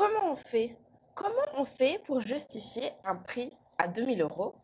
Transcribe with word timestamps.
comment 0.00 1.46
on 1.56 1.64
fait 1.64 1.98
pour 2.04 2.20
justifier 2.20 2.92
un 3.04 3.16
prix 3.16 3.52
à 3.78 3.88
2000 3.88 4.22
euros, 4.22 4.54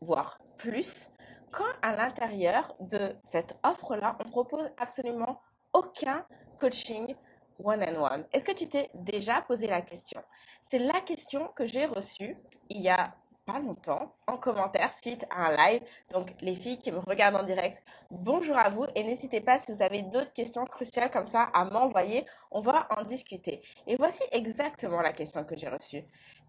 voire 0.00 0.38
plus, 0.58 1.10
quand 1.50 1.64
à 1.82 1.96
l'intérieur 1.96 2.74
de 2.80 3.16
cette 3.22 3.56
offre-là, 3.62 4.18
on 4.24 4.28
propose 4.28 4.68
absolument 4.76 5.40
aucun 5.72 6.26
coaching 6.60 7.14
one-on-one? 7.62 8.26
Est-ce 8.32 8.44
que 8.44 8.52
tu 8.52 8.68
t'es 8.68 8.90
déjà 8.94 9.40
posé 9.42 9.66
la 9.66 9.80
question? 9.80 10.22
C'est 10.62 10.78
la 10.78 11.00
question 11.00 11.48
que 11.54 11.66
j'ai 11.66 11.86
reçue 11.86 12.36
il 12.68 12.82
y 12.82 12.88
a 12.88 13.14
pas 13.44 13.58
longtemps 13.58 14.14
en 14.26 14.36
commentaire 14.36 14.92
suite 14.92 15.26
à 15.30 15.46
un 15.46 15.56
live. 15.56 15.82
Donc 16.12 16.34
les 16.40 16.54
filles 16.54 16.78
qui 16.78 16.92
me 16.92 16.98
regardent 16.98 17.36
en 17.36 17.44
direct, 17.44 17.82
bonjour 18.10 18.56
à 18.56 18.70
vous 18.70 18.86
et 18.94 19.04
n'hésitez 19.04 19.40
pas 19.40 19.58
si 19.58 19.72
vous 19.72 19.82
avez 19.82 20.02
d'autres 20.02 20.32
questions 20.32 20.64
cruciales 20.64 21.10
comme 21.10 21.26
ça 21.26 21.50
à 21.52 21.64
m'envoyer, 21.64 22.24
on 22.50 22.60
va 22.60 22.86
en 22.96 23.02
discuter. 23.02 23.60
Et 23.86 23.96
voici 23.96 24.22
exactement 24.32 25.00
la 25.00 25.12
question 25.12 25.44
que 25.44 25.56
j'ai 25.56 25.68
reçue. 25.68 26.04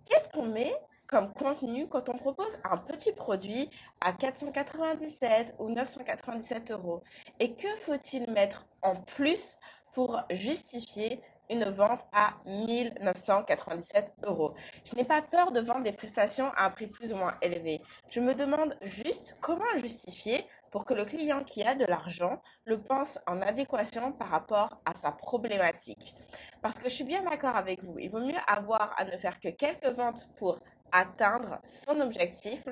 Qu'est-ce 0.06 0.30
qu'on 0.30 0.46
met 0.46 0.74
comme 1.08 1.34
contenu 1.34 1.88
quand 1.88 2.10
on 2.10 2.18
propose 2.18 2.58
un 2.64 2.78
petit 2.78 3.12
produit 3.12 3.70
à 4.02 4.14
497 4.14 5.56
ou 5.60 5.70
997 5.70 6.72
euros? 6.72 7.04
Et 7.40 7.56
que 7.56 7.68
faut-il 7.82 8.30
mettre 8.32 8.66
en 8.82 8.96
plus 8.96 9.58
pour 9.94 10.22
justifier 10.30 11.22
une 11.50 11.66
vente 11.66 12.06
à 12.12 12.34
1997 12.46 14.14
euros. 14.24 14.54
Je 14.84 14.96
n'ai 14.96 15.04
pas 15.04 15.22
peur 15.22 15.52
de 15.52 15.60
vendre 15.60 15.84
des 15.84 15.92
prestations 15.92 16.52
à 16.56 16.66
un 16.66 16.70
prix 16.70 16.88
plus 16.88 17.12
ou 17.14 17.16
moins 17.16 17.36
élevé. 17.42 17.82
Je 18.10 18.20
me 18.20 18.34
demande 18.34 18.76
juste 18.82 19.38
comment 19.42 19.78
justifier 19.78 20.46
pour 20.72 20.86
que 20.86 20.94
le 20.94 21.06
client 21.06 21.44
qui 21.44 21.64
a 21.64 21.74
de 21.74 21.86
l'argent 21.86 22.42
le 22.66 22.82
pense 22.82 23.20
en 23.28 23.42
adéquation 23.42 24.12
par 24.12 24.30
rapport 24.30 24.82
à 24.86 24.94
sa 24.94 25.12
problématique. 25.12 26.16
Parce 26.62 26.76
que 26.76 26.90
je 26.90 26.96
suis 26.96 27.04
bien 27.04 27.24
d'accord 27.24 27.56
avec 27.56 27.84
vous, 27.84 27.98
il 27.98 28.10
vaut 28.10 28.20
mieux 28.20 28.36
avoir 28.48 28.94
à 28.98 29.06
ne 29.06 29.18
faire 29.18 29.40
que 29.40 29.50
quelques 29.50 29.88
ventes 29.96 30.28
pour 30.36 30.60
atteindre 30.92 31.60
son 31.66 32.00
objectif 32.02 32.64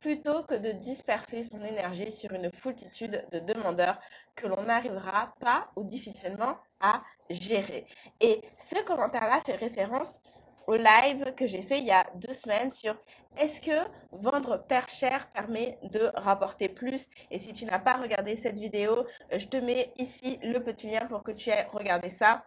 plutôt 0.00 0.42
que 0.42 0.54
de 0.54 0.72
disperser 0.72 1.42
son 1.42 1.62
énergie 1.64 2.12
sur 2.12 2.32
une 2.32 2.52
foultitude 2.52 3.24
de 3.32 3.38
demandeurs 3.38 3.98
que 4.34 4.46
l'on 4.46 4.62
n'arrivera 4.62 5.34
pas 5.40 5.68
ou 5.76 5.84
difficilement 5.84 6.58
à 6.80 7.02
gérer. 7.30 7.86
Et 8.20 8.40
ce 8.58 8.82
commentaire-là 8.84 9.40
fait 9.40 9.56
référence 9.56 10.20
au 10.66 10.74
live 10.74 11.32
que 11.36 11.46
j'ai 11.46 11.62
fait 11.62 11.78
il 11.78 11.84
y 11.86 11.92
a 11.92 12.06
deux 12.16 12.32
semaines 12.32 12.70
sur 12.70 12.96
est-ce 13.38 13.60
que 13.60 13.88
vendre 14.12 14.56
père 14.66 14.88
cher 14.88 15.30
permet 15.32 15.78
de 15.82 16.10
rapporter 16.14 16.68
plus? 16.68 17.06
Et 17.30 17.38
si 17.38 17.52
tu 17.52 17.64
n'as 17.66 17.78
pas 17.78 17.96
regardé 17.98 18.34
cette 18.34 18.58
vidéo, 18.58 19.06
je 19.30 19.46
te 19.46 19.58
mets 19.58 19.92
ici 19.98 20.38
le 20.42 20.58
petit 20.62 20.90
lien 20.90 21.06
pour 21.06 21.22
que 21.22 21.32
tu 21.32 21.50
aies 21.50 21.66
regardé 21.72 22.08
ça. 22.08 22.44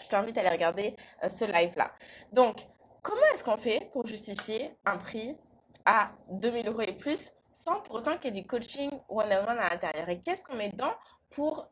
Je 0.00 0.08
t'invite 0.08 0.36
à 0.36 0.40
aller 0.40 0.50
regarder 0.50 0.96
euh, 1.22 1.28
ce 1.28 1.44
live-là. 1.44 1.92
Donc, 2.32 2.56
comment 3.02 3.24
est-ce 3.32 3.44
qu'on 3.44 3.56
fait 3.56 3.88
pour 3.92 4.06
justifier 4.06 4.76
un 4.84 4.98
prix 4.98 5.36
à 5.84 6.10
2000 6.30 6.68
euros 6.68 6.82
et 6.82 6.92
plus 6.92 7.32
sans 7.52 7.80
pour 7.80 7.96
autant 7.96 8.18
qu'il 8.18 8.34
y 8.34 8.38
ait 8.38 8.42
du 8.42 8.46
coaching 8.46 8.90
one-on-one 9.08 9.58
à 9.58 9.70
l'intérieur? 9.70 10.08
Et 10.08 10.20
qu'est-ce 10.20 10.44
qu'on 10.44 10.56
met 10.56 10.68
dedans 10.68 10.92
pour 11.30 11.68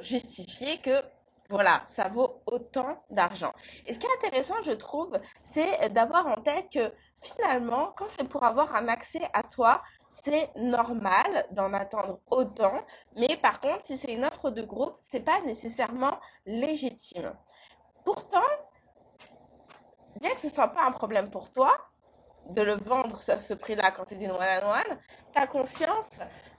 justifier 0.00 0.78
que 0.78 1.02
voilà, 1.48 1.82
ça 1.86 2.08
vaut 2.08 2.42
autant 2.46 3.02
d'argent. 3.10 3.52
Et 3.86 3.92
ce 3.92 3.98
qui 3.98 4.06
est 4.06 4.26
intéressant, 4.26 4.56
je 4.62 4.72
trouve, 4.72 5.18
c'est 5.42 5.92
d'avoir 5.92 6.26
en 6.26 6.36
tête 6.36 6.70
que 6.72 6.92
finalement, 7.20 7.92
quand 7.96 8.08
c'est 8.08 8.28
pour 8.28 8.44
avoir 8.44 8.74
un 8.74 8.88
accès 8.88 9.22
à 9.32 9.42
toi, 9.42 9.82
c'est 10.08 10.50
normal 10.56 11.46
d'en 11.52 11.72
attendre 11.72 12.20
autant. 12.30 12.80
Mais 13.16 13.36
par 13.36 13.60
contre, 13.60 13.86
si 13.86 13.96
c'est 13.96 14.12
une 14.12 14.24
offre 14.24 14.50
de 14.50 14.62
groupe, 14.62 14.96
c'est 14.98 15.20
pas 15.20 15.40
nécessairement 15.42 16.18
légitime. 16.46 17.32
Pourtant, 18.04 18.48
bien 20.20 20.30
que 20.30 20.40
ce 20.40 20.48
soit 20.48 20.68
pas 20.68 20.84
un 20.84 20.92
problème 20.92 21.30
pour 21.30 21.50
toi, 21.50 21.76
de 22.50 22.62
le 22.62 22.74
vendre 22.74 23.18
à 23.28 23.40
ce 23.40 23.54
prix-là 23.54 23.90
quand 23.90 24.04
c'est 24.06 24.16
une 24.16 24.30
one-on-one, 24.30 24.98
tu 25.32 25.38
as 25.38 25.46
conscience 25.46 26.10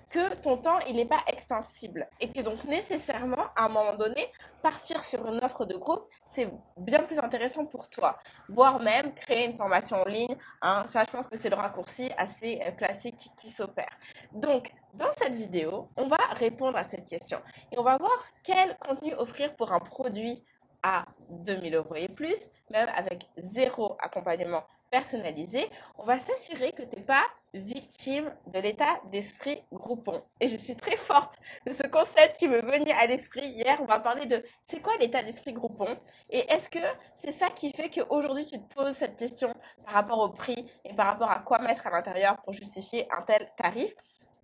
que 0.10 0.36
ton 0.36 0.58
temps, 0.58 0.80
il 0.88 0.96
n'est 0.96 1.06
pas 1.06 1.24
extensible. 1.28 2.08
Et 2.20 2.32
que 2.32 2.42
donc, 2.42 2.64
nécessairement, 2.64 3.48
à 3.56 3.66
un 3.66 3.70
moment 3.70 3.96
donné, 3.96 4.32
partir 4.62 5.04
sur 5.04 5.26
une 5.28 5.44
offre 5.44 5.66
de 5.66 5.76
groupe, 5.76 6.08
c'est 6.28 6.50
bien 6.78 7.04
plus 7.04 7.20
intéressant 7.20 7.66
pour 7.66 7.90
toi. 7.90 8.18
Voire 8.50 8.80
même 8.82 9.14
créer 9.14 9.46
une 9.46 9.56
formation 9.56 9.98
en 9.98 10.06
ligne. 10.06 10.36
Hein, 10.62 10.86
ça, 10.88 11.04
je 11.04 11.12
pense 11.12 11.28
que 11.28 11.38
c'est 11.38 11.50
le 11.50 11.56
raccourci 11.56 12.12
assez 12.18 12.62
euh, 12.66 12.72
classique 12.72 13.32
qui 13.38 13.50
s'opère. 13.50 13.98
Donc, 14.32 14.74
dans 14.94 15.12
cette 15.18 15.36
vidéo, 15.36 15.90
on 15.98 16.08
va 16.08 16.18
répondre 16.36 16.78
à 16.78 16.84
cette 16.84 17.06
question. 17.06 17.40
Et 17.72 17.78
on 17.78 17.84
va 17.84 17.98
voir 17.98 18.18
quel 18.44 18.78
contenu 18.78 19.14
offrir 19.16 19.56
pour 19.56 19.72
un 19.72 19.80
produit 19.80 20.44
à 20.84 21.06
2000 21.30 21.76
euros 21.76 21.96
et 21.96 22.08
plus, 22.08 22.50
même 22.70 22.90
avec 22.96 23.28
zéro 23.38 23.98
accompagnement 24.00 24.64
personnalisé, 24.90 25.70
on 25.98 26.06
va 26.06 26.20
s'assurer 26.20 26.72
que 26.72 26.84
tu 26.84 26.96
n'es 26.96 27.04
pas 27.04 27.24
victime 27.54 28.32
de 28.48 28.60
l'état 28.60 29.00
d'esprit 29.12 29.64
groupon. 29.72 30.24
Et 30.40 30.48
je 30.48 30.58
suis 30.58 30.76
très 30.76 30.98
forte 30.98 31.38
de 31.66 31.72
ce 31.72 31.84
concept 31.88 32.38
qui 32.38 32.48
me 32.48 32.62
venait 32.62 32.92
à 32.94 33.06
l'esprit 33.08 33.48
hier. 33.48 33.78
On 33.82 33.86
va 33.86 34.00
parler 34.00 34.26
de 34.26 34.44
c'est 34.68 34.82
quoi 34.82 34.98
l'état 34.98 35.24
d'esprit 35.24 35.54
groupon 35.54 35.98
et 36.30 36.40
est-ce 36.52 36.70
que 36.70 36.80
c'est 37.16 37.32
ça 37.32 37.50
qui 37.50 37.72
fait 37.72 37.90
qu'aujourd'hui 37.90 38.46
tu 38.46 38.60
te 38.60 38.74
poses 38.74 38.96
cette 38.96 39.18
question 39.18 39.54
par 39.86 39.94
rapport 39.94 40.20
au 40.20 40.30
prix 40.30 40.70
et 40.86 40.94
par 40.94 41.08
rapport 41.08 41.32
à 41.32 41.40
quoi 41.40 41.60
mettre 41.60 41.88
à 41.88 41.90
l'intérieur 41.90 42.38
pour 42.44 42.54
justifier 42.54 43.08
un 43.12 43.22
tel 43.22 43.50
tarif? 43.58 43.94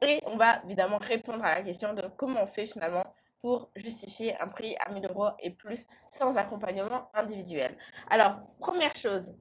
Et 0.01 0.21
on 0.25 0.35
va 0.35 0.61
évidemment 0.65 0.97
répondre 0.97 1.43
à 1.43 1.55
la 1.55 1.61
question 1.61 1.93
de 1.93 2.03
comment 2.17 2.43
on 2.43 2.47
fait 2.47 2.65
finalement 2.65 3.03
pour 3.41 3.69
justifier 3.75 4.39
un 4.41 4.47
prix 4.47 4.75
à 4.85 4.91
1000 4.91 5.05
euros 5.05 5.29
et 5.39 5.51
plus 5.51 5.85
sans 6.09 6.37
accompagnement 6.37 7.09
individuel. 7.13 7.77
Alors, 8.09 8.37
première 8.59 8.95
chose, 8.95 9.35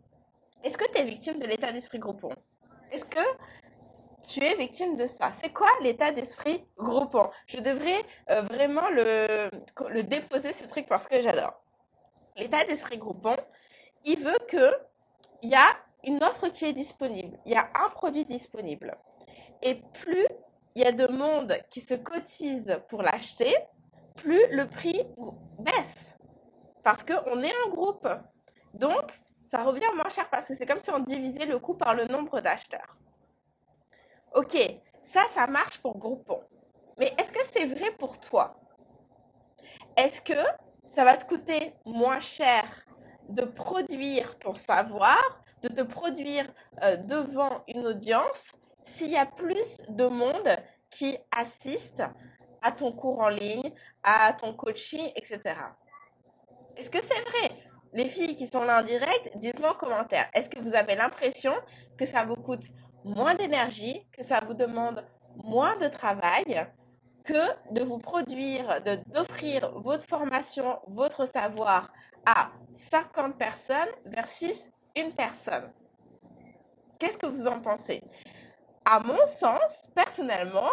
est-ce 0.65 0.79
que 0.79 0.91
tu 0.91 0.99
es 0.99 1.05
victime 1.05 1.39
de 1.39 1.47
l'état 1.47 1.73
d'esprit 1.73 1.99
groupon 1.99 2.31
Est-ce 2.91 3.05
que 3.05 3.21
tu 4.29 4.45
es 4.45 4.55
victime 4.57 4.97
de 4.97 5.07
ça? 5.07 5.33
C'est 5.33 5.53
quoi 5.53 5.69
l'état 5.81 6.13
d'esprit 6.13 6.65
groupon 6.77 7.31
Je 7.47 7.59
devrais 7.59 8.03
euh, 8.31 8.43
vraiment 8.43 8.89
le, 8.91 9.51
déposer 10.03 10.53
ce 10.53 10.67
truc 10.67 10.87
parce 10.87 11.07
que 11.07 11.21
j'adore. 11.21 11.61
L'état 12.37 12.65
d'esprit 12.65 12.99
groupon, 12.99 13.37
il 14.05 14.19
veut 14.21 14.39
que 14.49 14.73
il 15.43 15.51
y 15.51 15.55
a 15.55 15.77
une 16.05 16.23
offre 16.23 16.49
qui 16.49 16.65
est 16.65 16.73
disponible, 16.73 17.39
il 17.45 17.53
y 17.53 17.57
a 17.57 17.69
un 17.85 17.91
produit 17.91 18.25
disponible. 18.25 18.97
Et 19.63 19.77
plus 19.93 20.27
il 20.75 20.83
y 20.83 20.87
a 20.87 20.93
de 20.93 21.07
monde 21.07 21.59
qui 21.69 21.81
se 21.81 21.95
cotise 21.95 22.81
pour 22.89 23.03
l'acheter, 23.03 23.55
plus 24.17 24.47
le 24.51 24.67
prix 24.69 25.07
baisse. 25.59 26.17
Parce 26.83 27.03
qu'on 27.03 27.43
est 27.43 27.53
en 27.67 27.69
groupe. 27.69 28.09
Donc, 28.75 29.13
ça 29.53 29.65
revient 29.65 29.93
moins 29.95 30.09
cher 30.09 30.31
parce 30.31 30.49
que 30.49 30.55
c'est 30.55 30.65
comme 30.65 30.81
si 30.81 30.89
on 30.91 31.01
divisait 31.01 31.45
le 31.45 31.59
coût 31.59 31.75
par 31.75 31.95
le 31.95 32.07
nombre 32.07 32.41
d'acheteurs. 32.41 32.97
Ok, 34.35 34.57
ça, 35.03 35.25
ça 35.29 35.47
marche 35.47 35.77
pour 35.83 35.99
Groupon. 35.99 36.41
Mais 36.97 37.13
est-ce 37.19 37.31
que 37.31 37.45
c'est 37.45 37.67
vrai 37.67 37.91
pour 37.99 38.19
toi? 38.19 38.59
Est-ce 39.95 40.23
que 40.23 40.43
ça 40.89 41.05
va 41.05 41.19
te 41.19 41.27
coûter 41.27 41.75
moins 41.85 42.19
cher 42.19 42.65
de 43.29 43.45
produire 43.45 44.39
ton 44.39 44.55
savoir, 44.55 45.21
de 45.61 45.69
te 45.69 45.83
produire 45.83 46.51
euh, 46.83 46.97
devant 46.97 47.63
une 47.69 47.87
audience 47.87 48.53
s'il 48.85 49.11
y 49.11 49.19
a 49.19 49.27
plus 49.27 49.83
de 49.91 50.07
monde 50.07 50.57
qui 50.89 51.19
assiste 51.31 52.03
à 52.63 52.73
ton 52.73 52.91
cours 52.91 53.21
en 53.21 53.29
ligne, 53.29 53.75
à 54.03 54.33
ton 54.33 54.55
coaching, 54.55 55.13
etc. 55.15 55.41
Est-ce 56.75 56.89
que 56.89 57.05
c'est 57.05 57.21
vrai? 57.21 57.72
Les 57.93 58.09
filles 58.09 58.35
qui 58.35 58.47
sont 58.47 58.65
là 58.65 58.81
en 58.81 58.85
direct, 58.85 59.37
dites-moi 59.37 59.73
en 59.73 59.75
commentaire. 59.75 60.29
Est-ce 60.35 60.49
que 60.49 60.61
vous 60.61 60.75
avez 60.75 60.95
l'impression 60.95 61.53
que 61.99 62.07
ça 62.07 62.25
vous 62.25 62.37
coûte 62.37 62.65
moins 63.05 63.35
d'énergie, 63.35 64.07
que 64.13 64.23
ça 64.23 64.41
vous 64.47 64.55
demande 64.55 65.05
moins 65.45 65.77
de 65.77 65.89
travail 65.89 66.67
que 67.25 67.73
de 67.73 67.83
vous 67.83 67.99
produire, 67.99 68.83
d'offrir 69.07 69.71
votre 69.79 70.05
formation, 70.05 70.79
votre 70.89 71.27
savoir 71.27 71.93
à 72.27 72.51
50 72.73 73.37
personnes 73.37 73.91
versus 74.07 74.71
une 74.97 75.13
personne? 75.13 75.71
Qu'est-ce 76.99 77.19
que 77.19 77.27
vous 77.27 77.47
en 77.47 77.61
pensez? 77.61 78.03
À 78.85 79.01
mon 79.01 79.27
sens, 79.27 79.89
personnellement, 79.95 80.71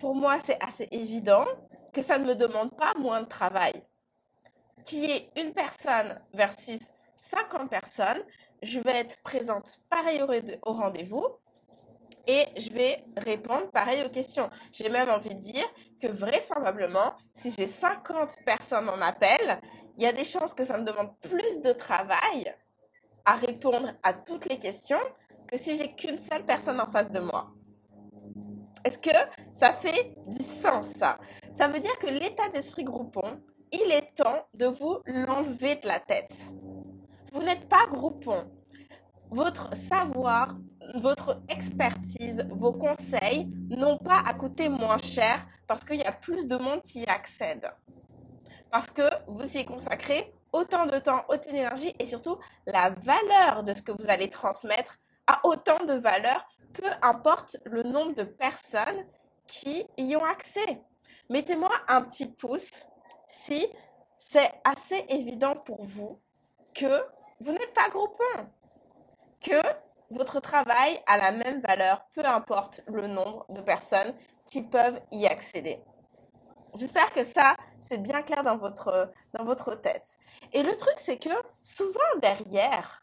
pour 0.00 0.14
moi, 0.14 0.38
c'est 0.44 0.58
assez 0.62 0.88
évident 0.90 1.44
que 1.92 2.02
ça 2.02 2.18
ne 2.18 2.24
me 2.24 2.34
demande 2.34 2.74
pas 2.76 2.94
moins 2.98 3.22
de 3.22 3.28
travail 3.28 3.82
qui 4.84 5.04
est 5.04 5.30
une 5.36 5.52
personne 5.52 6.20
versus 6.32 6.80
50 7.16 7.70
personnes, 7.70 8.22
je 8.62 8.78
vais 8.80 8.98
être 8.98 9.20
présente 9.22 9.78
pareil 9.90 10.22
au 10.62 10.72
rendez-vous 10.72 11.26
et 12.26 12.46
je 12.56 12.70
vais 12.70 13.04
répondre 13.16 13.70
pareil 13.70 14.04
aux 14.04 14.10
questions. 14.10 14.48
J'ai 14.72 14.88
même 14.88 15.08
envie 15.08 15.34
de 15.34 15.40
dire 15.40 15.66
que 16.00 16.06
vraisemblablement, 16.06 17.14
si 17.34 17.50
j'ai 17.50 17.66
50 17.66 18.36
personnes 18.44 18.88
en 18.88 19.00
appel, 19.00 19.60
il 19.96 20.04
y 20.04 20.06
a 20.06 20.12
des 20.12 20.24
chances 20.24 20.54
que 20.54 20.64
ça 20.64 20.78
me 20.78 20.84
demande 20.84 21.16
plus 21.20 21.60
de 21.60 21.72
travail 21.72 22.54
à 23.24 23.34
répondre 23.34 23.92
à 24.02 24.12
toutes 24.14 24.48
les 24.48 24.58
questions 24.58 25.00
que 25.48 25.56
si 25.56 25.76
j'ai 25.76 25.94
qu'une 25.94 26.16
seule 26.16 26.44
personne 26.44 26.80
en 26.80 26.90
face 26.90 27.10
de 27.10 27.20
moi. 27.20 27.50
Est-ce 28.84 28.98
que 28.98 29.10
ça 29.52 29.72
fait 29.72 30.14
du 30.26 30.42
sens 30.42 30.86
ça? 30.98 31.18
Ça 31.54 31.68
veut 31.68 31.78
dire 31.78 31.96
que 31.98 32.08
l'état 32.08 32.48
d'esprit 32.48 32.82
groupon, 32.82 33.40
il 33.72 33.90
est 33.90 34.14
temps 34.14 34.46
de 34.54 34.66
vous 34.66 34.98
l'enlever 35.06 35.76
de 35.76 35.86
la 35.86 36.00
tête. 36.00 36.36
Vous 37.32 37.42
n'êtes 37.42 37.68
pas 37.68 37.86
Groupon. 37.86 38.44
Votre 39.30 39.74
savoir, 39.74 40.56
votre 40.96 41.40
expertise, 41.48 42.46
vos 42.50 42.72
conseils 42.72 43.48
n'ont 43.70 43.96
pas 43.96 44.22
à 44.26 44.34
coûter 44.34 44.68
moins 44.68 44.98
cher 44.98 45.46
parce 45.66 45.84
qu'il 45.84 45.96
y 45.96 46.04
a 46.04 46.12
plus 46.12 46.46
de 46.46 46.56
monde 46.56 46.82
qui 46.82 47.00
y 47.00 47.06
accède. 47.06 47.70
Parce 48.70 48.90
que 48.90 49.08
vous 49.26 49.56
y 49.56 49.64
consacrez 49.64 50.34
autant 50.52 50.84
de 50.84 50.98
temps, 50.98 51.24
autant 51.28 51.50
d'énergie 51.50 51.94
et 51.98 52.04
surtout 52.04 52.38
la 52.66 52.90
valeur 52.90 53.62
de 53.62 53.74
ce 53.74 53.80
que 53.80 53.92
vous 53.92 54.08
allez 54.08 54.28
transmettre 54.28 54.98
a 55.26 55.40
autant 55.44 55.84
de 55.84 55.94
valeur, 55.94 56.46
peu 56.74 56.88
importe 57.00 57.56
le 57.64 57.82
nombre 57.82 58.14
de 58.14 58.24
personnes 58.24 59.06
qui 59.46 59.86
y 59.96 60.14
ont 60.16 60.24
accès. 60.24 60.82
Mettez-moi 61.30 61.70
un 61.88 62.02
petit 62.02 62.26
pouce 62.26 62.86
si 63.32 63.66
c'est 64.18 64.52
assez 64.62 65.04
évident 65.08 65.56
pour 65.56 65.84
vous 65.84 66.20
que 66.74 67.04
vous 67.40 67.52
n'êtes 67.52 67.74
pas 67.74 67.88
groupon, 67.88 68.48
que 69.40 69.60
votre 70.10 70.40
travail 70.40 71.00
a 71.06 71.16
la 71.16 71.32
même 71.32 71.60
valeur, 71.60 72.04
peu 72.14 72.24
importe 72.24 72.82
le 72.86 73.06
nombre 73.06 73.46
de 73.48 73.60
personnes 73.60 74.14
qui 74.46 74.62
peuvent 74.62 75.00
y 75.10 75.26
accéder. 75.26 75.82
J'espère 76.78 77.10
que 77.12 77.24
ça, 77.24 77.56
c'est 77.80 77.98
bien 77.98 78.22
clair 78.22 78.44
dans 78.44 78.56
votre, 78.56 79.10
dans 79.32 79.44
votre 79.44 79.74
tête. 79.74 80.18
Et 80.52 80.62
le 80.62 80.76
truc, 80.76 80.94
c'est 80.98 81.18
que 81.18 81.30
souvent 81.62 82.00
derrière, 82.20 83.01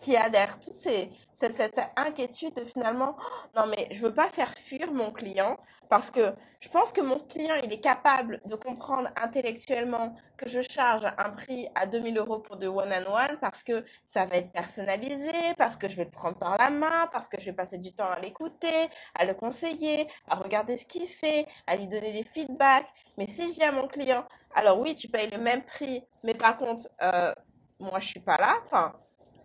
qui 0.00 0.16
a 0.16 0.28
derrière 0.28 0.58
toute 0.58 0.72
cette, 0.74 1.80
inquiétude 1.96 2.54
de 2.54 2.64
finalement, 2.64 3.16
non 3.54 3.66
mais 3.66 3.88
je 3.90 4.00
veux 4.00 4.14
pas 4.14 4.28
faire 4.28 4.52
fuir 4.54 4.92
mon 4.92 5.10
client 5.10 5.56
parce 5.88 6.10
que 6.10 6.34
je 6.60 6.68
pense 6.68 6.90
que 6.90 7.00
mon 7.00 7.20
client, 7.20 7.54
il 7.62 7.72
est 7.72 7.80
capable 7.80 8.40
de 8.46 8.56
comprendre 8.56 9.08
intellectuellement 9.16 10.16
que 10.36 10.48
je 10.48 10.60
charge 10.62 11.04
un 11.16 11.30
prix 11.30 11.68
à 11.74 11.86
2000 11.86 12.18
euros 12.18 12.40
pour 12.40 12.56
de 12.56 12.66
one-on-one 12.66 13.38
parce 13.40 13.62
que 13.62 13.84
ça 14.06 14.24
va 14.24 14.36
être 14.36 14.50
personnalisé, 14.50 15.32
parce 15.58 15.76
que 15.76 15.88
je 15.88 15.96
vais 15.96 16.04
le 16.04 16.10
prendre 16.10 16.36
par 16.38 16.56
la 16.58 16.70
main, 16.70 17.08
parce 17.12 17.28
que 17.28 17.38
je 17.38 17.46
vais 17.46 17.52
passer 17.52 17.78
du 17.78 17.92
temps 17.92 18.10
à 18.10 18.18
l'écouter, 18.18 18.88
à 19.14 19.24
le 19.24 19.34
conseiller, 19.34 20.08
à 20.28 20.36
regarder 20.36 20.76
ce 20.76 20.86
qu'il 20.86 21.06
fait, 21.06 21.46
à 21.66 21.76
lui 21.76 21.86
donner 21.86 22.12
des 22.12 22.24
feedbacks. 22.24 22.88
Mais 23.16 23.28
si 23.28 23.48
je 23.50 23.54
dis 23.54 23.62
à 23.62 23.72
mon 23.72 23.86
client, 23.86 24.24
alors 24.54 24.80
oui, 24.80 24.96
tu 24.96 25.08
payes 25.08 25.30
le 25.30 25.38
même 25.38 25.62
prix, 25.62 26.02
mais 26.24 26.34
par 26.34 26.56
contre, 26.56 26.88
euh, 27.02 27.32
moi 27.78 28.00
je 28.00 28.08
suis 28.08 28.20
pas 28.20 28.38
là, 28.38 28.56
enfin, 28.64 28.92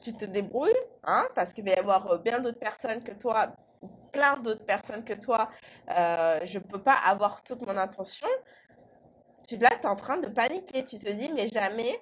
tu 0.02 0.14
te 0.14 0.26
débrouilles, 0.26 0.76
hein, 1.04 1.28
parce 1.36 1.54
qu'il 1.54 1.64
va 1.64 1.72
y 1.72 1.76
avoir 1.76 2.12
euh, 2.12 2.18
bien 2.18 2.40
d'autres 2.40 2.60
personnes 2.60 3.04
que 3.04 3.14
toi, 3.14 3.54
plein 4.12 4.38
d'autres 4.38 4.66
personnes 4.66 5.04
que 5.04 5.14
toi. 5.14 5.50
Euh, 5.90 6.40
je 6.44 6.60
ne 6.60 6.64
peux 6.64 6.82
pas 6.82 6.96
avoir 7.06 7.44
toute 7.44 7.66
mon 7.66 7.78
attention. 7.78 8.28
Tu, 9.48 9.58
là, 9.58 9.70
tu 9.70 9.84
es 9.84 9.86
en 9.86 9.96
train 9.96 10.18
de 10.18 10.28
paniquer. 10.28 10.84
Tu 10.84 10.98
te 10.98 11.10
dis, 11.10 11.30
mais 11.30 11.48
jamais 11.48 12.00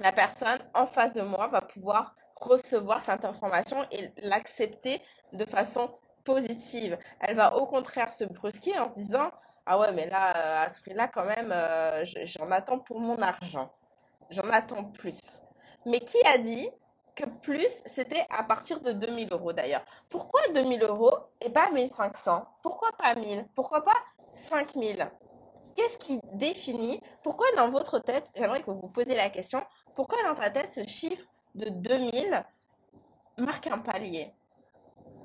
la 0.00 0.12
personne 0.12 0.58
en 0.74 0.86
face 0.86 1.12
de 1.12 1.22
moi 1.22 1.46
va 1.48 1.60
pouvoir 1.60 2.16
recevoir 2.36 3.02
cette 3.02 3.24
information 3.24 3.86
et 3.92 4.10
l'accepter 4.18 5.00
de 5.32 5.44
façon 5.44 5.90
positive. 6.24 6.98
Elle 7.20 7.36
va 7.36 7.56
au 7.56 7.66
contraire 7.66 8.10
se 8.12 8.24
brusquer 8.24 8.78
en 8.78 8.88
se 8.90 8.94
disant, 8.94 9.30
ah 9.66 9.78
ouais, 9.78 9.92
mais 9.92 10.08
là, 10.08 10.36
euh, 10.36 10.64
à 10.64 10.68
ce 10.68 10.80
prix-là, 10.80 11.08
quand 11.08 11.24
même, 11.24 11.54
j'en 12.24 12.50
attends 12.50 12.78
pour 12.78 13.00
mon 13.00 13.20
argent. 13.22 13.70
J'en 14.30 14.50
attends 14.50 14.84
plus. 14.84 15.20
Mais 15.86 16.00
qui 16.00 16.18
a 16.26 16.38
dit 16.38 16.68
que 17.14 17.24
plus, 17.24 17.82
c'était 17.86 18.26
à 18.30 18.42
partir 18.42 18.80
de 18.80 18.92
2000 18.92 19.32
euros 19.32 19.52
d'ailleurs. 19.52 19.84
Pourquoi 20.10 20.40
2000 20.52 20.82
euros 20.82 21.14
et 21.40 21.50
pas 21.50 21.70
1500 21.70 22.44
Pourquoi 22.62 22.92
pas 22.92 23.14
1000 23.14 23.46
Pourquoi 23.54 23.84
pas 23.84 23.96
5000 24.32 25.10
Qu'est-ce 25.74 25.98
qui 25.98 26.20
définit? 26.32 27.00
Pourquoi 27.22 27.46
dans 27.56 27.70
votre 27.70 27.98
tête, 27.98 28.26
j'aimerais 28.36 28.60
que 28.60 28.70
vous 28.70 28.78
vous 28.78 28.88
posiez 28.88 29.16
la 29.16 29.28
question, 29.28 29.62
pourquoi 29.96 30.22
dans 30.22 30.34
ta 30.34 30.50
tête 30.50 30.72
ce 30.72 30.86
chiffre 30.86 31.26
de 31.54 31.68
2000 31.68 32.44
marque 33.38 33.66
un 33.66 33.78
palier? 33.78 34.32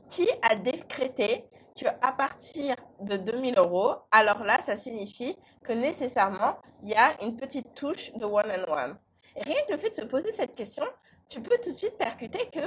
Qui 0.09 0.27
a 0.41 0.55
décrété 0.55 1.47
que 1.79 1.85
à 2.01 2.11
partir 2.11 2.75
de 2.99 3.15
2000 3.15 3.57
euros, 3.57 3.95
alors 4.11 4.43
là, 4.43 4.59
ça 4.61 4.75
signifie 4.75 5.37
que 5.63 5.71
nécessairement, 5.71 6.57
il 6.83 6.89
y 6.89 6.95
a 6.95 7.21
une 7.23 7.37
petite 7.37 7.73
touche 7.75 8.11
de 8.13 8.25
one-on-one. 8.25 8.97
rien 9.35 9.61
que 9.67 9.73
le 9.73 9.77
fait 9.77 9.91
de 9.91 9.95
se 9.95 10.05
poser 10.05 10.31
cette 10.31 10.55
question, 10.55 10.85
tu 11.29 11.41
peux 11.41 11.57
tout 11.63 11.69
de 11.69 11.75
suite 11.75 11.97
percuter 11.97 12.49
que 12.51 12.59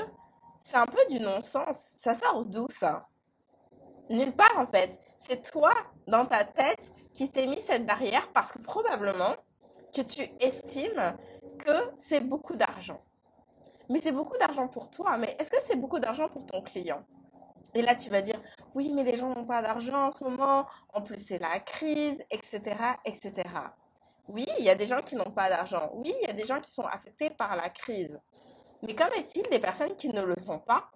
c'est 0.63 0.77
un 0.77 0.87
peu 0.87 1.05
du 1.11 1.21
non-sens. 1.21 1.79
Ça 1.99 2.15
sort 2.15 2.45
d'où 2.47 2.67
ça? 2.71 3.09
Nulle 4.09 4.33
part 4.33 4.59
en 4.59 4.67
fait. 4.67 4.99
C'est 5.19 5.43
toi, 5.51 5.75
dans 6.07 6.27
ta 6.27 6.45
tête, 6.45 6.93
qui 7.13 7.29
t'es 7.31 7.47
mis 7.47 7.61
cette 7.61 7.85
barrière 7.85 8.29
parce 8.33 8.53
que 8.53 8.59
probablement 8.59 9.35
que 9.95 10.03
tu 10.03 10.31
estimes 10.41 11.17
que 11.59 11.91
c'est 11.99 12.21
beaucoup 12.21 12.57
d'argent. 12.57 13.01
Mais 13.89 13.99
c'est 13.99 14.13
beaucoup 14.13 14.39
d'argent 14.39 14.69
pour 14.69 14.91
toi. 14.91 15.19
Mais 15.19 15.37
est-ce 15.39 15.51
que 15.51 15.61
c'est 15.61 15.77
beaucoup 15.77 15.99
d'argent 15.99 16.29
pour 16.29 16.47
ton 16.47 16.63
client? 16.63 17.05
Et 17.75 17.83
là, 17.83 17.95
tu 17.95 18.11
vas 18.11 18.21
dire, 18.21 18.41
oui, 18.75 18.91
mais 18.93 19.03
les 19.03 19.17
gens 19.17 19.35
n'ont 19.35 19.47
pas 19.47 19.63
d'argent 19.63 20.07
en 20.07 20.11
ce 20.11 20.23
moment. 20.23 20.67
En 20.93 21.03
plus, 21.03 21.19
c'est 21.19 21.39
la 21.39 21.59
crise, 21.61 22.23
etc., 22.31 22.61
etc. 23.05 23.33
Oui, 24.29 24.47
il 24.59 24.65
y 24.65 24.71
a 24.71 24.75
des 24.75 24.87
gens 24.87 25.01
qui 25.01 25.17
n'ont 25.17 25.31
pas 25.31 25.49
d'argent. 25.49 25.91
Oui, 25.95 26.15
il 26.23 26.27
y 26.27 26.31
a 26.31 26.35
des 26.35 26.45
gens 26.45 26.61
qui 26.61 26.71
sont 26.71 26.87
affectés 26.87 27.31
par 27.31 27.57
la 27.57 27.71
crise. 27.71 28.21
Mais 28.83 28.95
qu'en 28.95 29.09
est-il 29.11 29.43
des 29.51 29.61
personnes 29.61 29.95
qui 29.97 30.09
ne 30.09 30.23
le 30.23 30.35
sont 30.39 30.59
pas? 30.59 30.91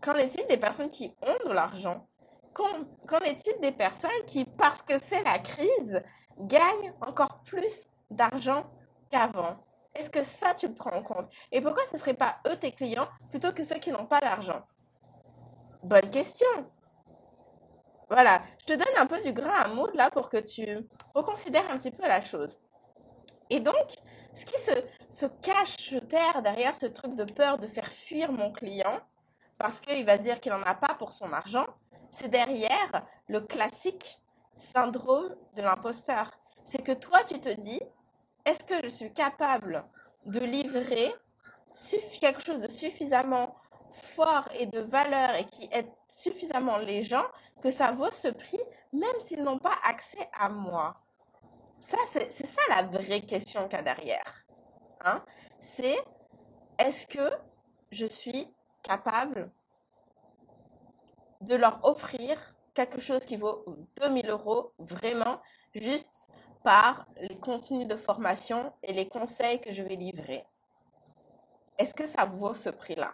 Qu'en 0.00 0.14
est-il 0.14 0.46
des 0.46 0.56
personnes 0.56 0.90
qui 0.90 1.14
ont 1.22 1.48
de 1.48 1.52
l'argent? 1.52 2.06
Qu'en 2.54 3.20
est-il 3.20 3.60
des 3.60 3.72
personnes 3.72 4.10
qui, 4.26 4.44
parce 4.44 4.82
que 4.82 4.98
c'est 4.98 5.22
la 5.22 5.38
crise, 5.38 6.02
gagnent 6.38 6.92
encore 7.00 7.40
plus 7.44 7.86
d'argent 8.10 8.70
qu'avant? 9.10 9.56
Est-ce 9.94 10.10
que 10.10 10.22
ça, 10.22 10.54
tu 10.54 10.68
le 10.68 10.74
prends 10.74 10.96
en 10.96 11.02
compte? 11.02 11.28
Et 11.50 11.60
pourquoi 11.60 11.84
ce 11.86 11.96
ne 11.96 11.98
serait 11.98 12.14
pas 12.14 12.36
eux 12.46 12.56
tes 12.56 12.72
clients 12.72 13.08
plutôt 13.30 13.52
que 13.52 13.62
ceux 13.62 13.78
qui 13.78 13.90
n'ont 13.90 14.06
pas 14.06 14.20
d'argent? 14.20 14.62
Bonne 15.82 16.08
question. 16.10 16.48
Voilà, 18.08 18.42
je 18.60 18.66
te 18.66 18.72
donne 18.74 18.96
un 18.98 19.06
peu 19.06 19.20
du 19.22 19.32
grain 19.32 19.52
à 19.52 19.68
moudre 19.68 19.96
là 19.96 20.10
pour 20.10 20.28
que 20.28 20.36
tu 20.36 20.78
reconsidères 21.14 21.70
un 21.70 21.78
petit 21.78 21.90
peu 21.90 22.02
la 22.06 22.20
chose. 22.20 22.58
Et 23.52 23.60
donc, 23.60 23.96
ce 24.32 24.46
qui 24.46 24.58
se, 24.58 25.26
cache, 25.42 25.94
terre 26.08 26.40
derrière 26.40 26.74
ce 26.74 26.86
truc 26.86 27.14
de 27.14 27.24
peur 27.24 27.58
de 27.58 27.66
faire 27.66 27.86
fuir 27.86 28.32
mon 28.32 28.50
client, 28.50 28.98
parce 29.58 29.78
qu'il 29.78 30.06
va 30.06 30.16
se 30.16 30.22
dire 30.22 30.40
qu'il 30.40 30.52
n'en 30.52 30.62
a 30.62 30.74
pas 30.74 30.94
pour 30.94 31.12
son 31.12 31.30
argent, 31.34 31.66
c'est 32.10 32.28
derrière 32.28 33.06
le 33.28 33.42
classique 33.42 34.18
syndrome 34.56 35.36
de 35.54 35.60
l'imposteur. 35.60 36.30
C'est 36.64 36.82
que 36.82 36.92
toi, 36.92 37.24
tu 37.24 37.40
te 37.40 37.50
dis, 37.50 37.78
est-ce 38.46 38.64
que 38.64 38.82
je 38.84 38.88
suis 38.88 39.12
capable 39.12 39.84
de 40.24 40.40
livrer 40.40 41.14
quelque 42.22 42.42
chose 42.42 42.60
de 42.62 42.70
suffisamment 42.70 43.54
fort 43.90 44.48
et 44.58 44.64
de 44.64 44.80
valeur 44.80 45.34
et 45.34 45.44
qui 45.44 45.68
aide 45.72 45.90
suffisamment 46.08 46.78
les 46.78 47.02
gens 47.02 47.26
que 47.62 47.70
ça 47.70 47.92
vaut 47.92 48.10
ce 48.10 48.28
prix, 48.28 48.60
même 48.94 49.20
s'ils 49.20 49.44
n'ont 49.44 49.58
pas 49.58 49.76
accès 49.84 50.30
à 50.32 50.48
moi? 50.48 50.96
Ça, 51.82 51.98
c'est 52.12 52.46
ça 52.46 52.62
la 52.68 52.82
vraie 52.84 53.22
question 53.22 53.68
qu'il 53.68 53.76
y 53.76 53.80
a 53.80 53.82
derrière. 53.82 54.44
Hein? 55.04 55.22
C'est 55.60 55.98
est-ce 56.78 57.06
que 57.06 57.30
je 57.90 58.06
suis 58.06 58.48
capable 58.82 59.50
de 61.40 61.54
leur 61.54 61.84
offrir 61.84 62.38
quelque 62.74 63.00
chose 63.00 63.20
qui 63.20 63.36
vaut 63.36 63.64
2000 64.00 64.30
euros 64.30 64.72
vraiment 64.78 65.40
juste 65.74 66.30
par 66.64 67.06
les 67.16 67.36
contenus 67.38 67.86
de 67.86 67.96
formation 67.96 68.72
et 68.82 68.92
les 68.92 69.08
conseils 69.08 69.60
que 69.60 69.72
je 69.72 69.82
vais 69.82 69.96
livrer? 69.96 70.46
Est-ce 71.78 71.94
que 71.94 72.06
ça 72.06 72.24
vaut 72.24 72.54
ce 72.54 72.70
prix-là? 72.70 73.12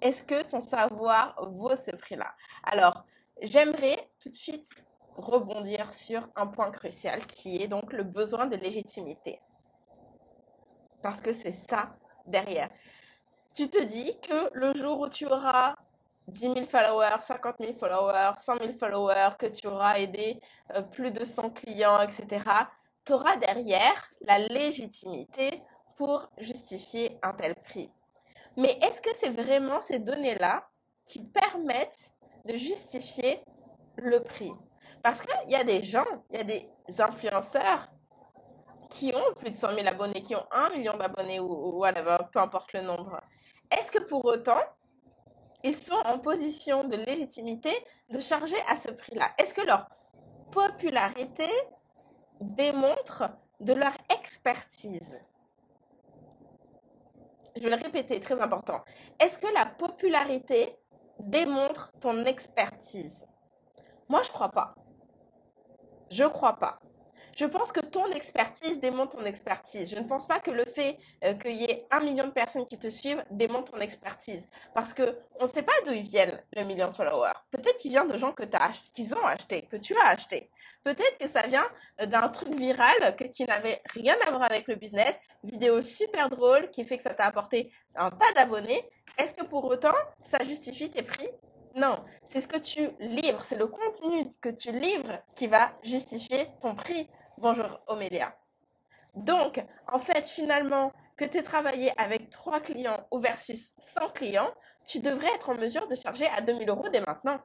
Est-ce 0.00 0.22
que 0.22 0.42
ton 0.42 0.60
savoir 0.60 1.34
vaut 1.50 1.76
ce 1.76 1.92
prix-là? 1.92 2.34
Alors, 2.64 3.04
j'aimerais 3.40 4.10
tout 4.20 4.28
de 4.28 4.34
suite 4.34 4.84
rebondir 5.16 5.92
sur 5.92 6.28
un 6.36 6.46
point 6.46 6.70
crucial 6.70 7.24
qui 7.26 7.62
est 7.62 7.68
donc 7.68 7.92
le 7.92 8.02
besoin 8.02 8.46
de 8.46 8.56
légitimité. 8.56 9.40
Parce 11.02 11.20
que 11.20 11.32
c'est 11.32 11.52
ça 11.52 11.96
derrière. 12.26 12.70
Tu 13.54 13.68
te 13.68 13.82
dis 13.82 14.18
que 14.20 14.50
le 14.54 14.74
jour 14.74 15.00
où 15.00 15.08
tu 15.08 15.26
auras 15.26 15.74
10 16.28 16.40
000 16.40 16.66
followers, 16.66 17.20
50 17.20 17.56
000 17.58 17.72
followers, 17.74 18.32
100 18.36 18.58
000 18.58 18.72
followers, 18.72 19.36
que 19.38 19.46
tu 19.46 19.66
auras 19.66 19.98
aidé 19.98 20.40
euh, 20.74 20.82
plus 20.82 21.10
de 21.10 21.24
100 21.24 21.50
clients, 21.50 22.00
etc., 22.00 22.44
tu 23.04 23.12
auras 23.12 23.36
derrière 23.36 24.10
la 24.20 24.38
légitimité 24.38 25.62
pour 25.96 26.30
justifier 26.38 27.18
un 27.22 27.32
tel 27.32 27.54
prix. 27.56 27.90
Mais 28.56 28.78
est-ce 28.82 29.00
que 29.00 29.14
c'est 29.14 29.30
vraiment 29.30 29.80
ces 29.82 29.98
données-là 29.98 30.68
qui 31.06 31.24
permettent 31.24 32.12
de 32.44 32.54
justifier 32.54 33.42
le 33.96 34.20
prix? 34.20 34.52
Parce 35.02 35.20
qu'il 35.20 35.50
y 35.50 35.54
a 35.54 35.64
des 35.64 35.82
gens, 35.82 36.06
il 36.30 36.36
y 36.36 36.40
a 36.40 36.44
des 36.44 36.68
influenceurs 37.00 37.88
qui 38.90 39.12
ont 39.14 39.34
plus 39.34 39.50
de 39.50 39.56
100 39.56 39.74
000 39.74 39.86
abonnés, 39.86 40.22
qui 40.22 40.36
ont 40.36 40.46
1 40.50 40.70
million 40.70 40.96
d'abonnés 40.96 41.40
ou, 41.40 41.82
peu 42.32 42.38
importe 42.38 42.72
le 42.74 42.82
nombre. 42.82 43.20
Est-ce 43.70 43.90
que 43.90 44.00
pour 44.00 44.24
autant, 44.24 44.60
ils 45.64 45.76
sont 45.76 45.94
en 46.04 46.18
position 46.18 46.84
de 46.84 46.96
légitimité 46.96 47.72
de 48.10 48.20
charger 48.20 48.58
à 48.68 48.76
ce 48.76 48.90
prix-là? 48.90 49.30
Est-ce 49.38 49.54
que 49.54 49.62
leur 49.62 49.88
popularité 50.50 51.48
démontre 52.40 53.30
de 53.60 53.72
leur 53.72 53.96
expertise? 54.14 55.24
Je 57.56 57.62
vais 57.62 57.70
le 57.70 57.82
répéter, 57.82 58.20
très 58.20 58.40
important. 58.40 58.82
Est-ce 59.18 59.38
que 59.38 59.46
la 59.54 59.66
popularité 59.66 60.76
démontre 61.18 61.92
ton 62.00 62.24
expertise? 62.24 63.26
Moi, 64.12 64.20
je 64.20 64.28
crois 64.28 64.50
pas. 64.50 64.74
Je 66.10 66.24
crois 66.24 66.56
pas. 66.56 66.78
Je 67.34 67.46
pense 67.46 67.72
que 67.72 67.80
ton 67.80 68.10
expertise 68.10 68.78
démontre 68.78 69.16
ton 69.16 69.24
expertise. 69.24 69.88
Je 69.88 69.98
ne 69.98 70.06
pense 70.06 70.26
pas 70.26 70.38
que 70.38 70.50
le 70.50 70.66
fait 70.66 70.98
euh, 71.24 71.32
qu'il 71.32 71.56
y 71.56 71.64
ait 71.64 71.86
un 71.90 72.00
million 72.00 72.26
de 72.26 72.32
personnes 72.32 72.66
qui 72.66 72.78
te 72.78 72.88
suivent 72.88 73.24
démontre 73.30 73.72
ton 73.72 73.80
expertise. 73.80 74.46
Parce 74.74 74.92
que 74.92 75.18
on 75.40 75.44
ne 75.44 75.48
sait 75.48 75.62
pas 75.62 75.72
d'où 75.86 75.92
ils 75.92 76.02
viennent, 76.02 76.38
le 76.54 76.64
million 76.64 76.88
de 76.88 76.92
followers. 76.92 77.32
Peut-être 77.52 77.78
qu'il 77.78 77.92
vient 77.92 78.04
de 78.04 78.18
gens 78.18 78.32
que 78.32 78.42
as 78.52 78.82
qu'ils 78.94 79.14
ont 79.14 79.24
acheté, 79.24 79.62
que 79.62 79.78
tu 79.78 79.96
as 79.96 80.08
acheté. 80.08 80.50
Peut-être 80.84 81.16
que 81.16 81.26
ça 81.26 81.46
vient 81.46 81.66
euh, 82.02 82.04
d'un 82.04 82.28
truc 82.28 82.54
viral 82.54 83.16
que, 83.16 83.24
qui 83.24 83.46
n'avait 83.46 83.80
rien 83.94 84.16
à 84.26 84.30
voir 84.30 84.42
avec 84.42 84.68
le 84.68 84.74
business, 84.74 85.18
vidéo 85.42 85.80
super 85.80 86.28
drôle 86.28 86.68
qui 86.68 86.84
fait 86.84 86.98
que 86.98 87.02
ça 87.02 87.14
t'a 87.14 87.24
apporté 87.24 87.72
un 87.96 88.10
tas 88.10 88.30
d'abonnés. 88.34 88.86
Est-ce 89.16 89.32
que 89.32 89.44
pour 89.46 89.64
autant, 89.64 89.96
ça 90.20 90.36
justifie 90.44 90.90
tes 90.90 91.02
prix? 91.02 91.30
Non, 91.74 92.04
c'est 92.24 92.40
ce 92.40 92.48
que 92.48 92.58
tu 92.58 92.90
livres, 93.00 93.42
c'est 93.42 93.56
le 93.56 93.66
contenu 93.66 94.32
que 94.40 94.48
tu 94.48 94.72
livres 94.72 95.22
qui 95.34 95.46
va 95.46 95.72
justifier 95.82 96.48
ton 96.60 96.74
prix. 96.74 97.08
Bonjour 97.38 97.80
Omélia. 97.86 98.36
Donc, 99.14 99.64
en 99.90 99.98
fait, 99.98 100.26
finalement, 100.28 100.92
que 101.16 101.24
tu 101.24 101.38
aies 101.38 101.42
travaillé 101.42 101.92
avec 101.98 102.30
3 102.30 102.60
clients 102.60 103.06
ou 103.10 103.18
versus 103.18 103.70
100 103.78 104.10
clients, 104.10 104.50
tu 104.84 105.00
devrais 105.00 105.34
être 105.34 105.50
en 105.50 105.54
mesure 105.54 105.86
de 105.88 105.94
charger 105.94 106.26
à 106.26 106.40
2000 106.40 106.68
euros 106.68 106.88
dès 106.88 107.00
maintenant. 107.00 107.38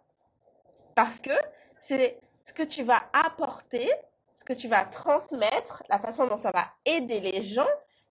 Parce 0.95 1.19
que 1.19 1.33
c'est 1.79 2.19
ce 2.45 2.53
que 2.53 2.63
tu 2.63 2.83
vas 2.83 3.03
apporter, 3.13 3.89
ce 4.35 4.43
que 4.43 4.53
tu 4.53 4.67
vas 4.67 4.85
transmettre, 4.85 5.83
la 5.89 5.99
façon 5.99 6.27
dont 6.27 6.37
ça 6.37 6.51
va 6.51 6.67
aider 6.85 7.19
les 7.19 7.43
gens 7.43 7.67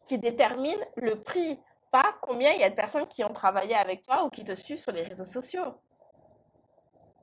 qui 0.07 0.17
détermine 0.17 0.79
le 0.97 1.21
prix, 1.21 1.59
pas 1.91 2.15
combien 2.21 2.51
il 2.51 2.59
y 2.59 2.63
a 2.63 2.69
de 2.69 2.75
personnes 2.75 3.07
qui 3.07 3.23
ont 3.23 3.33
travaillé 3.33 3.75
avec 3.75 4.01
toi 4.01 4.23
ou 4.25 4.29
qui 4.29 4.43
te 4.43 4.53
suivent 4.53 4.79
sur 4.79 4.91
les 4.91 5.03
réseaux 5.03 5.25
sociaux. 5.25 5.75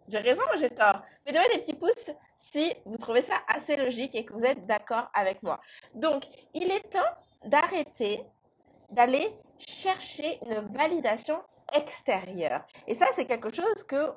J'ai 0.08 0.18
raison 0.18 0.42
ou 0.54 0.58
j'ai 0.58 0.70
tort? 0.70 1.02
Mettez-moi 1.26 1.48
des 1.52 1.60
petits 1.60 1.74
pouces 1.74 2.10
si 2.36 2.74
vous 2.84 2.96
trouvez 2.96 3.22
ça 3.22 3.34
assez 3.48 3.76
logique 3.76 4.14
et 4.14 4.24
que 4.24 4.32
vous 4.32 4.44
êtes 4.44 4.66
d'accord 4.66 5.08
avec 5.14 5.42
moi. 5.42 5.60
Donc, 5.94 6.24
il 6.54 6.70
est 6.70 6.90
temps 6.90 7.00
d'arrêter 7.44 8.24
d'aller 8.90 9.32
chercher 9.58 10.38
une 10.44 10.60
validation 10.74 11.40
extérieure. 11.72 12.64
Et 12.86 12.94
ça, 12.94 13.06
c'est 13.12 13.26
quelque 13.26 13.54
chose 13.54 13.82
que 13.84 14.12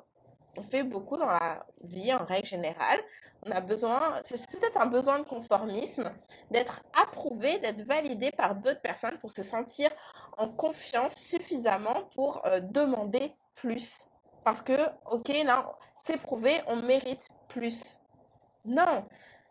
on 0.58 0.62
fait 0.62 0.82
beaucoup 0.82 1.16
dans 1.16 1.26
la 1.26 1.66
vie 1.82 2.12
en 2.14 2.24
règle 2.24 2.46
générale. 2.46 3.00
On 3.44 3.50
a 3.50 3.60
besoin, 3.60 4.22
c'est 4.24 4.50
peut-être 4.50 4.80
un 4.80 4.86
besoin 4.86 5.18
de 5.18 5.24
conformisme, 5.24 6.10
d'être 6.50 6.80
approuvé, 7.00 7.58
d'être 7.58 7.82
validé 7.82 8.30
par 8.30 8.54
d'autres 8.54 8.80
personnes 8.80 9.18
pour 9.18 9.32
se 9.32 9.42
sentir 9.42 9.90
en 10.38 10.48
confiance 10.48 11.14
suffisamment 11.14 12.04
pour 12.14 12.44
euh, 12.46 12.60
demander 12.60 13.34
plus 13.54 14.08
parce 14.46 14.62
que, 14.62 14.78
ok, 15.06 15.26
là, 15.44 15.76
c'est 16.04 16.18
prouvé, 16.18 16.62
on 16.68 16.76
mérite 16.76 17.28
plus. 17.48 17.98
Non, 18.64 19.04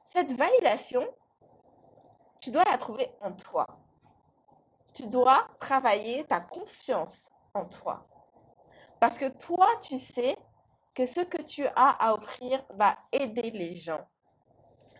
cette 0.05 0.31
validation, 0.31 1.05
tu 2.39 2.49
dois 2.49 2.63
la 2.63 2.77
trouver 2.77 3.11
en 3.19 3.33
toi. 3.33 3.67
Tu 4.93 5.05
dois 5.07 5.49
travailler 5.59 6.23
ta 6.23 6.39
confiance 6.39 7.29
en 7.53 7.65
toi. 7.65 8.07
Parce 9.01 9.17
que 9.17 9.25
toi, 9.25 9.67
tu 9.81 9.97
sais 9.97 10.37
que 10.93 11.05
ce 11.05 11.19
que 11.19 11.41
tu 11.41 11.67
as 11.75 11.89
à 11.99 12.13
offrir 12.13 12.63
va 12.69 12.97
aider 13.11 13.51
les 13.51 13.75
gens. 13.75 14.07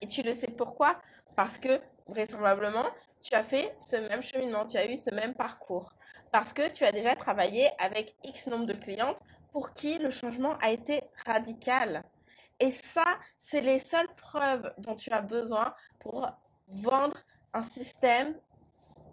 Et 0.01 0.07
tu 0.09 0.23
le 0.23 0.33
sais 0.33 0.51
pourquoi? 0.51 0.99
Parce 1.37 1.57
que 1.57 1.81
vraisemblablement, 2.05 2.87
tu 3.21 3.33
as 3.33 3.43
fait 3.43 3.73
ce 3.79 3.95
même 3.95 4.21
cheminement, 4.21 4.65
tu 4.65 4.75
as 4.75 4.91
eu 4.91 4.97
ce 4.97 5.11
même 5.11 5.35
parcours. 5.35 5.93
Parce 6.33 6.51
que 6.51 6.67
tu 6.67 6.83
as 6.83 6.91
déjà 6.91 7.15
travaillé 7.15 7.69
avec 7.79 8.13
X 8.25 8.47
nombre 8.47 8.65
de 8.65 8.73
clientes 8.73 9.21
pour 9.55 9.73
qui 9.73 9.97
le 9.99 10.09
changement 10.09 10.57
a 10.59 10.69
été 10.69 11.01
radical. 11.25 12.03
Et 12.59 12.71
ça, 12.71 13.05
c'est 13.39 13.61
les 13.61 13.79
seules 13.79 14.13
preuves 14.17 14.69
dont 14.79 14.95
tu 14.95 15.09
as 15.11 15.21
besoin 15.21 15.73
pour 16.01 16.29
vendre 16.67 17.15
un 17.53 17.61
système 17.61 18.35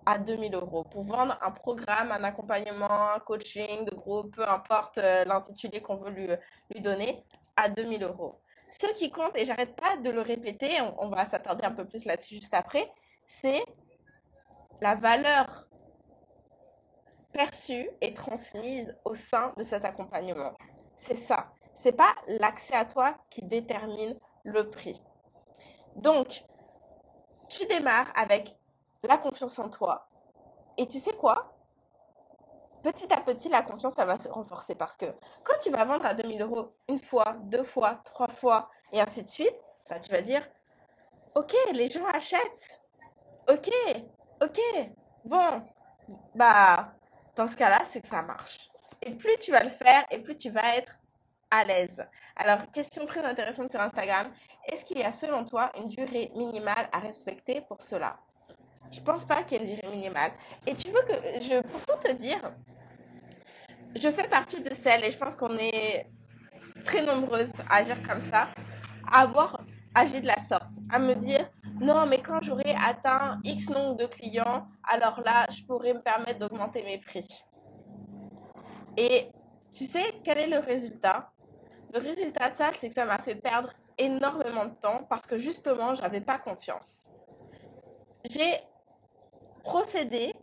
à 0.04 0.18
2000 0.18 0.52
euros, 0.56 0.82
pour 0.82 1.04
vendre 1.04 1.38
un 1.40 1.52
programme, 1.52 2.10
un 2.10 2.24
accompagnement, 2.24 3.12
un 3.14 3.20
coaching 3.20 3.84
de 3.84 3.94
groupe, 3.94 4.34
peu 4.34 4.48
importe 4.48 4.98
euh, 4.98 5.24
l'intitulé 5.24 5.80
qu'on 5.80 5.94
veut 5.94 6.10
lui, 6.10 6.80
donner, 6.80 7.22
à 7.54 7.68
2000 7.68 8.02
euros. 8.02 8.40
Ce 8.68 8.92
qui 8.94 9.12
compte, 9.12 9.36
et 9.36 9.44
j'arrête 9.44 9.76
pas 9.76 9.96
de 9.96 10.10
le 10.10 10.22
répéter, 10.22 10.80
on 10.98 11.08
va 11.08 11.24
s'attarder 11.24 11.64
un 11.64 11.70
peu 11.70 11.84
plus 11.84 12.04
là-dessus 12.04 12.34
juste 12.34 12.54
après, 12.54 12.90
c'est 13.28 13.62
la 14.80 14.96
valeur 14.96 15.68
perçue 17.32 17.88
et 18.00 18.14
transmise 18.14 18.96
au 19.04 19.14
sein 19.14 19.52
de 19.56 19.62
cet 19.62 19.84
accompagnement. 19.84 20.52
C'est 20.94 21.16
ça. 21.16 21.52
C'est 21.74 21.92
pas 21.92 22.14
l'accès 22.26 22.74
à 22.74 22.84
toi 22.84 23.16
qui 23.30 23.42
détermine 23.42 24.18
le 24.44 24.70
prix. 24.70 25.02
Donc, 25.96 26.44
tu 27.48 27.66
démarres 27.66 28.12
avec 28.14 28.56
la 29.02 29.18
confiance 29.18 29.58
en 29.58 29.68
toi. 29.68 30.08
Et 30.78 30.86
tu 30.86 30.98
sais 30.98 31.14
quoi? 31.14 31.52
Petit 32.82 33.12
à 33.12 33.20
petit, 33.20 33.48
la 33.48 33.62
confiance, 33.62 33.94
elle 33.98 34.06
va 34.06 34.18
se 34.18 34.28
renforcer 34.28 34.74
parce 34.74 34.96
que 34.96 35.06
quand 35.44 35.58
tu 35.60 35.70
vas 35.70 35.84
vendre 35.84 36.04
à 36.04 36.14
2000 36.14 36.42
euros 36.42 36.74
une 36.88 36.98
fois, 36.98 37.36
deux 37.44 37.62
fois, 37.62 38.00
trois 38.04 38.28
fois, 38.28 38.70
et 38.92 39.00
ainsi 39.00 39.22
de 39.22 39.28
suite, 39.28 39.64
bah, 39.88 40.00
tu 40.00 40.10
vas 40.10 40.20
dire, 40.20 40.42
ok, 41.34 41.54
les 41.72 41.88
gens 41.88 42.06
achètent. 42.06 42.80
Ok, 43.48 43.70
ok, 44.40 44.60
bon, 45.24 45.62
bah, 46.34 46.92
dans 47.36 47.46
ce 47.46 47.56
cas-là, 47.56 47.82
c'est 47.84 48.00
que 48.00 48.08
ça 48.08 48.22
marche. 48.22 48.70
Et 49.02 49.10
plus 49.10 49.36
tu 49.38 49.50
vas 49.50 49.64
le 49.64 49.70
faire, 49.70 50.04
et 50.10 50.18
plus 50.18 50.36
tu 50.36 50.50
vas 50.50 50.76
être 50.76 50.92
à 51.50 51.64
l'aise. 51.64 52.04
Alors, 52.36 52.70
question 52.72 53.04
très 53.04 53.22
intéressante 53.24 53.70
sur 53.70 53.80
Instagram. 53.80 54.30
Est-ce 54.66 54.84
qu'il 54.84 54.98
y 54.98 55.02
a 55.02 55.12
selon 55.12 55.44
toi 55.44 55.70
une 55.76 55.88
durée 55.88 56.30
minimale 56.34 56.88
à 56.92 56.98
respecter 56.98 57.60
pour 57.62 57.82
cela? 57.82 58.16
Je 58.90 59.00
pense 59.00 59.24
pas 59.24 59.42
qu'il 59.42 59.58
y 59.58 59.60
ait 59.60 59.68
une 59.68 59.76
durée 59.76 59.94
minimale. 59.94 60.32
Et 60.66 60.74
tu 60.74 60.90
veux 60.90 61.02
que 61.02 61.40
je, 61.40 61.60
pour 61.62 61.84
tout 61.86 62.08
te 62.08 62.12
dire, 62.12 62.52
je 63.94 64.10
fais 64.10 64.28
partie 64.28 64.60
de 64.60 64.72
celles, 64.72 65.04
et 65.04 65.10
je 65.10 65.18
pense 65.18 65.34
qu'on 65.34 65.56
est 65.58 66.06
très 66.84 67.02
nombreuses 67.02 67.52
à 67.68 67.76
agir 67.76 68.02
comme 68.02 68.20
ça, 68.20 68.48
à 69.10 69.22
avoir 69.22 69.60
agi 69.94 70.20
de 70.20 70.26
la 70.26 70.38
sorte, 70.38 70.72
à 70.90 70.98
me 70.98 71.14
dire, 71.14 71.48
non, 71.80 72.06
mais 72.06 72.18
quand 72.18 72.40
j'aurai 72.42 72.74
atteint 72.74 73.40
X 73.44 73.68
nombre 73.70 73.96
de 73.96 74.06
clients, 74.06 74.66
alors 74.88 75.20
là, 75.24 75.46
je 75.50 75.62
pourrais 75.64 75.94
me 75.94 76.00
permettre 76.00 76.38
d'augmenter 76.38 76.82
mes 76.82 76.98
prix. 76.98 77.26
Et 78.96 79.30
tu 79.72 79.84
sais 79.84 80.14
quel 80.22 80.38
est 80.38 80.48
le 80.48 80.58
résultat? 80.58 81.30
Le 81.92 82.00
résultat 82.00 82.50
de 82.50 82.56
ça, 82.56 82.70
c'est 82.78 82.88
que 82.88 82.94
ça 82.94 83.04
m'a 83.04 83.18
fait 83.18 83.34
perdre 83.34 83.70
énormément 83.98 84.64
de 84.64 84.74
temps 84.74 85.04
parce 85.08 85.26
que 85.26 85.36
justement, 85.36 85.94
j'avais 85.94 86.20
pas 86.20 86.38
confiance. 86.38 87.04
J'ai 88.28 88.60
procédé 89.62 90.34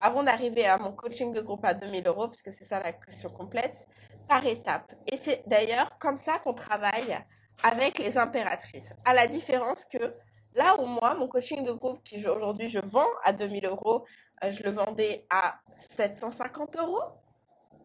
avant 0.00 0.22
d'arriver 0.22 0.66
à 0.66 0.78
mon 0.78 0.92
coaching 0.92 1.32
de 1.32 1.40
groupe 1.40 1.64
à 1.64 1.74
2000 1.74 2.06
euros, 2.06 2.28
puisque 2.28 2.52
c'est 2.52 2.64
ça 2.64 2.80
la 2.82 2.92
question 2.92 3.28
complète, 3.28 3.86
par 4.28 4.46
étapes. 4.46 4.92
Et 5.06 5.16
c'est 5.16 5.42
d'ailleurs 5.46 5.98
comme 5.98 6.16
ça 6.16 6.38
qu'on 6.38 6.54
travaille 6.54 7.18
avec 7.62 7.98
les 7.98 8.18
impératrices. 8.18 8.92
À 9.04 9.14
la 9.14 9.26
différence 9.26 9.84
que 9.84 10.14
Là 10.54 10.80
où 10.80 10.86
moi, 10.86 11.14
mon 11.14 11.28
coaching 11.28 11.64
de 11.64 11.72
groupe, 11.72 12.02
qui 12.02 12.26
aujourd'hui 12.26 12.68
je 12.68 12.80
vends 12.80 13.08
à 13.22 13.32
2000 13.32 13.66
euros, 13.66 14.04
euh, 14.42 14.50
je 14.50 14.62
le 14.62 14.70
vendais 14.70 15.26
à 15.30 15.60
750 15.78 16.76
euros. 16.76 17.02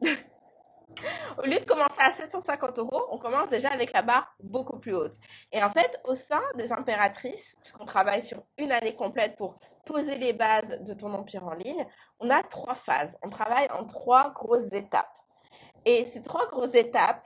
Au 1.37 1.45
lieu 1.45 1.59
de 1.59 1.65
commencer 1.65 1.99
à 1.99 2.11
750 2.11 2.79
euros, 2.79 3.05
on 3.11 3.17
commence 3.17 3.49
déjà 3.49 3.69
avec 3.69 3.91
la 3.91 4.01
barre 4.01 4.33
beaucoup 4.41 4.79
plus 4.79 4.95
haute. 4.95 5.15
Et 5.51 5.61
en 5.61 5.69
fait, 5.69 5.99
au 6.05 6.15
sein 6.15 6.41
des 6.55 6.71
impératrices, 6.71 7.55
puisqu'on 7.61 7.85
travaille 7.85 8.21
sur 8.21 8.43
une 8.57 8.71
année 8.71 8.95
complète 8.95 9.35
pour 9.35 9.59
poser 9.85 10.15
les 10.17 10.31
bases 10.33 10.79
de 10.81 10.93
ton 10.93 11.13
empire 11.13 11.43
en 11.43 11.53
ligne, 11.53 11.85
on 12.19 12.29
a 12.29 12.41
trois 12.43 12.75
phases. 12.75 13.17
On 13.23 13.29
travaille 13.29 13.67
en 13.71 13.85
trois 13.85 14.31
grosses 14.31 14.71
étapes. 14.71 15.17
Et 15.83 16.05
ces 16.05 16.21
trois 16.21 16.47
grosses 16.47 16.75
étapes, 16.75 17.25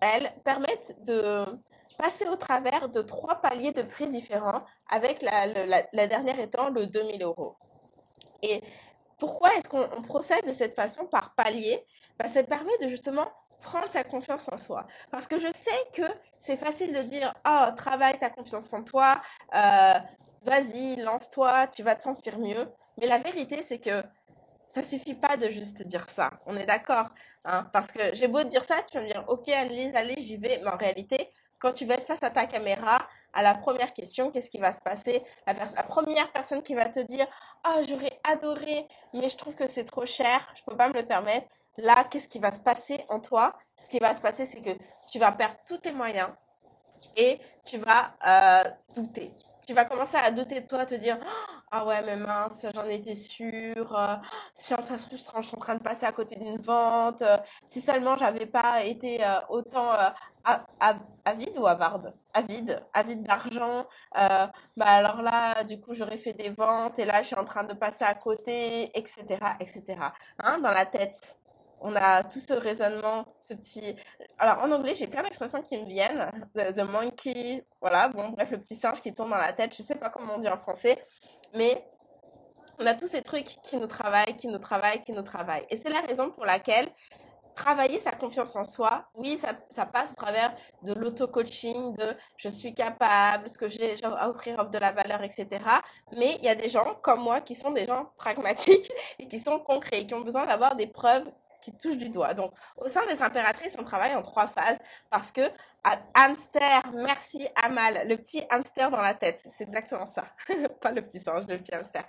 elles 0.00 0.34
permettent 0.44 0.96
de 1.04 1.46
passer 1.96 2.26
au 2.28 2.36
travers 2.36 2.88
de 2.88 3.02
trois 3.02 3.36
paliers 3.36 3.72
de 3.72 3.82
prix 3.82 4.08
différents, 4.08 4.64
avec 4.88 5.22
la, 5.22 6.06
dernière 6.06 6.38
étant 6.40 6.70
le 6.70 6.86
2000 6.86 7.22
euros. 7.22 7.56
Et 8.42 8.62
pourquoi 9.18 9.54
est-ce 9.54 9.68
qu'on 9.68 10.02
procède 10.02 10.46
de 10.46 10.52
cette 10.52 10.74
façon 10.74 11.06
par 11.06 11.34
palier? 11.34 11.84
Bah, 12.18 12.28
Ça 12.28 12.42
permet 12.42 12.76
de 12.80 12.88
justement 12.88 13.26
prendre 13.62 13.88
sa 13.90 14.04
confiance 14.04 14.48
en 14.52 14.56
soi. 14.56 14.86
Parce 15.10 15.26
que 15.26 15.38
je 15.38 15.48
sais 15.54 15.70
que 15.92 16.02
c'est 16.38 16.56
facile 16.56 16.92
de 16.92 17.02
dire, 17.02 17.34
oh, 17.48 17.66
travaille 17.76 18.18
ta 18.18 18.30
confiance 18.30 18.72
en 18.72 18.82
toi, 18.82 19.20
euh, 19.54 19.94
vas-y, 20.42 20.96
lance-toi, 20.96 21.66
tu 21.68 21.82
vas 21.82 21.96
te 21.96 22.02
sentir 22.02 22.38
mieux. 22.38 22.68
Mais 22.98 23.06
la 23.06 23.18
vérité, 23.18 23.62
c'est 23.62 23.78
que 23.78 24.02
ça 24.68 24.82
suffit 24.82 25.14
pas 25.14 25.36
de 25.36 25.48
juste 25.48 25.86
dire 25.86 26.08
ça. 26.10 26.30
On 26.46 26.56
est 26.56 26.66
d'accord. 26.66 27.08
Hein? 27.44 27.66
Parce 27.72 27.88
que 27.88 28.14
j'ai 28.14 28.28
beau 28.28 28.42
dire 28.42 28.64
ça, 28.64 28.76
tu 28.82 28.98
vas 28.98 29.02
me 29.02 29.08
dire, 29.08 29.24
ok, 29.28 29.48
Annelise, 29.48 29.94
allez, 29.94 30.16
j'y 30.18 30.36
vais. 30.36 30.60
Mais 30.62 30.70
en 30.70 30.76
réalité, 30.76 31.30
quand 31.66 31.72
tu 31.72 31.84
vas 31.84 31.94
être 31.94 32.06
face 32.06 32.22
à 32.22 32.30
ta 32.30 32.46
caméra, 32.46 33.08
à 33.32 33.42
la 33.42 33.56
première 33.56 33.92
question, 33.92 34.30
qu'est-ce 34.30 34.50
qui 34.50 34.58
va 34.58 34.70
se 34.70 34.80
passer? 34.80 35.24
La, 35.48 35.54
première 35.82 36.30
personne 36.30 36.62
qui 36.62 36.76
va 36.76 36.88
te 36.88 37.00
dire 37.00 37.26
Ah, 37.64 37.80
j'aurais 37.88 38.20
adoré, 38.22 38.86
mais 39.12 39.28
je 39.28 39.36
trouve 39.36 39.56
que 39.56 39.66
c'est 39.66 39.82
trop 39.82 40.06
cher, 40.06 40.46
je 40.54 40.62
ne 40.62 40.66
peux 40.66 40.76
pas 40.76 40.88
me 40.88 40.94
le 40.94 41.04
permettre. 41.04 41.48
Là, 41.76 42.04
qu'est-ce 42.08 42.28
qui 42.28 42.38
va 42.38 42.52
se 42.52 42.60
passer 42.60 43.04
en 43.08 43.18
toi? 43.18 43.52
Ce 43.82 43.88
qui 43.88 43.98
va 43.98 44.14
se 44.14 44.20
passer, 44.20 44.46
c'est 44.46 44.60
que 44.60 44.70
tu 45.10 45.18
vas 45.18 45.32
perdre 45.32 45.56
tous 45.66 45.78
tes 45.78 45.90
moyens 45.90 46.28
et 47.16 47.40
tu 47.64 47.78
vas 47.78 48.14
euh, 48.24 48.70
douter. 48.94 49.32
Tu 49.66 49.74
vas 49.74 49.84
commencer 49.84 50.16
à 50.16 50.30
douter 50.30 50.60
de 50.60 50.68
toi, 50.68 50.86
te 50.86 50.94
dire 50.94 51.18
Ah 51.72 51.84
ouais, 51.84 52.00
mais 52.02 52.14
mince, 52.14 52.64
j'en 52.72 52.84
étais 52.84 53.16
sûre, 53.16 53.98
euh, 53.98 54.14
je, 54.56 54.62
suis 54.62 54.74
en 54.74 54.82
train, 54.82 54.96
je 54.96 55.16
suis 55.16 55.56
en 55.56 55.58
train 55.58 55.74
de 55.74 55.82
passer 55.82 56.06
à 56.06 56.12
côté 56.12 56.36
d'une 56.36 56.60
vente, 56.60 57.22
euh, 57.22 57.36
si 57.68 57.80
seulement 57.80 58.16
j'avais 58.16 58.46
pas 58.46 58.84
été 58.84 59.18
autant 59.48 59.90
avide 61.24 61.58
ou 61.58 61.66
avarde? 61.66 62.14
Avide, 62.32 62.84
avide 62.92 63.22
d'argent, 63.22 63.86
bah 64.12 64.86
alors 64.86 65.22
là, 65.22 65.64
du 65.64 65.80
coup, 65.80 65.94
j'aurais 65.94 66.18
fait 66.18 66.32
des 66.32 66.50
ventes 66.50 66.98
et 66.98 67.04
là, 67.04 67.22
je 67.22 67.28
suis 67.28 67.36
en 67.36 67.44
train 67.44 67.64
de 67.64 67.74
passer 67.74 68.04
à 68.04 68.14
côté, 68.14 68.96
etc., 68.96 69.24
etc. 69.60 69.96
Hein, 70.38 70.58
dans 70.58 70.72
la 70.72 70.86
tête 70.86 71.36
on 71.80 71.94
a 71.94 72.22
tout 72.24 72.40
ce 72.40 72.54
raisonnement, 72.54 73.26
ce 73.42 73.54
petit. 73.54 73.96
Alors 74.38 74.62
en 74.62 74.70
anglais, 74.72 74.94
j'ai 74.94 75.06
plein 75.06 75.22
d'expressions 75.22 75.62
qui 75.62 75.76
me 75.76 75.86
viennent. 75.86 76.30
The, 76.54 76.80
monkey, 76.80 77.64
voilà, 77.80 78.08
bon, 78.08 78.30
bref, 78.30 78.50
le 78.50 78.58
petit 78.58 78.74
singe 78.74 79.00
qui 79.00 79.12
tourne 79.12 79.30
dans 79.30 79.38
la 79.38 79.52
tête. 79.52 79.76
Je 79.76 79.82
sais 79.82 79.94
pas 79.94 80.10
comment 80.10 80.34
on 80.36 80.38
dit 80.38 80.48
en 80.48 80.56
français, 80.56 81.02
mais 81.54 81.86
on 82.78 82.86
a 82.86 82.94
tous 82.94 83.08
ces 83.08 83.22
trucs 83.22 83.46
qui 83.62 83.76
nous 83.76 83.86
travaillent, 83.86 84.36
qui 84.36 84.48
nous 84.48 84.58
travaillent, 84.58 85.00
qui 85.00 85.12
nous 85.12 85.22
travaillent. 85.22 85.66
Et 85.70 85.76
c'est 85.76 85.90
la 85.90 86.00
raison 86.00 86.30
pour 86.30 86.44
laquelle 86.44 86.88
travailler 87.56 87.98
sa 87.98 88.12
confiance 88.12 88.54
en 88.54 88.64
soi, 88.64 89.06
oui, 89.16 89.36
ça, 89.38 89.54
ça 89.70 89.86
passe 89.86 90.12
au 90.12 90.14
travers 90.14 90.54
de 90.82 90.92
l'auto-coaching, 90.92 91.94
de 91.96 92.14
je 92.36 92.48
suis 92.48 92.74
capable, 92.74 93.48
ce 93.48 93.58
que 93.58 93.68
j'ai 93.68 93.96
à 94.04 94.30
offrir 94.30 94.58
offre 94.60 94.70
de 94.70 94.78
la 94.78 94.92
valeur, 94.92 95.22
etc. 95.22 95.46
Mais 96.16 96.36
il 96.38 96.44
y 96.44 96.48
a 96.48 96.54
des 96.54 96.68
gens 96.68 96.94
comme 97.02 97.20
moi 97.22 97.40
qui 97.40 97.54
sont 97.54 97.72
des 97.72 97.86
gens 97.86 98.12
pragmatiques 98.18 98.92
et 99.18 99.26
qui 99.26 99.40
sont 99.40 99.58
concrets, 99.58 100.06
qui 100.06 100.14
ont 100.14 100.20
besoin 100.20 100.46
d'avoir 100.46 100.76
des 100.76 100.86
preuves 100.86 101.26
qui 101.62 101.72
touche 101.76 101.96
du 101.96 102.10
doigt. 102.10 102.34
Donc, 102.34 102.52
au 102.76 102.88
sein 102.88 103.04
des 103.06 103.22
impératrices, 103.22 103.76
on 103.80 103.84
travaille 103.84 104.14
en 104.14 104.22
trois 104.22 104.46
phases 104.46 104.78
parce 105.10 105.32
que 105.32 105.40
hamster, 106.14 106.82
merci 106.94 107.46
Amal, 107.54 108.08
le 108.08 108.16
petit 108.16 108.42
hamster 108.50 108.90
dans 108.90 109.00
la 109.02 109.14
tête, 109.14 109.42
c'est 109.52 109.64
exactement 109.64 110.06
ça. 110.06 110.26
Pas 110.80 110.90
le 110.90 111.02
petit 111.02 111.20
singe, 111.20 111.46
le 111.46 111.58
petit 111.58 111.74
hamster. 111.74 112.04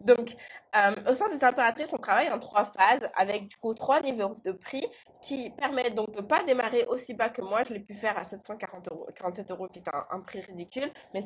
Donc, 0.00 0.34
euh, 0.76 0.94
au 1.08 1.14
sein 1.14 1.28
des 1.28 1.42
impératrices, 1.44 1.92
on 1.92 1.98
travaille 1.98 2.30
en 2.30 2.38
trois 2.38 2.64
phases 2.64 3.08
avec 3.14 3.48
du 3.48 3.56
coup 3.56 3.74
trois 3.74 4.00
niveaux 4.00 4.34
de 4.44 4.52
prix 4.52 4.86
qui 5.22 5.50
permettent 5.50 5.94
donc 5.94 6.10
de 6.12 6.20
ne 6.20 6.26
pas 6.26 6.42
démarrer 6.42 6.86
aussi 6.86 7.14
bas 7.14 7.28
que 7.28 7.42
moi. 7.42 7.62
Je 7.64 7.74
l'ai 7.74 7.80
pu 7.80 7.94
faire 7.94 8.18
à 8.18 8.24
740 8.24 8.88
euros, 8.88 9.06
47 9.14 9.50
euros 9.50 9.68
qui 9.68 9.78
est 9.78 9.88
un, 10.10 10.20
prix 10.20 10.40
ridicule, 10.40 10.90
mais 11.14 11.24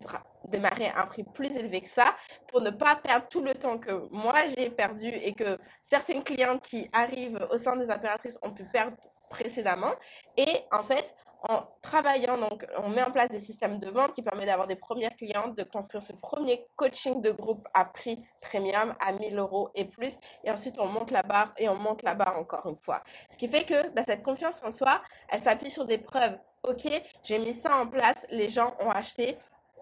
démarrer 0.49 0.89
à 0.89 1.03
un 1.03 1.07
prix 1.07 1.25
plus 1.25 1.57
élevé 1.57 1.81
que 1.81 1.89
ça 1.89 2.15
pour 2.49 2.61
ne 2.61 2.71
pas 2.71 2.97
perdre 2.97 3.27
tout 3.29 3.43
le 3.43 3.55
temps 3.55 3.79
que 3.79 4.09
moi 4.11 4.47
j'ai 4.57 4.71
perdu 4.71 5.09
et 5.09 5.35
que 5.35 5.59
certains 5.85 6.21
clients 6.21 6.59
qui 6.59 6.89
arrivent 6.93 7.47
au 7.51 7.57
sein 7.57 7.77
des 7.77 7.89
impératrices 7.91 8.39
ont 8.43 8.51
pu 8.51 8.65
perdre 8.65 8.97
précédemment. 9.31 9.93
Et 10.37 10.65
en 10.71 10.83
fait, 10.83 11.15
en 11.49 11.67
travaillant, 11.83 12.39
donc, 12.39 12.67
on 12.83 12.89
met 12.89 13.03
en 13.03 13.11
place 13.11 13.29
des 13.29 13.41
systèmes 13.41 13.79
de 13.79 13.91
vente 13.91 14.13
qui 14.13 14.23
permettent 14.23 14.47
d'avoir 14.47 14.67
des 14.67 14.77
premières 14.77 15.15
clientes, 15.15 15.57
de 15.57 15.63
construire 15.63 16.03
ce 16.03 16.13
premier 16.13 16.67
coaching 16.77 17.21
de 17.21 17.31
groupe 17.31 17.67
à 17.75 17.85
prix 17.85 18.19
premium 18.41 18.95
à 19.01 19.13
1000 19.13 19.39
euros 19.39 19.71
et 19.75 19.85
plus. 19.85 20.17
Et 20.45 20.51
ensuite, 20.51 20.79
on 20.79 20.87
monte 20.87 21.11
la 21.11 21.23
barre 21.23 21.53
et 21.59 21.69
on 21.69 21.77
monte 21.77 22.03
la 22.03 22.15
barre 22.15 22.37
encore 22.39 22.67
une 22.67 22.77
fois. 22.77 23.03
Ce 23.31 23.37
qui 23.37 23.49
fait 23.49 23.65
que 23.65 23.91
bah, 23.91 24.03
cette 24.05 24.23
confiance 24.23 24.63
en 24.65 24.71
soi, 24.71 25.03
elle 25.29 25.41
s'appuie 25.41 25.71
sur 25.71 25.85
des 25.85 25.99
preuves. 25.99 26.39
Ok, 26.63 26.89
j'ai 27.23 27.39
mis 27.39 27.53
ça 27.53 27.77
en 27.77 27.87
place, 27.87 28.27
les 28.31 28.49
gens 28.49 28.75
ont 28.81 28.91
acheté. 28.91 29.37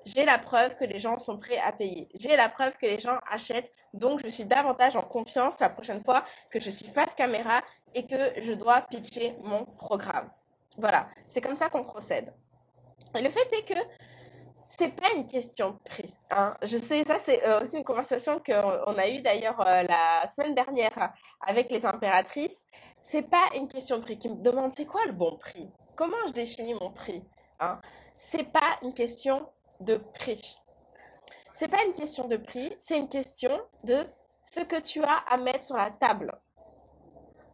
J'ai 0.05 0.25
la 0.25 0.39
preuve 0.39 0.75
que 0.75 0.85
les 0.85 0.99
gens 0.99 1.19
sont 1.21 1.39
prêts 1.39 1.59
à 1.59 1.71
payer. 1.71 2.09
J'ai 2.19 2.37
la 2.37 2.49
preuve 2.49 2.77
que 2.77 2.87
les 2.87 2.99
gens 2.99 3.19
achètent. 3.31 3.71
Donc, 3.95 4.21
je 4.25 4.29
suis 4.29 4.45
davantage 4.45 4.97
en 4.97 5.03
confiance 5.03 5.61
la 5.61 5.69
prochaine 5.69 6.03
fois 6.03 6.25
que 6.51 6.59
je 6.59 6.71
suis 6.71 6.89
face 6.89 7.15
caméra 7.15 7.61
et 7.95 8.05
que 8.05 8.41
je 8.41 8.53
dois 8.53 8.81
pitcher 8.81 9.37
mon 9.45 9.65
programme. 9.65 10.29
Voilà, 10.79 11.09
c'est 11.27 11.41
comme 11.41 11.57
ça 11.57 11.69
qu'on 11.69 11.85
procède. 11.85 12.33
Le 13.15 13.29
fait 13.29 13.53
est 13.53 13.65
que 13.65 13.79
c'est 14.69 14.89
pas 14.89 15.13
une 15.15 15.27
question 15.27 15.73
de 15.73 15.79
prix. 15.85 16.15
Hein. 16.31 16.57
Je 16.63 16.79
sais, 16.79 17.05
ça 17.05 17.19
c'est 17.19 17.47
euh, 17.47 17.61
aussi 17.61 17.77
une 17.77 17.85
conversation 17.85 18.41
qu'on 18.45 18.99
a 18.99 19.09
eue 19.09 19.21
d'ailleurs 19.21 19.61
euh, 19.61 19.83
la 19.83 20.27
semaine 20.27 20.55
dernière 20.55 21.13
avec 21.47 21.71
les 21.71 21.85
impératrices. 21.85 22.65
C'est 23.03 23.23
pas 23.23 23.51
une 23.55 23.69
question 23.69 23.99
de 23.99 24.03
prix 24.03 24.19
qui 24.19 24.31
me 24.31 24.43
demande 24.43 24.73
c'est 24.75 24.87
quoi 24.87 25.05
le 25.07 25.13
bon 25.13 25.37
prix? 25.37 25.69
Comment 25.95 26.17
je 26.27 26.33
définis 26.33 26.75
mon 26.75 26.91
prix 26.91 27.23
hein? 27.61 27.81
C'est 28.17 28.45
pas 28.45 28.79
une 28.83 28.95
question 28.95 29.47
de 29.81 29.97
prix. 29.97 30.57
C'est 31.53 31.69
pas 31.69 31.85
une 31.85 31.93
question 31.93 32.27
de 32.27 32.37
prix, 32.37 32.75
c'est 32.79 32.99
une 32.99 33.09
question 33.09 33.61
de 33.85 34.07
ce 34.43 34.61
que 34.61 34.81
tu 34.81 35.03
as 35.03 35.23
à 35.29 35.37
mettre 35.37 35.65
sur 35.65 35.77
la 35.77 35.91
table 35.91 36.33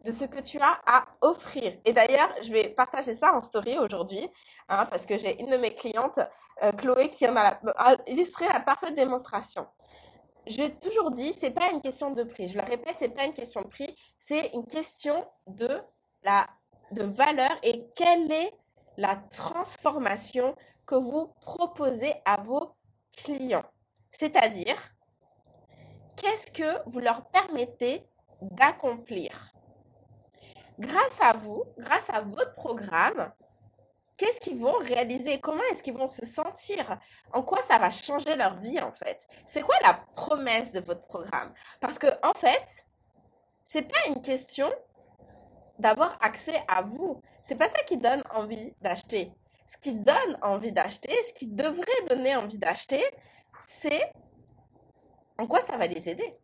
de 0.04 0.12
ce 0.12 0.24
que 0.24 0.40
tu 0.40 0.58
as 0.60 0.80
à 0.86 1.06
offrir. 1.20 1.78
Et 1.84 1.92
d'ailleurs, 1.92 2.30
je 2.42 2.52
vais 2.52 2.70
partager 2.70 3.14
ça 3.14 3.34
en 3.34 3.42
story 3.42 3.78
aujourd'hui, 3.78 4.28
hein, 4.68 4.86
parce 4.86 5.06
que 5.06 5.18
j'ai 5.18 5.40
une 5.40 5.50
de 5.50 5.56
mes 5.56 5.74
clientes, 5.74 6.20
euh, 6.62 6.72
Chloé, 6.72 7.10
qui 7.10 7.26
en 7.28 7.36
a, 7.36 7.58
illustré 8.06 8.46
la 8.48 8.60
parfaite 8.60 8.94
démonstration. 8.94 9.66
J'ai 10.46 10.74
toujours 10.76 11.10
dit, 11.10 11.34
c'est 11.34 11.50
pas 11.50 11.70
une 11.70 11.80
question 11.80 12.10
de 12.10 12.22
prix. 12.22 12.48
Je 12.48 12.58
le 12.58 12.64
répète, 12.64 12.96
c'est 12.98 13.14
pas 13.14 13.24
une 13.24 13.34
question 13.34 13.62
de 13.62 13.68
prix, 13.68 13.94
c'est 14.18 14.50
une 14.54 14.66
question 14.66 15.26
de 15.46 15.80
la 16.22 16.48
de 16.90 17.02
valeur 17.02 17.50
et 17.62 17.86
quelle 17.94 18.32
est 18.32 18.52
la 18.96 19.16
transformation 19.30 20.56
que 20.86 20.94
vous 20.94 21.30
proposez 21.42 22.14
à 22.24 22.40
vos 22.40 22.74
clients. 23.16 23.64
C'est-à-dire, 24.10 24.76
qu'est-ce 26.16 26.50
que 26.50 26.88
vous 26.88 27.00
leur 27.00 27.26
permettez 27.26 28.08
d'accomplir? 28.40 29.52
Grâce 30.78 31.20
à 31.20 31.32
vous, 31.32 31.64
grâce 31.78 32.08
à 32.10 32.20
votre 32.20 32.54
programme, 32.54 33.32
qu'est-ce 34.16 34.40
qu'ils 34.40 34.58
vont 34.58 34.78
réaliser? 34.78 35.40
Comment 35.40 35.62
est-ce 35.70 35.82
qu'ils 35.82 35.96
vont 35.96 36.08
se 36.08 36.26
sentir? 36.26 36.98
En 37.32 37.42
quoi 37.42 37.62
ça 37.62 37.78
va 37.78 37.90
changer 37.90 38.36
leur 38.36 38.58
vie 38.60 38.80
en 38.80 38.92
fait? 38.92 39.26
C'est 39.46 39.62
quoi 39.62 39.76
la 39.82 39.94
promesse 40.14 40.72
de 40.72 40.80
votre 40.80 41.02
programme? 41.02 41.52
Parce 41.80 41.98
que 41.98 42.08
en 42.22 42.34
fait, 42.34 42.86
c'est 43.64 43.82
pas 43.82 44.08
une 44.08 44.22
question 44.22 44.70
d'avoir 45.78 46.16
accès 46.20 46.62
à 46.68 46.82
vous. 46.82 47.22
C'est 47.42 47.56
pas 47.56 47.68
ça 47.68 47.82
qui 47.84 47.96
donne 47.96 48.22
envie 48.34 48.74
d'acheter. 48.80 49.32
Ce 49.66 49.76
qui 49.76 49.92
donne 49.92 50.38
envie 50.42 50.72
d'acheter, 50.72 51.14
ce 51.24 51.32
qui 51.32 51.46
devrait 51.46 52.04
donner 52.08 52.34
envie 52.36 52.58
d'acheter, 52.58 53.04
c'est 53.66 54.10
en 55.38 55.46
quoi 55.46 55.60
ça 55.60 55.76
va 55.76 55.86
les 55.86 56.08
aider 56.08 56.34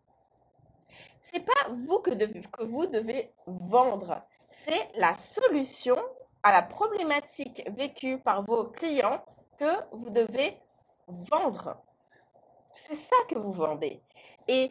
c'est 1.25 1.41
pas 1.41 1.69
vous 1.71 2.01
que, 2.01 2.11
que 2.11 2.65
vous 2.65 2.85
devez 2.85 3.33
vendre, 3.47 4.23
c'est 4.51 4.91
la 4.95 5.15
solution 5.15 5.97
à 6.43 6.53
la 6.53 6.61
problématique 6.61 7.65
vécue 7.75 8.19
par 8.19 8.45
vos 8.45 8.65
clients 8.65 9.25
que 9.59 9.73
vous 9.93 10.11
devez 10.11 10.61
vendre. 11.09 11.83
C'est 12.71 12.95
ça 12.95 13.17
que 13.27 13.39
vous 13.39 13.53
vendez. 13.53 14.03
Et 14.47 14.71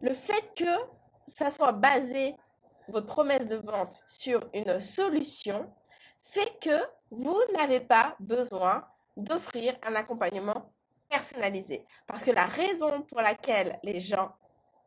le 0.00 0.12
fait 0.12 0.52
que 0.56 0.74
ça 1.28 1.48
soit 1.52 1.70
basé, 1.70 2.34
votre 2.88 3.06
promesse 3.06 3.46
de 3.46 3.56
vente, 3.56 4.02
sur 4.08 4.50
une 4.52 4.80
solution, 4.80 5.72
fait 6.22 6.58
que 6.60 6.82
vous 7.12 7.38
n'avez 7.56 7.78
pas 7.78 8.16
besoin 8.18 8.84
d'offrir 9.16 9.78
un 9.84 9.94
accompagnement 9.94 10.72
personnalisé. 11.08 11.86
Parce 12.08 12.24
que 12.24 12.32
la 12.32 12.46
raison 12.46 13.02
pour 13.02 13.20
laquelle 13.20 13.78
les 13.84 14.00
gens 14.00 14.32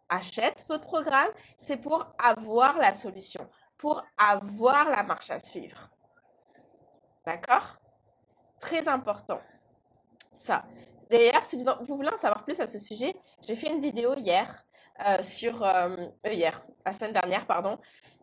achète 0.10 0.66
votre 0.68 0.84
programme, 0.84 1.30
c'est 1.58 1.78
pour 1.78 2.06
avoir 2.18 2.78
la 2.78 2.94
solution, 2.94 3.48
pour 3.78 4.04
avoir 4.18 4.90
la 4.90 5.04
marche 5.04 5.32
à 5.32 5.40
suivre. 5.40 5.90
D'accord? 7.26 7.78
Très 8.60 8.88
important. 8.88 9.42
Ça. 10.32 10.64
D'ailleurs, 11.10 11.46
si 11.46 11.58
vous, 11.58 11.96
voulez 11.96 12.10
en 12.10 12.18
savoir 12.18 12.44
plus 12.44 12.60
à 12.60 12.68
ce 12.68 12.80
sujet, 12.80 13.16
j'ai 13.48 13.56
fait 13.56 13.72
une 13.72 13.82
vidéo 13.82 14.16
hier 14.16 14.66
euh, 15.06 15.22
sur 15.22 15.64
euh, 15.64 15.96
hier, 16.26 16.66
la 16.86 16.94
semaine 16.94 17.14
dernière, 17.14 17.46
pardon, 17.46 17.78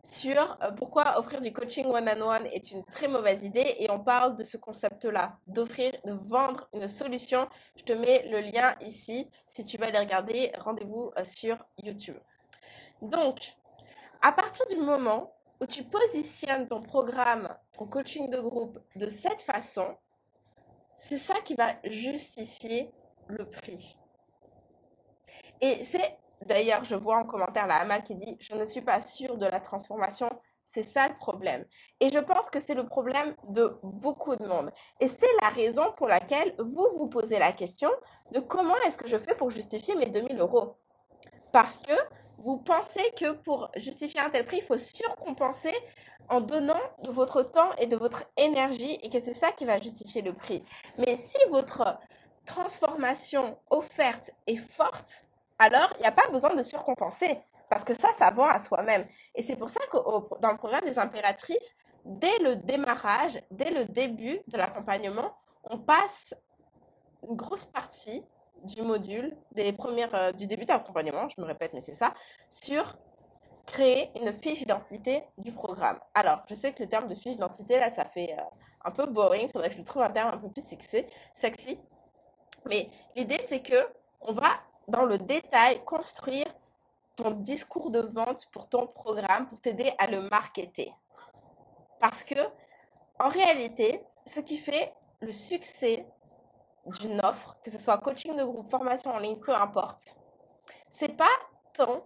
sur 0.05 0.57
euh, 0.61 0.71
pourquoi 0.71 1.17
offrir 1.17 1.39
du 1.39 1.53
coaching 1.53 1.85
one-on-one 1.85 2.47
est 2.47 2.71
une 2.71 2.83
très 2.85 3.07
mauvaise 3.07 3.43
idée 3.43 3.75
et 3.79 3.89
on 3.89 3.99
parle 3.99 4.35
de 4.35 4.43
ce 4.43 4.57
concept-là, 4.57 5.37
d'offrir, 5.47 5.93
de 6.03 6.11
vendre 6.11 6.67
une 6.73 6.87
solution. 6.87 7.47
Je 7.77 7.83
te 7.83 7.93
mets 7.93 8.27
le 8.29 8.41
lien 8.41 8.75
ici. 8.81 9.29
Si 9.47 9.63
tu 9.63 9.77
veux 9.77 9.85
aller 9.85 9.99
regarder, 9.99 10.51
rendez-vous 10.57 11.11
euh, 11.17 11.23
sur 11.23 11.57
YouTube. 11.81 12.17
Donc, 13.01 13.55
à 14.21 14.31
partir 14.31 14.65
du 14.67 14.75
moment 14.75 15.33
où 15.61 15.65
tu 15.65 15.83
positionnes 15.83 16.67
ton 16.67 16.81
programme, 16.81 17.55
ton 17.77 17.85
coaching 17.85 18.29
de 18.29 18.39
groupe 18.39 18.79
de 18.95 19.07
cette 19.07 19.41
façon, 19.41 19.95
c'est 20.95 21.17
ça 21.17 21.35
qui 21.45 21.55
va 21.55 21.75
justifier 21.85 22.91
le 23.27 23.49
prix. 23.49 23.97
Et 25.61 25.85
c'est 25.85 26.17
D'ailleurs, 26.47 26.83
je 26.83 26.95
vois 26.95 27.17
en 27.17 27.23
commentaire 27.23 27.67
la 27.67 27.77
Amal 27.77 28.03
qui 28.03 28.15
dit 28.15 28.37
Je 28.39 28.55
ne 28.55 28.65
suis 28.65 28.81
pas 28.81 28.99
sûre 28.99 29.37
de 29.37 29.45
la 29.45 29.59
transformation. 29.59 30.29
C'est 30.65 30.83
ça 30.83 31.07
le 31.07 31.15
problème. 31.15 31.65
Et 31.99 32.09
je 32.09 32.17
pense 32.17 32.49
que 32.49 32.59
c'est 32.59 32.73
le 32.73 32.85
problème 32.85 33.35
de 33.49 33.77
beaucoup 33.83 34.35
de 34.35 34.45
monde. 34.45 34.71
Et 34.99 35.07
c'est 35.07 35.31
la 35.41 35.49
raison 35.49 35.93
pour 35.97 36.07
laquelle 36.07 36.55
vous 36.57 36.87
vous 36.97 37.07
posez 37.07 37.37
la 37.37 37.51
question 37.51 37.91
de 38.31 38.39
comment 38.39 38.75
est-ce 38.87 38.97
que 38.97 39.07
je 39.07 39.17
fais 39.17 39.35
pour 39.35 39.51
justifier 39.51 39.95
mes 39.95 40.07
2000 40.07 40.39
euros. 40.39 40.77
Parce 41.51 41.77
que 41.77 41.93
vous 42.39 42.57
pensez 42.57 43.03
que 43.15 43.33
pour 43.33 43.69
justifier 43.75 44.19
un 44.19 44.29
tel 44.31 44.45
prix, 44.45 44.57
il 44.57 44.63
faut 44.63 44.77
surcompenser 44.77 45.73
en 46.29 46.41
donnant 46.41 46.81
de 47.03 47.11
votre 47.11 47.43
temps 47.43 47.73
et 47.77 47.85
de 47.85 47.95
votre 47.95 48.23
énergie 48.37 48.99
et 49.03 49.09
que 49.09 49.19
c'est 49.19 49.33
ça 49.33 49.51
qui 49.51 49.65
va 49.65 49.79
justifier 49.79 50.21
le 50.21 50.33
prix. 50.33 50.63
Mais 50.97 51.17
si 51.17 51.37
votre 51.51 51.99
transformation 52.45 53.57
offerte 53.69 54.31
est 54.47 54.57
forte, 54.57 55.25
alors 55.59 55.93
il 55.97 56.01
n'y 56.01 56.07
a 56.07 56.11
pas 56.11 56.27
besoin 56.31 56.53
de 56.53 56.61
surcompenser 56.61 57.39
parce 57.69 57.83
que 57.83 57.93
ça, 57.93 58.13
ça 58.13 58.29
vend 58.29 58.45
à 58.45 58.59
soi-même. 58.59 59.05
Et 59.33 59.41
c'est 59.41 59.55
pour 59.55 59.69
ça 59.69 59.79
que 59.91 59.97
dans 60.39 60.51
le 60.51 60.57
programme 60.57 60.85
des 60.85 60.99
impératrices, 60.99 61.75
dès 62.05 62.37
le 62.39 62.55
démarrage, 62.55 63.41
dès 63.49 63.71
le 63.71 63.85
début 63.85 64.41
de 64.47 64.57
l'accompagnement, 64.57 65.33
on 65.63 65.79
passe 65.79 66.35
une 67.27 67.35
grosse 67.35 67.65
partie 67.65 68.23
du 68.63 68.81
module, 68.81 69.35
des 69.51 69.73
premières, 69.73 70.13
euh, 70.15 70.31
du 70.31 70.47
début 70.47 70.65
de 70.65 70.71
l'accompagnement, 70.71 71.27
je 71.29 71.41
me 71.41 71.45
répète, 71.45 71.73
mais 71.73 71.81
c'est 71.81 71.93
ça, 71.93 72.13
sur 72.49 72.95
créer 73.65 74.11
une 74.21 74.31
fiche 74.33 74.59
d'identité 74.59 75.23
du 75.37 75.51
programme. 75.51 75.99
Alors, 76.13 76.43
je 76.49 76.55
sais 76.55 76.73
que 76.73 76.83
le 76.83 76.89
terme 76.89 77.07
de 77.07 77.15
fiche 77.15 77.33
d'identité, 77.33 77.79
là, 77.79 77.89
ça 77.89 78.05
fait 78.05 78.33
euh, 78.37 78.41
un 78.85 78.91
peu 78.91 79.05
boring, 79.05 79.47
il 79.47 79.51
faudrait 79.51 79.69
que 79.69 79.77
je 79.77 79.81
trouve 79.81 80.01
un 80.01 80.09
terme 80.09 80.33
un 80.33 80.37
peu 80.37 80.49
plus 80.49 80.65
sexy, 80.65 81.05
sexy. 81.33 81.79
Mais 82.65 82.89
l'idée, 83.15 83.39
c'est 83.41 83.61
que 83.61 83.87
on 84.21 84.33
va, 84.33 84.51
dans 84.87 85.05
le 85.05 85.17
détail, 85.17 85.83
construire 85.83 86.47
ton 87.15 87.31
discours 87.31 87.91
de 87.91 87.99
vente 87.99 88.47
pour 88.51 88.67
ton 88.67 88.87
programme, 88.87 89.47
pour 89.47 89.59
t'aider 89.61 89.93
à 89.97 90.07
le 90.07 90.21
marketer. 90.29 90.93
Parce 91.99 92.23
que, 92.23 92.39
en 93.19 93.29
réalité, 93.29 94.03
ce 94.25 94.39
qui 94.39 94.57
fait 94.57 94.93
le 95.21 95.31
succès 95.31 96.05
d'une 96.99 97.19
offre, 97.23 97.55
que 97.63 97.71
ce 97.71 97.79
soit 97.79 97.97
coaching 97.99 98.35
de 98.35 98.43
groupe, 98.43 98.69
formation 98.69 99.11
en 99.11 99.19
ligne, 99.19 99.37
peu 99.37 99.53
importe, 99.53 100.17
c'est 100.91 101.15
pas 101.15 101.31
tant 101.73 102.03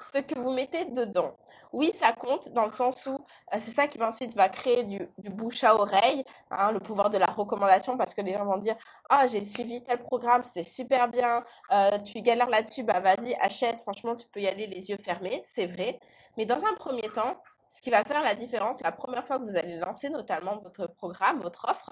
ce 0.00 0.18
que 0.18 0.38
vous 0.38 0.50
mettez 0.50 0.84
dedans. 0.86 1.36
Oui, 1.72 1.90
ça 1.94 2.12
compte 2.12 2.48
dans 2.50 2.66
le 2.66 2.72
sens 2.72 3.06
où 3.06 3.14
euh, 3.14 3.58
c'est 3.58 3.70
ça 3.70 3.86
qui 3.86 4.02
ensuite 4.02 4.34
va 4.34 4.48
créer 4.48 4.84
du, 4.84 5.08
bouche 5.30 5.64
à 5.64 5.74
oreille, 5.74 6.24
hein, 6.50 6.72
le 6.72 6.80
pouvoir 6.80 7.10
de 7.10 7.18
la 7.18 7.26
recommandation, 7.26 7.96
parce 7.96 8.14
que 8.14 8.20
les 8.22 8.34
gens 8.34 8.44
vont 8.44 8.58
dire 8.58 8.76
Ah, 9.08 9.26
j'ai 9.26 9.44
suivi 9.44 9.82
tel 9.82 9.98
programme, 9.98 10.42
c'était 10.44 10.62
super 10.62 11.08
bien, 11.08 11.44
euh, 11.72 11.98
tu 11.98 12.20
galères 12.22 12.48
là-dessus, 12.48 12.82
bah 12.82 13.00
vas-y, 13.00 13.34
achète, 13.40 13.80
franchement, 13.80 14.14
tu 14.16 14.26
peux 14.28 14.40
y 14.40 14.48
aller 14.48 14.66
les 14.66 14.90
yeux 14.90 14.98
fermés, 14.98 15.42
c'est 15.44 15.66
vrai. 15.66 15.98
Mais 16.36 16.46
dans 16.46 16.64
un 16.64 16.74
premier 16.74 17.08
temps, 17.10 17.36
ce 17.70 17.82
qui 17.82 17.90
va 17.90 18.04
faire 18.04 18.22
la 18.22 18.34
différence, 18.34 18.80
la 18.80 18.92
première 18.92 19.26
fois 19.26 19.38
que 19.38 19.44
vous 19.44 19.56
allez 19.56 19.76
lancer 19.76 20.08
notamment 20.08 20.58
votre 20.58 20.86
programme, 20.86 21.40
votre 21.40 21.68
offre, 21.68 21.90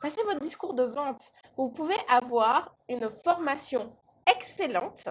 passez 0.00 0.22
votre 0.24 0.40
discours 0.40 0.74
de 0.74 0.84
vente. 0.84 1.32
Vous 1.56 1.70
pouvez 1.70 1.96
avoir 2.08 2.74
une 2.88 3.08
formation 3.10 3.96
excellente 4.26 5.08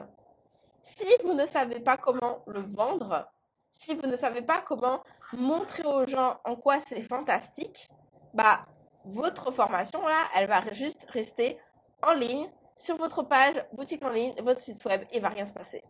si 0.84 1.08
vous 1.24 1.34
ne 1.34 1.46
savez 1.46 1.80
pas 1.80 1.98
comment 1.98 2.43
le 2.46 2.62
vendre, 2.62 3.28
si 3.72 3.96
vous 3.96 4.08
ne 4.08 4.15
savez 4.15 4.41
pas 4.41 4.62
comment 4.62 5.02
montrer 5.32 5.84
aux 5.86 6.06
gens 6.06 6.39
en 6.43 6.56
quoi 6.56 6.80
c'est 6.80 7.02
fantastique, 7.02 7.88
bah 8.34 8.65
votre 9.06 9.52
formation 9.52 10.06
là, 10.06 10.28
elle 10.36 10.48
va 10.48 10.62
juste 10.72 11.06
rester 11.10 11.58
en 12.04 12.13
ligne 12.13 12.50
sur 12.78 12.98
votre 12.98 13.24
page 13.24 13.65
boutique 13.72 14.04
en 14.04 14.10
ligne, 14.10 14.36
votre 14.43 14.60
site 14.60 14.84
web 14.86 15.04
et 15.12 15.19
va 15.19 15.30
rien 15.30 15.46
se 15.46 15.54
passer. 15.54 15.84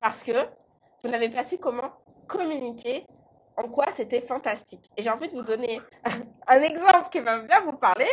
Parce 0.00 0.22
que 0.22 0.32
vous 1.04 1.10
n'avez 1.10 1.28
pas 1.28 1.44
su 1.44 1.58
comment 1.58 1.92
communiquer 2.26 3.06
en 3.56 3.68
quoi 3.68 3.90
c'était 3.90 4.22
fantastique. 4.22 4.90
Et 4.96 5.02
j'ai 5.02 5.10
envie 5.10 5.28
de 5.28 5.34
vous 5.34 5.42
donner 5.42 5.80
un 6.46 6.62
exemple 6.62 7.10
qui 7.10 7.20
va 7.20 7.40
bien 7.40 7.60
vous 7.60 7.76
parler. 7.76 8.08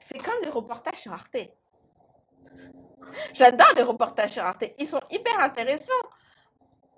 C'est 0.00 0.18
comme 0.18 0.42
les 0.42 0.50
reportages 0.50 0.98
sur 0.98 1.12
Arte. 1.12 1.36
J'adore 3.32 3.72
les 3.76 3.82
reportages 3.82 4.30
sur 4.30 4.44
Arte. 4.44 4.64
Ils 4.78 4.88
sont 4.88 5.00
hyper 5.10 5.38
intéressants. 5.40 5.92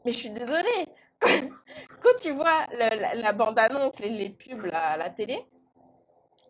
Mais 0.05 0.13
je 0.13 0.19
suis 0.19 0.31
désolée. 0.31 0.87
Quand, 1.21 2.15
tu 2.21 2.33
vois 2.33 2.67
la, 2.73 3.33
bande-annonce, 3.33 3.99
les, 3.99 4.11
les, 4.11 4.31
pubs 4.31 4.71
à 4.73 4.97
la 4.97 5.11
télé, 5.11 5.45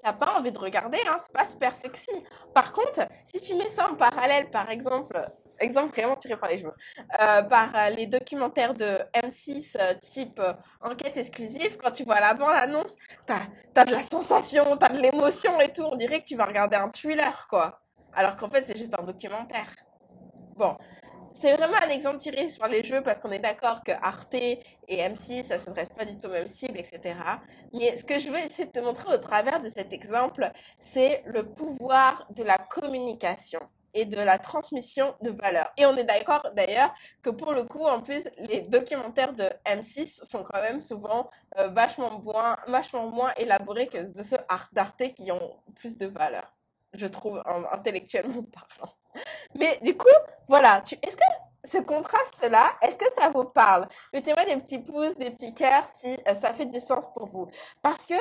t'as 0.03 0.12
pas 0.12 0.38
envie 0.38 0.53
de 0.53 0.59
regarder, 0.59 0.99
hein, 1.09 1.16
c'est 1.18 1.33
pas 1.33 1.47
super 1.47 1.75
sexy. 1.75 2.12
Par 2.55 2.73
contre, 2.73 3.01
si 3.25 3.40
tu 3.40 3.55
mets 3.55 3.68
ça 3.68 3.90
en 3.90 3.94
parallèle, 3.94 4.51
par 4.51 4.71
exemple, 4.71 5.18
exemple 5.59 5.94
vraiment 5.94 6.16
tiré 6.16 6.37
par 6.37 6.49
les 6.49 6.59
cheveux, 6.59 6.75
euh, 7.21 7.42
par 7.42 7.75
euh, 7.75 7.90
les 7.90 8.07
documentaires 8.07 8.75
de 8.75 8.99
M6 9.14 9.77
euh, 9.81 9.94
type 10.03 10.40
enquête 10.81 11.16
exclusive, 11.16 11.77
quand 11.79 11.90
tu 11.90 12.05
vois 12.05 12.21
la 12.21 12.35
bande-annonce, 12.35 12.94
t'as 13.27 13.47
as 13.75 13.85
de 13.85 13.92
la 13.92 14.03
sensation, 14.03 14.77
t'as 14.77 14.90
de 14.90 14.99
l'émotion 14.99 15.61
et 15.61 15.73
tout, 15.73 15.83
on 15.83 15.97
dirait 15.97 16.21
que 16.21 16.27
tu 16.27 16.37
vas 16.37 16.47
regarder 16.47 16.77
un 16.77 16.90
thriller, 16.90 17.47
quoi 17.49 17.81
alors 18.14 18.37
qu'en 18.37 18.49
fait, 18.49 18.62
c'est 18.62 18.77
juste 18.77 18.94
un 18.99 19.03
documentaire. 19.03 19.75
Bon, 20.57 20.77
c'est 21.40 21.55
vraiment 21.55 21.77
un 21.77 21.88
exemple 21.88 22.18
tiré 22.18 22.49
sur 22.49 22.66
les 22.66 22.83
jeux 22.83 23.03
parce 23.03 23.21
qu'on 23.21 23.31
est 23.31 23.38
d'accord 23.38 23.85
que 23.85 23.92
Arte 23.92 24.35
et 24.35 24.61
M6, 24.88 25.44
ça 25.44 25.55
ne 25.55 25.61
s'adresse 25.61 25.90
pas 25.90 26.05
du 26.05 26.16
tout 26.16 26.27
aux 26.27 26.33
mêmes 26.33 26.49
cibles, 26.49 26.79
etc. 26.79 27.14
Mais 27.73 27.97
ce 27.97 28.05
que 28.05 28.18
je 28.18 28.29
veux 28.29 28.38
essayer 28.38 28.66
de 28.66 28.73
te 28.73 28.81
montrer 28.81 29.14
au 29.14 29.18
travers 29.18 29.62
de 29.62 29.68
cet 29.68 29.92
exemple, 29.92 30.51
c'est 30.81 31.23
le 31.27 31.44
pouvoir 31.44 32.27
de 32.35 32.42
la 32.42 32.59
communication 32.59 33.61
et 33.94 34.05
de 34.05 34.16
la 34.16 34.38
transmission 34.38 35.14
de 35.23 35.31
valeur. 35.31 35.73
Et 35.77 35.87
on 35.87 35.97
est 35.97 36.05
d'accord 36.05 36.51
d'ailleurs 36.55 36.92
que 37.23 37.31
pour 37.31 37.53
le 37.53 37.64
coup, 37.64 37.85
en 37.85 38.03
plus, 38.03 38.29
les 38.38 38.62
documentaires 38.62 39.33
de 39.33 39.49
M6 39.64 40.25
sont 40.25 40.42
quand 40.42 40.61
même 40.61 40.81
souvent 40.81 41.31
euh, 41.59 41.68
vachement, 41.68 42.21
moins, 42.21 42.57
vachement 42.66 43.07
moins 43.07 43.33
élaborés 43.37 43.87
que 43.87 44.05
ceux 44.23 44.38
d'Arte 44.73 45.14
qui 45.14 45.31
ont 45.31 45.57
plus 45.77 45.97
de 45.97 46.07
valeur 46.07 46.53
je 46.92 47.07
trouve, 47.07 47.42
intellectuellement 47.72 48.42
parlant. 48.53 48.94
Mais 49.55 49.79
du 49.83 49.96
coup, 49.96 50.07
voilà, 50.48 50.83
est-ce 51.03 51.16
que 51.16 51.22
ce 51.64 51.79
contraste-là, 51.79 52.77
est-ce 52.83 52.98
que 52.98 53.12
ça 53.12 53.31
vous 53.31 53.44
parle? 53.44 53.88
Mettez-moi 54.12 54.44
des 54.44 54.57
petits 54.57 54.79
pouces, 54.79 55.16
des 55.16 55.31
petits 55.31 55.55
cœurs 55.55 55.88
si 55.88 56.16
euh, 56.27 56.35
ça 56.35 56.53
fait 56.53 56.66
du 56.66 56.81
sens 56.81 57.05
pour 57.12 57.27
vous. 57.27 57.48
Parce 57.83 58.07
que 58.07 58.14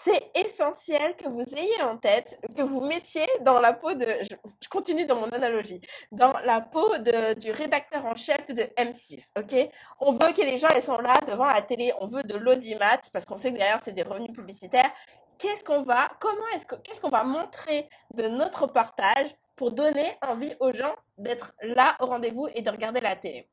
c'est 0.00 0.30
essentiel 0.36 1.16
que 1.16 1.28
vous 1.28 1.42
ayez 1.56 1.82
en 1.82 1.96
tête, 1.96 2.38
que 2.56 2.62
vous 2.62 2.80
mettiez 2.80 3.26
dans 3.40 3.58
la 3.58 3.72
peau 3.72 3.94
de, 3.94 4.06
je, 4.22 4.68
continue 4.68 5.06
dans 5.06 5.16
mon 5.16 5.28
analogie, 5.30 5.80
dans 6.12 6.38
la 6.44 6.60
peau 6.60 6.98
de, 6.98 7.34
du 7.34 7.50
rédacteur 7.50 8.06
en 8.06 8.14
chef 8.14 8.46
de 8.46 8.62
M6, 8.76 9.30
ok? 9.36 9.68
On 9.98 10.12
veut 10.12 10.32
que 10.32 10.42
les 10.42 10.56
gens, 10.56 10.68
ils 10.76 10.82
sont 10.82 10.98
là 10.98 11.20
devant 11.26 11.46
la 11.46 11.62
télé, 11.62 11.92
on 12.00 12.06
veut 12.06 12.22
de 12.22 12.36
l'audimat, 12.36 13.00
parce 13.12 13.26
qu'on 13.26 13.36
sait 13.36 13.52
que 13.52 13.58
derrière, 13.58 13.80
c'est 13.82 13.92
des 13.92 14.04
revenus 14.04 14.32
publicitaires 14.32 14.92
qu'est-ce 15.38 15.64
qu'on 15.64 15.82
va, 15.82 17.24
montrer 17.24 17.88
de 18.14 18.28
notre 18.28 18.66
partage 18.66 19.34
pour 19.56 19.72
donner 19.72 20.16
envie 20.26 20.54
aux 20.60 20.72
gens 20.72 20.94
d'être 21.16 21.52
là 21.62 21.96
au 22.00 22.06
rendez-vous 22.06 22.48
et 22.54 22.62
de 22.62 22.70
regarder 22.70 23.00
la 23.00 23.16
télé? 23.16 23.48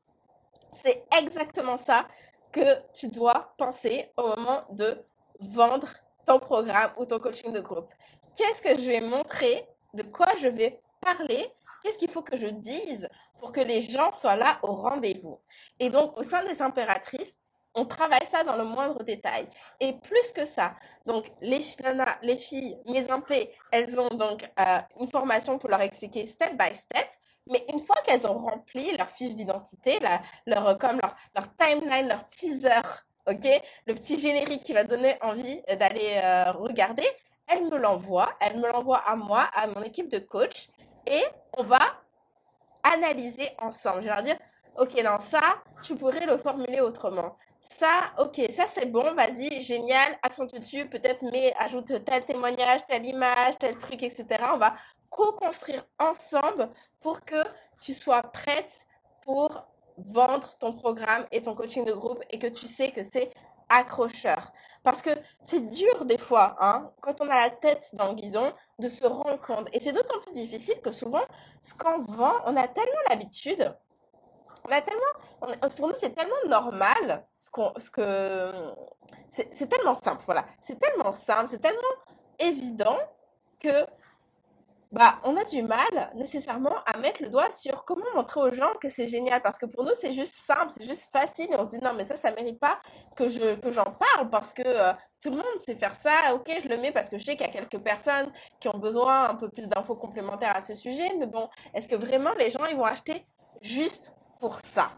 C'est 0.72 1.04
exactement 1.16 1.76
ça 1.76 2.06
que 2.52 2.82
tu 2.92 3.08
dois 3.08 3.54
penser 3.56 4.10
au 4.16 4.28
moment 4.28 4.64
de 4.70 5.04
vendre 5.40 5.88
ton 6.26 6.38
programme 6.38 6.90
ou 6.96 7.04
ton 7.04 7.18
coaching 7.18 7.52
de 7.52 7.60
groupe. 7.60 7.92
Qu'est-ce 8.36 8.60
que 8.60 8.78
je 8.78 8.86
vais 8.86 9.00
montrer, 9.00 9.66
de 9.94 10.02
quoi 10.02 10.28
je 10.40 10.48
vais 10.48 10.80
parler, 11.00 11.50
qu'est-ce 11.82 11.98
qu'il 11.98 12.10
faut 12.10 12.22
que 12.22 12.36
je 12.36 12.48
dise 12.48 13.08
pour 13.38 13.52
que 13.52 13.60
les 13.60 13.80
gens 13.80 14.12
soient 14.12 14.36
là 14.36 14.58
au 14.62 14.72
rendez-vous? 14.72 15.40
Et 15.78 15.88
donc, 15.88 16.16
au 16.18 16.22
sein 16.22 16.44
des 16.44 16.60
impératrices, 16.60 17.36
on 17.76 17.84
travaille 17.84 18.26
ça 18.26 18.42
dans 18.42 18.56
le 18.56 18.64
moindre 18.64 19.02
détail. 19.02 19.46
Et 19.80 19.92
plus 19.92 20.32
que 20.32 20.44
ça, 20.44 20.74
donc 21.04 21.30
les, 21.40 21.60
les 22.22 22.36
filles, 22.36 22.78
mes 22.86 23.08
impés, 23.10 23.52
elles 23.70 23.98
ont 24.00 24.08
donc 24.08 24.42
euh, 24.58 24.78
une 24.98 25.08
formation 25.08 25.58
pour 25.58 25.68
leur 25.68 25.82
expliquer 25.82 26.26
step 26.26 26.56
by 26.56 26.74
step. 26.74 27.06
Mais 27.48 27.64
une 27.72 27.80
fois 27.80 27.96
qu'elles 28.04 28.26
ont 28.26 28.38
rempli 28.38 28.96
leur 28.96 29.08
fiche 29.08 29.36
d'identité, 29.36 30.00
leur, 30.46 30.78
comme 30.78 30.98
leur, 31.00 31.14
leur, 31.34 31.56
timeline, 31.56 32.08
leur 32.08 32.26
teaser, 32.26 32.80
ok, 33.28 33.62
le 33.86 33.94
petit 33.94 34.18
générique 34.18 34.64
qui 34.64 34.72
va 34.72 34.82
donner 34.82 35.16
envie 35.20 35.62
d'aller 35.78 36.20
euh, 36.24 36.50
regarder, 36.52 37.06
elles 37.46 37.64
me 37.68 37.76
l'envoient, 37.76 38.32
elles 38.40 38.58
me 38.58 38.66
l'envoient 38.66 39.04
à 39.06 39.14
moi, 39.14 39.42
à 39.54 39.68
mon 39.68 39.82
équipe 39.82 40.08
de 40.08 40.18
coach, 40.18 40.66
et 41.06 41.22
on 41.56 41.62
va 41.62 41.78
analyser 42.82 43.50
ensemble. 43.58 44.02
Je 44.02 44.08
vais 44.08 44.14
leur 44.14 44.22
dire, 44.24 44.38
ok, 44.78 45.02
non, 45.02 45.18
ça, 45.18 45.62
tu 45.82 45.94
pourrais 45.96 46.26
le 46.26 46.38
formuler 46.38 46.80
autrement. 46.80 47.36
Ça, 47.60 48.12
ok, 48.18 48.40
ça 48.50 48.66
c'est 48.68 48.86
bon, 48.86 49.14
vas-y, 49.14 49.60
génial, 49.60 50.18
accentue 50.22 50.58
dessus, 50.58 50.88
peut-être 50.88 51.22
mais 51.32 51.52
ajoute 51.58 52.04
tel 52.04 52.24
témoignage, 52.24 52.86
telle 52.86 53.04
image, 53.06 53.58
tel 53.58 53.76
truc, 53.76 54.02
etc. 54.02 54.24
On 54.54 54.58
va 54.58 54.74
co-construire 55.10 55.84
ensemble 55.98 56.70
pour 57.00 57.20
que 57.24 57.42
tu 57.80 57.92
sois 57.92 58.22
prête 58.22 58.86
pour 59.22 59.66
vendre 59.98 60.56
ton 60.58 60.72
programme 60.72 61.26
et 61.32 61.42
ton 61.42 61.54
coaching 61.54 61.84
de 61.84 61.92
groupe 61.92 62.22
et 62.30 62.38
que 62.38 62.46
tu 62.46 62.66
sais 62.66 62.92
que 62.92 63.02
c'est 63.02 63.32
accrocheur. 63.68 64.52
Parce 64.82 65.02
que 65.02 65.10
c'est 65.42 65.68
dur 65.68 66.04
des 66.04 66.18
fois, 66.18 66.56
hein, 66.60 66.92
quand 67.00 67.20
on 67.20 67.28
a 67.28 67.48
la 67.48 67.50
tête 67.50 67.90
dans 67.94 68.08
le 68.08 68.14
guidon, 68.14 68.52
de 68.78 68.88
se 68.88 69.06
rendre 69.06 69.40
compte. 69.40 69.68
Et 69.72 69.80
c'est 69.80 69.92
d'autant 69.92 70.20
plus 70.20 70.32
difficile 70.32 70.80
que 70.80 70.90
souvent, 70.90 71.24
ce 71.64 71.74
qu'on 71.74 72.02
vend, 72.04 72.34
on 72.44 72.56
a 72.56 72.68
tellement 72.68 73.00
l'habitude 73.08 73.74
on 74.68 74.72
a 74.72 74.80
tellement, 74.80 75.68
pour 75.76 75.88
nous, 75.88 75.94
c'est 75.94 76.14
tellement 76.14 76.34
normal, 76.48 77.26
ce 77.38 77.50
qu'on, 77.50 77.72
ce 77.76 77.90
que, 77.90 78.52
c'est 79.30 79.68
tellement 79.68 79.94
simple, 79.94 80.22
voilà. 80.26 80.44
C'est 80.60 80.78
tellement 80.78 81.12
simple, 81.12 81.48
c'est 81.48 81.60
tellement 81.60 81.80
évident 82.38 82.98
que 83.60 83.86
bah, 84.92 85.18
on 85.24 85.36
a 85.36 85.44
du 85.44 85.62
mal 85.62 86.10
nécessairement 86.14 86.76
à 86.86 86.96
mettre 86.96 87.22
le 87.22 87.28
doigt 87.28 87.50
sur 87.50 87.84
comment 87.84 88.06
montrer 88.14 88.40
aux 88.40 88.50
gens 88.50 88.72
que 88.80 88.88
c'est 88.88 89.08
génial. 89.08 89.42
Parce 89.42 89.58
que 89.58 89.66
pour 89.66 89.84
nous, 89.84 89.94
c'est 89.94 90.12
juste 90.12 90.34
simple, 90.34 90.72
c'est 90.74 90.84
juste 90.84 91.10
facile. 91.12 91.52
Et 91.52 91.56
on 91.58 91.64
se 91.64 91.72
dit, 91.72 91.84
non, 91.84 91.92
mais 91.92 92.04
ça, 92.04 92.16
ça 92.16 92.30
mérite 92.30 92.58
pas 92.58 92.78
que 93.14 93.28
je, 93.28 93.56
que 93.56 93.70
j'en 93.72 93.84
parle 93.84 94.30
parce 94.30 94.52
que 94.52 94.62
euh, 94.64 94.92
tout 95.20 95.30
le 95.30 95.36
monde 95.36 95.58
sait 95.58 95.74
faire 95.74 95.94
ça. 95.96 96.34
Ok, 96.34 96.50
je 96.62 96.68
le 96.68 96.78
mets 96.78 96.92
parce 96.92 97.10
que 97.10 97.18
je 97.18 97.24
sais 97.24 97.36
qu'il 97.36 97.46
y 97.46 97.50
a 97.50 97.52
quelques 97.52 97.78
personnes 97.82 98.32
qui 98.60 98.68
ont 98.68 98.78
besoin 98.78 99.28
un 99.28 99.34
peu 99.34 99.50
plus 99.50 99.68
d'infos 99.68 99.96
complémentaires 99.96 100.56
à 100.56 100.60
ce 100.60 100.74
sujet. 100.74 101.12
Mais 101.18 101.26
bon, 101.26 101.48
est-ce 101.74 101.88
que 101.88 101.96
vraiment 101.96 102.32
les 102.34 102.50
gens, 102.50 102.64
ils 102.66 102.76
vont 102.76 102.84
acheter 102.84 103.26
juste 103.60 104.15
pour 104.40 104.58
ça? 104.64 104.92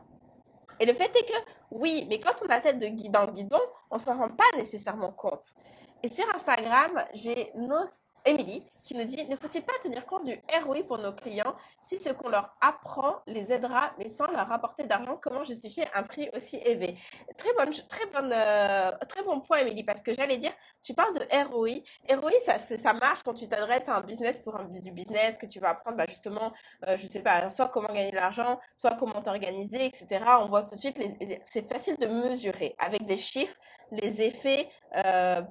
Et 0.81 0.87
le 0.87 0.95
fait 0.95 1.15
est 1.17 1.25
que, 1.25 1.51
oui, 1.71 2.07
mais 2.09 2.21
quand 2.21 2.35
on 2.45 2.51
a 2.51 2.61
tête 2.61 2.79
de 2.79 2.87
guide 2.87 3.17
le 3.27 3.33
guidon, 3.33 3.61
on 3.91 3.99
s'en 3.99 4.17
rend 4.17 4.29
pas 4.29 4.57
nécessairement 4.57 5.13
compte. 5.13 5.55
Et 6.03 6.09
sur 6.09 6.33
Instagram, 6.33 7.05
j'ai 7.15 7.51
nos 7.57 7.85
Émilie 8.25 8.65
qui 8.83 8.95
nous 8.95 9.05
dit 9.05 9.25
Ne 9.27 9.37
faut-il 9.37 9.63
pas 9.63 9.75
tenir 9.83 10.07
compte 10.07 10.25
du 10.25 10.41
ROI 10.65 10.83
pour 10.87 10.99
nos 10.99 11.13
clients 11.13 11.55
si 11.83 11.99
ce 11.99 12.11
qu'on 12.11 12.29
leur 12.29 12.57
apprend 12.61 13.17
les 13.27 13.53
aidera 13.53 13.93
mais 13.99 14.09
sans 14.09 14.27
leur 14.31 14.51
apporter 14.51 14.85
d'argent 14.85 15.19
Comment 15.21 15.45
justifier 15.45 15.85
un 15.95 16.03
prix 16.03 16.29
aussi 16.35 16.57
élevé? 16.57 16.97
Très, 17.37 17.53
bonne, 17.55 17.71
très, 17.89 18.05
euh, 18.15 18.91
très 19.09 19.23
bon 19.23 19.41
point, 19.41 19.59
Émilie, 19.59 19.85
parce 19.85 20.03
que 20.03 20.15
j'allais 20.15 20.39
dire 20.39 20.53
Tu 20.83 20.95
parles 20.95 21.15
de 21.15 21.49
ROI. 21.49 21.83
ROI, 22.11 22.33
ça, 22.41 22.59
ça 22.59 22.93
marche 22.95 23.23
quand 23.23 23.35
tu 23.35 23.49
t'adresses 23.49 23.89
à 23.89 23.97
un 23.97 24.01
business 24.01 24.39
pour 24.39 24.57
un, 24.57 24.65
du 24.65 24.91
business, 24.93 25.39
que 25.39 25.47
tu 25.47 25.61
vas 25.61 25.71
apprendre 25.71 25.97
bah, 25.97 26.07
justement, 26.09 26.53
euh, 26.87 26.97
je 26.97 27.07
sais 27.07 27.21
pas, 27.21 27.51
soit 27.51 27.69
comment 27.69 27.89
gagner 27.89 28.11
de 28.11 28.17
l'argent, 28.17 28.59
soit 28.77 28.97
comment 28.99 29.21
t'organiser, 29.23 29.87
etc. 29.87 30.25
On 30.41 30.49
voit 30.49 30.63
tout 30.63 30.75
de 30.75 30.81
suite, 30.81 30.99
c'est 31.45 31.69
facile 31.69 31.97
de 31.97 32.07
mesurer 32.07 32.75
avec 32.79 33.05
des 33.07 33.17
chiffres 33.17 33.57
les 33.91 34.23
effets. 34.23 34.69
Euh, 34.97 35.43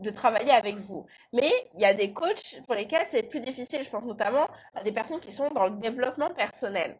de 0.00 0.10
travailler 0.10 0.52
avec 0.52 0.76
vous. 0.76 1.06
Mais 1.32 1.50
il 1.74 1.80
y 1.80 1.84
a 1.84 1.94
des 1.94 2.12
coachs 2.12 2.60
pour 2.66 2.74
lesquels 2.74 3.06
c'est 3.06 3.22
plus 3.22 3.40
difficile. 3.40 3.82
Je 3.82 3.90
pense 3.90 4.04
notamment 4.04 4.48
à 4.74 4.82
des 4.82 4.92
personnes 4.92 5.20
qui 5.20 5.32
sont 5.32 5.48
dans 5.50 5.66
le 5.66 5.76
développement 5.76 6.30
personnel. 6.30 6.98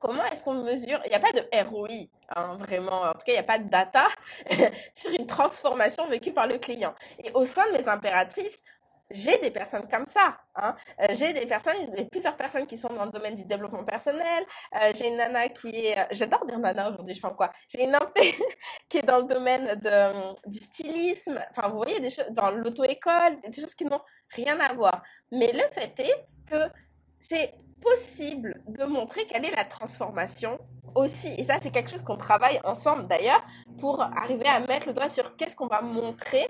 Comment 0.00 0.24
est-ce 0.24 0.42
qu'on 0.42 0.54
mesure? 0.54 0.98
Il 1.04 1.10
n'y 1.10 1.14
a 1.14 1.20
pas 1.20 1.32
de 1.32 1.46
ROI, 1.68 2.08
hein, 2.34 2.56
vraiment. 2.58 3.02
En 3.02 3.12
tout 3.12 3.18
cas, 3.26 3.32
il 3.32 3.34
n'y 3.34 3.38
a 3.38 3.42
pas 3.42 3.58
de 3.58 3.68
data 3.68 4.08
sur 4.94 5.10
une 5.10 5.26
transformation 5.26 6.08
vécue 6.08 6.32
par 6.32 6.46
le 6.46 6.56
client. 6.56 6.94
Et 7.22 7.30
au 7.32 7.44
sein 7.44 7.70
de 7.70 7.86
impératrices, 7.86 8.62
j'ai 9.10 9.38
des 9.38 9.50
personnes 9.50 9.88
comme 9.88 10.06
ça. 10.06 10.38
Hein. 10.54 10.74
Euh, 11.00 11.06
j'ai 11.10 11.32
des 11.32 11.46
personnes, 11.46 11.76
plusieurs 12.10 12.36
personnes 12.36 12.66
qui 12.66 12.78
sont 12.78 12.92
dans 12.92 13.04
le 13.04 13.10
domaine 13.10 13.36
du 13.36 13.44
développement 13.44 13.84
personnel. 13.84 14.44
Euh, 14.74 14.92
j'ai 14.94 15.08
une 15.08 15.16
nana 15.16 15.48
qui 15.48 15.86
est, 15.86 15.98
euh, 15.98 16.04
j'adore 16.12 16.44
dire 16.46 16.58
nana 16.58 16.90
aujourd'hui, 16.90 17.14
je 17.14 17.20
fais 17.20 17.34
quoi? 17.36 17.50
J'ai 17.68 17.84
une 17.84 17.94
impé 17.94 18.34
qui 18.88 18.98
est 18.98 19.06
dans 19.06 19.18
le 19.18 19.24
domaine 19.24 19.78
de, 19.80 20.48
du 20.48 20.58
stylisme. 20.58 21.40
Enfin, 21.50 21.68
vous 21.68 21.76
voyez, 21.76 22.00
des 22.00 22.10
choses 22.10 22.30
dans 22.30 22.50
l'auto-école, 22.50 23.40
des 23.46 23.60
choses 23.60 23.74
qui 23.74 23.84
n'ont 23.84 24.00
rien 24.30 24.58
à 24.60 24.72
voir. 24.72 25.02
Mais 25.32 25.52
le 25.52 25.62
fait 25.72 25.98
est 26.00 26.26
que 26.46 26.70
c'est 27.18 27.54
possible 27.80 28.62
de 28.66 28.84
montrer 28.84 29.26
quelle 29.26 29.44
est 29.44 29.56
la 29.56 29.64
transformation 29.64 30.58
aussi. 30.94 31.32
Et 31.38 31.44
ça, 31.44 31.56
c'est 31.60 31.70
quelque 31.70 31.90
chose 31.90 32.02
qu'on 32.02 32.16
travaille 32.16 32.60
ensemble 32.64 33.06
d'ailleurs 33.06 33.42
pour 33.78 34.02
arriver 34.02 34.46
à 34.46 34.60
mettre 34.60 34.86
le 34.86 34.92
doigt 34.92 35.08
sur 35.08 35.36
qu'est-ce 35.36 35.56
qu'on 35.56 35.66
va 35.66 35.80
montrer 35.80 36.48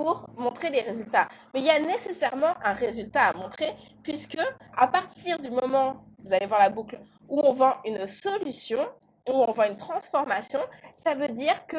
pour 0.00 0.24
montrer 0.38 0.70
les 0.70 0.80
résultats. 0.80 1.28
Mais 1.52 1.60
il 1.60 1.66
y 1.66 1.70
a 1.70 1.78
nécessairement 1.78 2.54
un 2.64 2.72
résultat 2.72 3.24
à 3.24 3.32
montrer 3.34 3.74
puisque 4.02 4.38
à 4.74 4.86
partir 4.86 5.38
du 5.38 5.50
moment, 5.50 6.06
vous 6.24 6.32
allez 6.32 6.46
voir 6.46 6.60
la 6.60 6.70
boucle, 6.70 6.98
où 7.28 7.38
on 7.38 7.52
vend 7.52 7.74
une 7.84 8.06
solution, 8.06 8.80
où 9.28 9.32
on 9.32 9.52
vend 9.52 9.64
une 9.64 9.76
transformation, 9.76 10.60
ça 10.94 11.14
veut 11.14 11.28
dire 11.28 11.66
que 11.66 11.76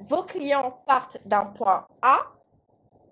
vos 0.00 0.24
clients 0.24 0.82
partent 0.84 1.18
d'un 1.24 1.46
point 1.46 1.86
A 2.02 2.26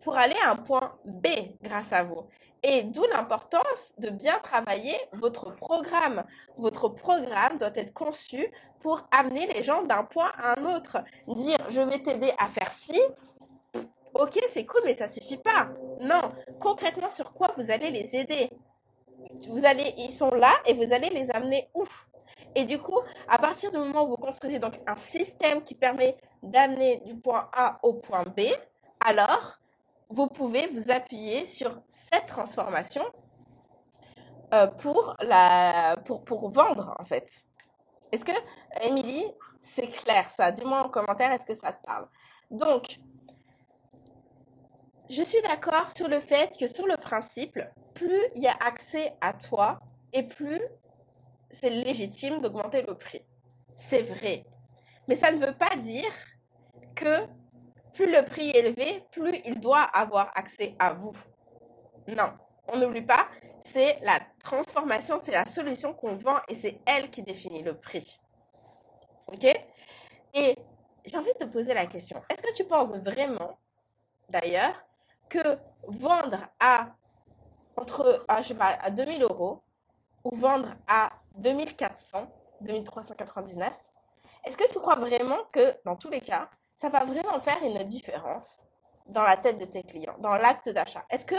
pour 0.03 0.17
aller 0.17 0.35
à 0.45 0.51
un 0.51 0.57
point 0.57 0.93
B 1.05 1.29
grâce 1.63 1.93
à 1.93 2.03
vous. 2.03 2.27
Et 2.65 2.83
d'où 2.83 3.05
l'importance 3.13 3.93
de 3.99 4.11
bien 4.11 4.41
travailler 4.41 4.97
votre 5.13 5.55
programme. 5.55 6.25
Votre 6.59 6.89
programme 6.89 7.59
doit 7.59 7.71
être 7.77 7.93
conçu 7.93 8.53
pour 8.81 9.07
amener 9.13 9.47
les 9.47 9.63
gens 9.63 9.83
d'un 9.83 10.03
point 10.03 10.33
à 10.37 10.59
un 10.59 10.75
autre. 10.75 10.99
Dire, 11.29 11.59
je 11.69 11.81
vais 11.81 12.01
t'aider 12.01 12.33
à 12.39 12.49
faire 12.49 12.73
ci, 12.73 13.01
Ok, 14.15 14.39
c'est 14.49 14.67
cool, 14.67 14.83
mais 14.85 14.95
ça 14.95 15.09
suffit 15.09 15.39
pas. 15.39 15.69
Non, 16.01 16.33
concrètement, 16.61 17.11
sur 17.11 17.33
quoi 17.33 17.53
vous 17.57 17.71
allez 17.71 17.91
les 17.91 18.15
aider? 18.15 18.51
Vous 19.49 19.65
allez, 19.65 19.95
ils 19.97 20.13
sont 20.13 20.31
là 20.31 20.53
et 20.67 20.75
vous 20.75 20.93
allez 20.93 21.09
les 21.09 21.31
amener 21.31 21.69
où? 21.75 21.85
Et 22.55 22.65
du 22.65 22.79
coup, 22.79 23.01
à 23.29 23.39
partir 23.39 23.71
du 23.71 23.79
moment 23.79 24.05
où 24.05 24.09
vous 24.09 24.17
construisez 24.17 24.59
donc 24.59 24.79
un 24.87 24.97
système 24.97 25.63
qui 25.63 25.75
permet 25.75 26.17
d'amener 26.43 27.01
du 27.07 27.15
point 27.17 27.49
A 27.53 27.79
au 27.83 27.95
point 27.95 28.25
B, 28.25 28.43
alors 29.01 29.59
vous 30.11 30.27
pouvez 30.27 30.67
vous 30.69 30.91
appuyer 30.91 31.47
sur 31.47 31.81
cette 31.89 32.27
transformation 32.27 33.05
euh, 34.53 34.67
pour, 34.67 35.17
la, 35.21 35.97
pour, 36.05 36.25
pour 36.25 36.51
vendre 36.51 36.95
en 36.99 37.05
fait. 37.05 37.47
Est-ce 38.13 38.25
que, 38.25 38.33
Émilie, 38.83 39.25
c'est 39.63 39.89
clair 39.89 40.29
ça? 40.31 40.53
Dis-moi 40.53 40.85
en 40.85 40.91
commentaire, 40.91 41.33
est-ce 41.33 41.47
que 41.47 41.55
ça 41.55 41.73
te 41.73 41.83
parle? 41.87 42.07
Donc, 42.51 42.99
je 45.13 45.23
suis 45.23 45.43
d'accord 45.43 45.95
sur 45.95 46.09
le 46.09 46.21
fait 46.21 46.57
que 46.59 46.67
sur 46.67 46.87
le 46.87 46.97
principe, 46.97 47.61
plus 47.93 48.23
il 48.35 48.43
y 48.43 48.49
a 48.49 48.57
accès 48.61 49.13
à 49.21 49.35
toi 49.35 49.79
et 50.13 50.23
plus 50.23 50.61
c'est 51.51 51.69
légitime 51.69 52.41
d'augmenter 52.41 52.83
le 52.83 52.95
prix. 52.95 53.23
C'est 53.77 54.03
vrai. 54.03 54.45
Mais 55.07 55.15
ça 55.15 55.31
ne 55.31 55.45
veut 55.45 55.53
pas 55.53 55.77
dire 55.77 56.13
que 56.95 57.27
plus 57.93 58.11
le 58.11 58.25
prix 58.25 58.51
est 58.51 58.61
élevé, 58.61 59.05
plus 59.11 59.39
il 59.45 59.61
doit 59.61 59.83
avoir 59.83 60.33
accès 60.35 60.75
à 60.79 60.95
vous. 60.95 61.13
Non, 62.09 62.33
on 62.69 62.79
n'oublie 62.79 63.03
pas, 63.03 63.29
c'est 63.65 63.99
la 64.03 64.19
transformation, 64.43 65.19
c'est 65.19 65.33
la 65.33 65.45
solution 65.45 65.93
qu'on 65.93 66.17
vend 66.17 66.39
et 66.49 66.55
c'est 66.55 66.81
elle 66.87 67.11
qui 67.11 67.23
définit 67.23 67.63
le 67.63 67.77
prix. 67.77 68.19
OK? 69.27 69.45
Et 70.35 70.57
j'ai 71.05 71.17
envie 71.19 71.33
de 71.35 71.45
te 71.45 71.51
poser 71.51 71.75
la 71.75 71.85
question, 71.85 72.23
est-ce 72.31 72.41
que 72.41 72.55
tu 72.55 72.65
penses 72.65 72.95
vraiment, 72.95 73.59
d'ailleurs, 74.31 74.83
que 75.33 75.59
vendre 75.89 76.39
à 76.61 76.89
entre 77.77 78.25
à, 78.29 78.43
je 78.43 78.49
sais 78.49 78.55
pas, 78.55 78.77
à 78.81 78.91
2000 78.91 79.23
euros 79.23 79.63
ou 80.25 80.37
vendre 80.37 80.75
à 80.87 81.11
2400, 81.37 82.31
2399, 82.61 83.73
est-ce 84.45 84.57
que 84.57 84.71
tu 84.71 84.79
crois 84.79 84.97
vraiment 84.97 85.39
que 85.51 85.75
dans 85.85 85.97
tous 85.97 86.11
les 86.11 86.21
cas, 86.21 86.51
ça 86.77 86.91
va 86.91 87.05
vraiment 87.05 87.41
faire 87.41 87.63
une 87.63 87.83
différence 87.85 88.63
dans 89.07 89.23
la 89.23 89.37
tête 89.37 89.59
de 89.59 89.65
tes 89.65 89.83
clients, 89.83 90.17
dans 90.19 90.35
l'acte 90.35 90.69
d'achat? 90.69 91.05
Est-ce 91.09 91.25
que 91.25 91.37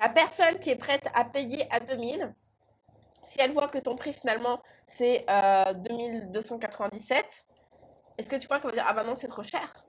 la 0.00 0.08
personne 0.08 0.58
qui 0.58 0.70
est 0.70 0.76
prête 0.76 1.06
à 1.12 1.24
payer 1.24 1.70
à 1.70 1.80
2000, 1.80 2.34
si 3.22 3.40
elle 3.40 3.52
voit 3.52 3.68
que 3.68 3.78
ton 3.78 3.96
prix 3.96 4.14
finalement 4.14 4.60
c'est 4.86 5.26
euh, 5.28 5.74
2297, 5.74 7.46
est-ce 8.16 8.28
que 8.28 8.36
tu 8.36 8.46
crois 8.46 8.60
qu'elle 8.60 8.70
va 8.70 8.76
dire 8.76 8.86
ah 8.88 8.94
bah 8.94 9.04
non 9.04 9.14
c'est 9.16 9.28
trop 9.28 9.42
cher? 9.42 9.84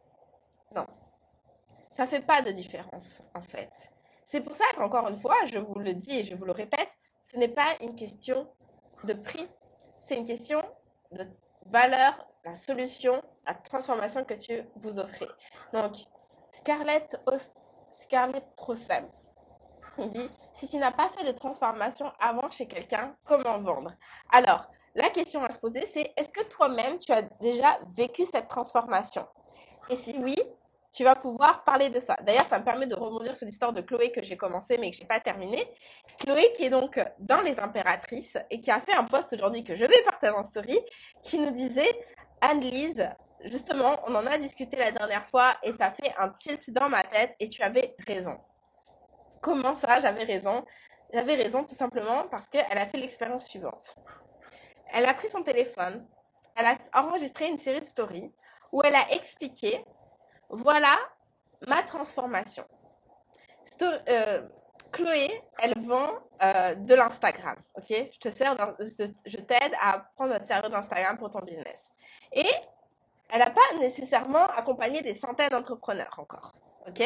Non, 0.76 0.86
ça 1.92 2.06
fait 2.06 2.22
pas 2.22 2.42
de 2.42 2.52
différence, 2.52 3.22
en 3.36 3.42
fait. 3.42 3.72
C'est 4.26 4.42
pour 4.42 4.56
ça 4.56 4.66
qu'encore 4.78 5.08
une 5.10 5.20
fois, 5.20 5.36
je 5.46 5.60
vous 5.60 5.80
le 5.80 5.94
dis 5.94 6.20
et 6.20 6.24
je 6.24 6.36
vous 6.36 6.46
le 6.46 6.54
répète, 6.54 6.90
ce 7.22 7.38
n'est 7.38 7.48
pas 7.48 7.76
une 7.82 7.96
question 7.96 8.52
de 9.04 9.14
prix, 9.14 9.48
c'est 10.00 10.18
une 10.18 10.26
question 10.26 10.62
de 11.12 11.26
valeur, 11.66 12.28
la 12.44 12.56
solution, 12.56 13.22
la 13.46 13.54
transformation 13.54 14.24
que 14.24 14.34
tu 14.34 14.64
vous 14.78 15.00
offrez. 15.00 15.28
Donc, 15.74 15.96
Scarlett, 16.52 17.20
Scarlett 17.92 18.46
Trossem 18.56 19.08
dit 19.98 20.30
si 20.54 20.68
tu 20.68 20.78
n'as 20.78 20.92
pas 20.92 21.10
fait 21.10 21.26
de 21.26 21.32
transformation 21.32 22.12
avant 22.20 22.50
chez 22.50 22.68
quelqu'un, 22.68 23.16
comment 23.26 23.60
vendre? 23.60 23.94
Alors, 24.32 24.68
la 24.96 25.10
question 25.10 25.44
à 25.44 25.52
se 25.52 25.60
poser, 25.60 25.86
c'est 25.86 26.14
est-ce 26.18 26.30
que 26.30 26.44
toi-même, 26.46 26.98
tu 26.98 27.12
as 27.12 27.22
déjà 27.42 27.80
vécu 27.96 28.26
cette 28.26 28.48
transformation? 28.48 29.28
Et 29.90 29.96
si 29.96 30.18
oui, 30.20 30.36
tu 30.92 31.04
vas 31.04 31.16
pouvoir 31.16 31.64
parler 31.64 31.90
de 31.90 32.00
ça. 32.00 32.18
D'ailleurs, 32.22 32.46
ça 32.46 32.60
me 32.60 32.66
permet 32.66 32.86
de 32.86 32.96
rebondir 32.96 33.36
sur 33.38 33.46
l'histoire 33.46 33.72
de 33.72 33.82
Chloé 33.82 34.12
que 34.12 34.22
j'ai 34.22 34.36
commencé 34.36 34.78
mais 34.78 34.92
que 34.92 34.98
je 34.98 35.02
n'ai 35.02 35.08
pas 35.08 35.20
terminé. 35.20 35.66
Chloé 36.20 36.52
qui 36.54 36.66
est 36.66 36.70
donc 36.70 37.00
dans 37.20 37.42
Les 37.42 37.60
Impératrices 37.60 38.38
et 38.50 38.60
qui 38.60 38.72
a 38.72 38.80
fait 38.82 38.94
un 38.94 39.06
post 39.06 39.32
aujourd'hui 39.34 39.64
que 39.64 39.76
je 39.76 39.86
vais 39.86 40.02
partager 40.04 40.34
en 40.34 40.44
story 40.44 40.80
qui 41.24 41.40
nous 41.40 41.52
disait 41.52 41.98
Anne-Lise, 42.42 43.10
justement, 43.46 44.00
on 44.08 44.16
en 44.16 44.26
a 44.26 44.38
discuté 44.38 44.76
la 44.76 44.92
dernière 44.92 45.26
fois 45.28 45.56
et 45.64 45.72
ça 45.72 45.92
fait 45.92 46.14
un 46.18 46.30
tilt 46.30 46.70
dans 46.72 46.90
ma 46.90 47.04
tête 47.04 47.36
et 47.40 47.48
tu 47.48 47.62
avais 47.62 47.96
raison. 48.06 48.38
Comment 49.42 49.76
ça, 49.76 50.02
j'avais 50.02 50.24
raison? 50.24 50.66
J'avais 51.14 51.36
raison 51.36 51.64
tout 51.64 51.76
simplement 51.76 52.28
parce 52.30 52.48
qu'elle 52.48 52.78
a 52.78 52.86
fait 52.86 52.98
l'expérience 52.98 53.48
suivante. 53.48 53.96
Elle 54.94 55.06
a 55.06 55.14
pris 55.14 55.30
son 55.30 55.42
téléphone, 55.42 56.06
elle 56.56 56.66
a 56.66 56.78
enregistré 56.94 57.48
une 57.48 57.60
série 57.60 57.80
de 57.80 57.86
stories 57.86 58.32
où 58.72 58.82
elle 58.84 58.96
a 58.96 59.12
expliqué 59.12 59.84
voilà 60.52 60.98
ma 61.68 61.84
transformation. 61.84 62.66
Euh, 63.82 64.48
Chloé, 64.92 65.42
elle 65.60 65.74
vend 65.86 66.10
euh, 66.44 66.76
de 66.76 66.94
l'Instagram, 66.94 67.56
ok? 67.76 67.88
Je 67.90 68.20
te 68.20 68.30
sers, 68.30 68.56
je 69.26 69.38
t'aide 69.38 69.74
à 69.80 70.00
prendre 70.16 70.34
notre 70.34 70.46
serveur 70.46 70.70
d'Instagram 70.70 71.18
pour 71.18 71.30
ton 71.30 71.40
business. 71.40 71.90
Et 72.34 72.46
elle 73.30 73.40
n'a 73.40 73.50
pas 73.50 73.62
nécessairement 73.80 74.46
accompagné 74.48 75.02
des 75.02 75.14
centaines 75.14 75.50
d'entrepreneurs 75.50 76.16
encore, 76.20 76.54
ok? 76.88 77.02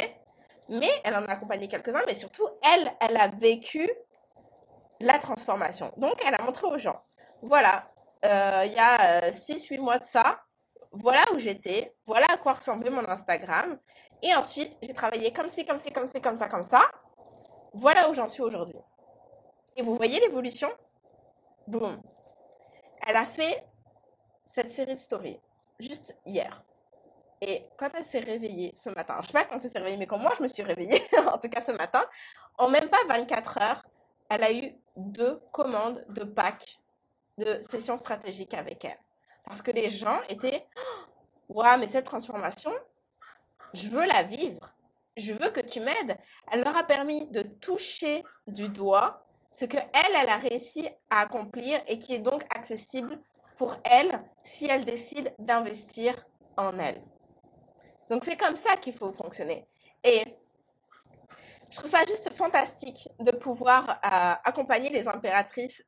Mais 0.69 0.89
elle 1.03 1.15
en 1.15 1.23
a 1.25 1.31
accompagné 1.31 1.67
quelques-uns, 1.67 2.03
mais 2.07 2.15
surtout, 2.15 2.47
elle, 2.63 2.91
elle 2.99 3.17
a 3.17 3.27
vécu 3.27 3.87
la 4.99 5.19
transformation. 5.19 5.93
Donc, 5.97 6.15
elle 6.25 6.33
a 6.33 6.41
montré 6.41 6.65
aux 6.65 6.77
gens, 6.79 7.01
voilà, 7.43 7.87
euh, 8.25 8.63
il 8.65 8.73
y 8.73 8.79
a 8.79 9.29
6-8 9.29 9.77
euh, 9.77 9.81
mois 9.81 9.99
de 9.99 10.03
ça, 10.03 10.39
voilà 10.97 11.25
où 11.33 11.39
j'étais, 11.39 11.93
voilà 12.05 12.25
à 12.29 12.37
quoi 12.37 12.53
ressemblait 12.53 12.89
mon 12.89 13.07
Instagram. 13.07 13.77
Et 14.21 14.33
ensuite, 14.33 14.77
j'ai 14.81 14.93
travaillé 14.93 15.31
comme 15.33 15.49
ci, 15.49 15.65
comme 15.65 15.77
ci, 15.77 15.91
comme 15.91 16.07
ci, 16.07 16.21
comme 16.21 16.37
ça, 16.37 16.47
comme 16.47 16.63
ça. 16.63 16.81
Voilà 17.73 18.09
où 18.09 18.13
j'en 18.13 18.27
suis 18.27 18.41
aujourd'hui. 18.41 18.79
Et 19.75 19.83
vous 19.83 19.95
voyez 19.95 20.19
l'évolution? 20.19 20.69
Boum. 21.67 22.01
Elle 23.05 23.17
a 23.17 23.25
fait 23.25 23.63
cette 24.47 24.71
série 24.71 24.95
de 24.95 24.99
stories 24.99 25.39
juste 25.79 26.15
hier. 26.25 26.63
Et 27.41 27.65
quand 27.77 27.89
elle 27.93 28.05
s'est 28.05 28.19
réveillée 28.19 28.73
ce 28.75 28.89
matin, 28.89 29.17
je 29.21 29.27
sais 29.27 29.33
pas 29.33 29.43
quand 29.43 29.59
elle 29.61 29.69
s'est 29.69 29.77
réveillée, 29.77 29.97
mais 29.97 30.07
quand 30.07 30.17
moi 30.17 30.33
je 30.37 30.43
me 30.43 30.47
suis 30.47 30.63
réveillée, 30.63 31.01
en 31.33 31.37
tout 31.37 31.49
cas 31.49 31.63
ce 31.63 31.73
matin, 31.73 32.05
en 32.57 32.69
même 32.69 32.89
pas 32.89 33.03
24 33.09 33.61
heures, 33.61 33.83
elle 34.29 34.43
a 34.43 34.53
eu 34.53 34.73
deux 34.95 35.41
commandes 35.51 36.03
de 36.09 36.23
packs 36.23 36.79
de 37.37 37.61
sessions 37.61 37.97
stratégiques 37.97 38.53
avec 38.53 38.85
elle. 38.85 38.97
Parce 39.45 39.61
que 39.61 39.71
les 39.71 39.89
gens 39.89 40.19
étaient, 40.29 40.65
waouh, 41.49 41.79
mais 41.79 41.87
cette 41.87 42.05
transformation, 42.05 42.71
je 43.73 43.87
veux 43.89 44.05
la 44.05 44.23
vivre. 44.23 44.73
Je 45.17 45.33
veux 45.33 45.49
que 45.49 45.61
tu 45.61 45.79
m'aides. 45.79 46.17
Elle 46.51 46.63
leur 46.63 46.75
a 46.75 46.83
permis 46.83 47.27
de 47.27 47.41
toucher 47.41 48.23
du 48.47 48.69
doigt 48.69 49.25
ce 49.51 49.65
que 49.65 49.77
elle, 49.77 50.15
elle 50.15 50.29
a 50.29 50.37
réussi 50.37 50.89
à 51.09 51.21
accomplir 51.21 51.81
et 51.87 51.97
qui 51.97 52.13
est 52.13 52.19
donc 52.19 52.43
accessible 52.49 53.17
pour 53.57 53.77
elle 53.85 54.21
si 54.43 54.65
elle 54.65 54.83
décide 54.83 55.33
d'investir 55.39 56.25
en 56.57 56.77
elle. 56.77 57.01
Donc 58.09 58.25
c'est 58.25 58.35
comme 58.35 58.57
ça 58.57 58.75
qu'il 58.75 58.93
faut 58.93 59.13
fonctionner. 59.13 59.65
Et 60.03 60.23
je 61.69 61.77
trouve 61.77 61.89
ça 61.89 62.03
juste 62.05 62.31
fantastique 62.33 63.09
de 63.19 63.31
pouvoir 63.31 63.89
euh, 63.89 64.35
accompagner 64.43 64.89
les 64.89 65.07
impératrices 65.07 65.83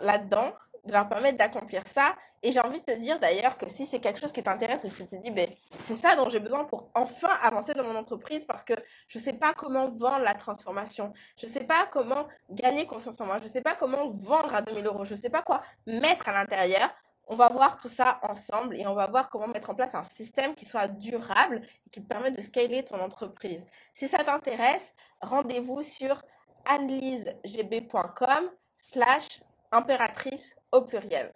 là-dedans 0.00 0.52
de 0.84 0.92
leur 0.92 1.08
permettre 1.08 1.38
d'accomplir 1.38 1.82
ça. 1.86 2.14
Et 2.42 2.52
j'ai 2.52 2.60
envie 2.60 2.80
de 2.80 2.84
te 2.84 2.98
dire 2.98 3.20
d'ailleurs 3.20 3.58
que 3.58 3.68
si 3.68 3.86
c'est 3.86 4.00
quelque 4.00 4.20
chose 4.20 4.32
qui 4.32 4.42
t'intéresse 4.42 4.86
tu 4.94 5.06
te 5.06 5.16
dis, 5.16 5.30
ben, 5.30 5.48
c'est 5.80 5.94
ça 5.94 6.16
dont 6.16 6.28
j'ai 6.28 6.40
besoin 6.40 6.64
pour 6.64 6.90
enfin 6.94 7.36
avancer 7.42 7.74
dans 7.74 7.84
mon 7.84 7.96
entreprise 7.96 8.44
parce 8.44 8.64
que 8.64 8.74
je 9.08 9.18
ne 9.18 9.22
sais 9.22 9.32
pas 9.32 9.52
comment 9.52 9.90
vendre 9.90 10.24
la 10.24 10.34
transformation, 10.34 11.12
je 11.38 11.46
ne 11.46 11.50
sais 11.50 11.64
pas 11.64 11.86
comment 11.90 12.26
gagner 12.50 12.86
confiance 12.86 13.20
en 13.20 13.26
moi, 13.26 13.38
je 13.38 13.44
ne 13.44 13.48
sais 13.48 13.60
pas 13.60 13.74
comment 13.74 14.10
vendre 14.10 14.54
à 14.54 14.62
2000 14.62 14.86
euros, 14.86 15.04
je 15.04 15.14
ne 15.14 15.18
sais 15.18 15.30
pas 15.30 15.42
quoi 15.42 15.62
mettre 15.86 16.28
à 16.28 16.32
l'intérieur. 16.32 16.90
On 17.32 17.36
va 17.36 17.48
voir 17.48 17.76
tout 17.76 17.88
ça 17.88 18.18
ensemble 18.22 18.74
et 18.76 18.86
on 18.88 18.94
va 18.94 19.06
voir 19.06 19.30
comment 19.30 19.46
mettre 19.46 19.70
en 19.70 19.74
place 19.74 19.94
un 19.94 20.02
système 20.02 20.54
qui 20.56 20.66
soit 20.66 20.88
durable 20.88 21.60
et 21.86 21.90
qui 21.90 22.02
te 22.02 22.08
permette 22.08 22.36
de 22.36 22.42
scaler 22.42 22.84
ton 22.84 23.00
entreprise. 23.00 23.64
Si 23.94 24.08
ça 24.08 24.24
t'intéresse, 24.24 24.92
rendez-vous 25.20 25.84
sur 25.84 26.20
anneliesegb.com 26.64 28.50
slash 28.78 29.42
impératrice 29.72 30.56
au 30.72 30.82
pluriel. 30.82 31.32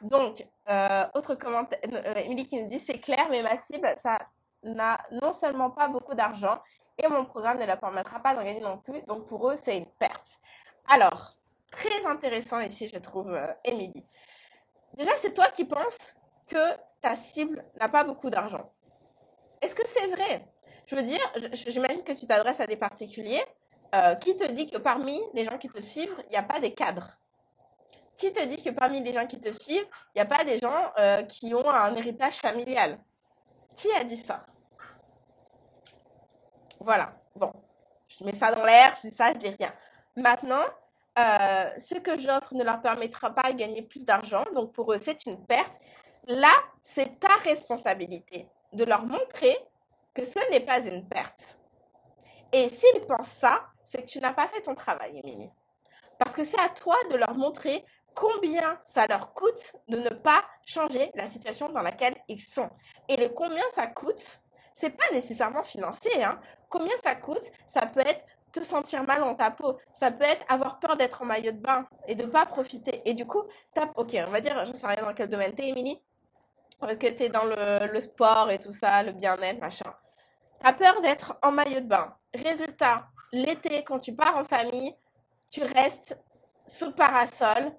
Donc, 0.00 0.46
euh, 0.68 1.06
autre 1.14 1.34
commentaire, 1.34 1.78
euh, 1.92 2.14
Émilie 2.14 2.46
qui 2.46 2.62
nous 2.62 2.68
dit 2.68 2.78
c'est 2.78 2.98
clair, 2.98 3.26
mais 3.30 3.42
ma 3.42 3.58
cible, 3.58 3.92
ça 3.96 4.18
n'a 4.62 4.98
non 5.10 5.32
seulement 5.32 5.70
pas 5.70 5.88
beaucoup 5.88 6.14
d'argent 6.14 6.60
et 6.98 7.08
mon 7.08 7.24
programme 7.24 7.58
ne 7.58 7.64
la 7.64 7.76
permettra 7.76 8.20
pas 8.20 8.34
d'en 8.34 8.44
gagner 8.44 8.60
non 8.60 8.78
plus. 8.78 9.02
Donc, 9.02 9.26
pour 9.26 9.50
eux, 9.50 9.56
c'est 9.56 9.76
une 9.76 9.86
perte. 9.86 10.40
Alors, 10.88 11.36
très 11.70 12.04
intéressant 12.06 12.60
ici, 12.60 12.88
je 12.88 12.98
trouve, 12.98 13.32
euh, 13.32 13.46
Émilie. 13.64 14.04
Déjà, 14.94 15.12
c'est 15.16 15.34
toi 15.34 15.46
qui 15.48 15.64
penses 15.64 16.16
que 16.46 16.76
ta 17.00 17.14
cible 17.14 17.64
n'a 17.80 17.88
pas 17.88 18.04
beaucoup 18.04 18.30
d'argent. 18.30 18.70
Est-ce 19.60 19.74
que 19.74 19.86
c'est 19.86 20.06
vrai? 20.08 20.46
Je 20.86 20.96
veux 20.96 21.02
dire, 21.02 21.20
j'imagine 21.52 22.02
que 22.02 22.12
tu 22.12 22.26
t'adresses 22.26 22.60
à 22.60 22.66
des 22.66 22.76
particuliers. 22.76 23.44
qui 24.20 24.36
te 24.36 24.44
dit 24.52 24.70
que 24.70 24.78
parmi 24.78 25.18
les 25.34 25.44
gens 25.44 25.56
qui 25.58 25.68
te 25.68 25.80
suivent, 25.80 26.14
il 26.26 26.30
n'y 26.30 26.36
a 26.36 26.42
pas 26.42 26.60
des 26.60 26.74
cadres 26.74 27.18
qui 28.18 28.32
te 28.32 28.44
dit 28.44 28.62
que 28.62 28.70
parmi 28.70 29.00
les 29.00 29.12
gens 29.12 29.26
qui 29.26 29.38
te 29.38 29.50
suivent, 29.52 29.86
il 30.14 30.16
n'y 30.16 30.20
a 30.20 30.26
pas 30.26 30.44
des 30.44 30.58
gens 30.58 30.92
euh, 30.98 31.22
qui 31.22 31.54
ont 31.54 31.68
un 31.70 31.94
héritage 31.94 32.36
familial? 32.36 32.98
Qui 33.76 33.90
a 33.92 34.04
dit 34.04 34.16
ça? 34.16 34.44
Voilà. 36.80 37.12
Bon, 37.36 37.52
je 38.08 38.24
mets 38.24 38.34
ça 38.34 38.52
dans 38.52 38.64
l'air, 38.64 38.94
je 38.96 39.08
dis 39.08 39.14
ça, 39.14 39.32
je 39.32 39.38
dis 39.38 39.48
rien. 39.48 39.72
Maintenant, 40.16 40.64
euh, 41.18 41.70
ce 41.78 41.94
que 41.94 42.18
j'offre 42.18 42.54
ne 42.54 42.64
leur 42.64 42.80
permettra 42.80 43.30
pas 43.30 43.52
de 43.52 43.56
gagner 43.56 43.82
plus 43.82 44.04
d'argent, 44.04 44.44
donc 44.52 44.72
pour 44.72 44.92
eux, 44.92 44.98
c'est 44.98 45.24
une 45.26 45.44
perte. 45.46 45.78
Là, 46.26 46.52
c'est 46.82 47.20
ta 47.20 47.34
responsabilité 47.44 48.48
de 48.72 48.84
leur 48.84 49.06
montrer 49.06 49.56
que 50.12 50.24
ce 50.24 50.38
n'est 50.50 50.60
pas 50.60 50.84
une 50.84 51.08
perte. 51.08 51.56
Et 52.52 52.68
s'ils 52.68 53.06
pensent 53.06 53.28
ça, 53.28 53.66
c'est 53.84 54.02
que 54.02 54.08
tu 54.08 54.20
n'as 54.20 54.32
pas 54.32 54.48
fait 54.48 54.62
ton 54.62 54.74
travail, 54.74 55.20
Émilie. 55.22 55.50
Parce 56.18 56.34
que 56.34 56.44
c'est 56.44 56.58
à 56.58 56.68
toi 56.68 56.96
de 57.10 57.16
leur 57.16 57.34
montrer 57.34 57.84
combien 58.18 58.80
ça 58.84 59.06
leur 59.06 59.32
coûte 59.32 59.72
de 59.86 59.96
ne 59.96 60.08
pas 60.08 60.44
changer 60.66 61.10
la 61.14 61.30
situation 61.30 61.68
dans 61.68 61.82
laquelle 61.82 62.16
ils 62.26 62.40
sont. 62.40 62.68
Et 63.08 63.16
le 63.16 63.28
combien 63.28 63.62
ça 63.72 63.86
coûte, 63.86 64.40
c'est 64.74 64.90
pas 64.90 65.04
nécessairement 65.12 65.62
financier. 65.62 66.24
Hein. 66.24 66.40
Combien 66.68 66.96
ça 67.02 67.14
coûte, 67.14 67.44
ça 67.64 67.86
peut 67.86 68.00
être 68.00 68.24
te 68.52 68.64
sentir 68.64 69.04
mal 69.04 69.20
dans 69.20 69.36
ta 69.36 69.52
peau. 69.52 69.78
Ça 69.92 70.10
peut 70.10 70.24
être 70.24 70.44
avoir 70.48 70.80
peur 70.80 70.96
d'être 70.96 71.22
en 71.22 71.26
maillot 71.26 71.52
de 71.52 71.58
bain 71.58 71.86
et 72.08 72.16
de 72.16 72.26
pas 72.26 72.44
profiter. 72.44 73.02
Et 73.04 73.14
du 73.14 73.24
coup, 73.24 73.42
tape, 73.72 73.92
ok, 73.94 74.16
on 74.26 74.30
va 74.30 74.40
dire, 74.40 74.64
je 74.64 74.72
ne 74.72 74.76
sais 74.76 74.86
rien 74.86 75.04
dans 75.04 75.14
quel 75.14 75.28
domaine 75.28 75.54
t'es, 75.54 75.68
Émilie, 75.68 76.02
euh, 76.82 76.96
que 76.96 77.06
tu 77.06 77.24
es 77.24 77.28
dans 77.28 77.44
le, 77.44 77.92
le, 77.92 78.00
sport 78.00 78.50
et 78.50 78.58
tout 78.58 78.72
ça, 78.72 79.02
le 79.04 79.12
bien-être, 79.12 79.60
machin. 79.60 79.94
Tu 80.60 80.66
as 80.66 80.72
peur 80.72 81.00
d'être 81.02 81.36
en 81.42 81.52
maillot 81.52 81.80
de 81.80 81.86
bain. 81.86 82.16
Résultat, 82.34 83.06
l'été, 83.32 83.84
quand 83.84 83.98
tu 84.00 84.14
pars 84.14 84.36
en 84.36 84.44
famille, 84.44 84.96
tu 85.52 85.62
restes 85.62 86.18
sous 86.66 86.86
le 86.86 86.92
parasol, 86.92 87.72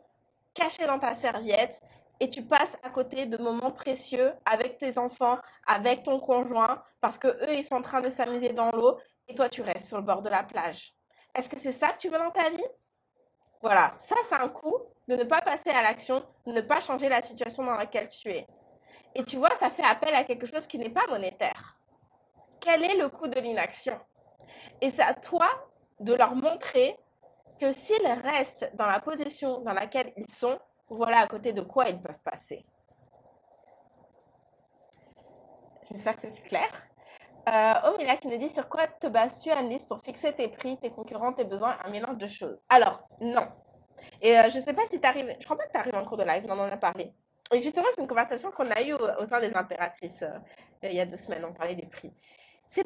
caché 0.60 0.86
dans 0.86 1.00
ta 1.00 1.13
serviette 1.13 1.82
et 2.19 2.30
tu 2.30 2.43
passes 2.43 2.78
à 2.84 2.89
côté 2.89 3.26
de 3.26 3.38
moments 3.38 3.72
précieux 3.72 4.34
avec 4.45 4.78
tes 4.78 4.98
enfants, 4.98 5.38
avec 5.65 6.04
ton 6.04 6.19
conjoint, 6.19 6.84
parce 7.00 7.17
que 7.17 7.28
eux, 7.28 7.56
ils 7.56 7.63
sont 7.63 7.76
en 7.76 7.82
train 7.82 8.02
de 8.02 8.10
s'amuser 8.10 8.50
dans 8.50 8.72
l'eau 8.72 8.98
et 9.28 9.34
toi, 9.34 9.48
tu 9.48 9.62
restes 9.62 9.88
sur 9.88 9.98
le 9.98 10.04
bord 10.04 10.22
de 10.22 10.30
la 10.30 10.43
plage. 10.43 10.93
Est-ce 11.34 11.48
que 11.48 11.58
c'est 11.58 11.72
ça 11.72 11.91
que 11.93 12.00
tu 12.00 12.10
veux 12.10 12.17
dans 12.17 12.32
ta 12.32 12.50
vie? 12.50 12.65
Voilà, 13.62 13.93
ça, 14.00 14.15
c'est 14.28 14.36
un 14.36 14.50
coup 14.50 14.76
de 15.08 15.15
ne 15.15 15.24
pas 15.24 15.41
passer 15.41 15.69
à 15.69 15.82
l'action, 15.82 16.24
de 16.45 16.52
ne 16.52 16.62
pas 16.62 16.80
changer 16.80 17.08
la 17.08 17.22
situation 17.22 17.63
dans 17.63 17.76
laquelle 17.76 18.08
tu 18.08 18.30
es. 18.30 18.45
Et 19.15 19.24
tu 19.24 19.38
vois, 19.38 19.56
ça 19.56 19.69
fait 19.69 19.84
appel 19.84 20.13
à 20.13 20.24
quelque 20.24 20.45
chose 20.45 20.67
qui 20.67 20.78
n'est 20.78 20.89
pas 20.89 21.08
monétaire. 21.08 21.78
Quel 22.60 22.84
est 22.84 22.98
le 22.98 23.10
coût 23.10 23.28
de 23.28 23.39
l'inaction? 23.39 23.98
Et 24.82 24.89
c'est 24.89 25.04
à 25.04 25.13
toi 25.13 25.50
de 26.00 26.13
leur 26.13 26.36
montrer 26.36 26.98
que 27.60 27.72
s'ils 27.72 28.08
restent 28.08 28.72
dans 28.76 28.86
la 28.86 29.00
position 29.00 29.60
dans 29.62 29.74
laquelle 29.74 30.13
ils 30.17 30.30
sont, 30.30 30.60
voilà 30.89 31.19
à 31.19 31.28
côté 31.28 31.54
de 31.54 31.62
quoi 31.62 31.89
ils 31.89 32.00
peuvent 32.00 32.22
passer. 32.24 32.65
J'espère 35.89 36.15
que 36.15 36.22
c'est 36.22 36.32
plus 36.32 36.43
clair. 36.43 36.69
Euh, 37.48 37.74
oh, 37.86 37.98
Mila 37.98 38.17
qui 38.17 38.28
nous 38.28 38.38
dit 38.38 38.50
sur 38.50 38.69
quoi 38.69 38.88
te 38.88 39.08
bases-tu, 39.08 39.50
Annelise, 39.50 39.86
pour 39.86 40.02
fixer 40.02 40.34
tes 40.34 40.50
prix, 40.50 40.78
tes 40.78 40.91
concurrents, 40.91 41.34
tes 41.34 41.45
besoins, 41.45 41.78
un 41.84 41.89
mélange 41.89 42.17
de 42.17 42.28
choses? 42.28 42.58
Alors, 42.69 43.08
non. 43.22 43.48
Et 44.22 44.38
euh, 44.38 44.50
je 44.50 44.58
ne 44.58 44.63
sais 44.63 44.74
pas 44.74 44.86
si 44.88 45.00
tu 45.00 45.08
arrives, 45.08 45.36
je 45.39 45.45
crois 45.45 45.58
pas 45.58 45.65
que 45.65 45.72
tu 45.72 45.78
arrives 45.78 45.95
en 45.95 46.06
cours 46.06 46.17
de 46.17 46.24
live, 46.24 46.45
on 46.48 46.52
en 46.52 46.69
a 46.69 46.78
parlé. 46.78 47.12
Et 47.52 47.60
justement, 47.60 47.88
c'est 47.95 48.02
une 48.02 48.08
conversation 48.08 48.52
qu'on 48.52 48.69
a 48.69 48.82
eue 48.84 48.93
au, 48.93 49.26
sein 49.26 49.41
des 49.41 49.54
impératrices 49.56 50.22
euh, 50.22 50.38
il 50.84 50.93
y 50.93 51.00
a 51.00 51.06
deux 51.06 51.17
semaines, 51.17 51.43
on 51.43 51.54
parlait 51.54 51.76
des 51.76 51.88
prix. 51.88 52.13
C'est 52.67 52.86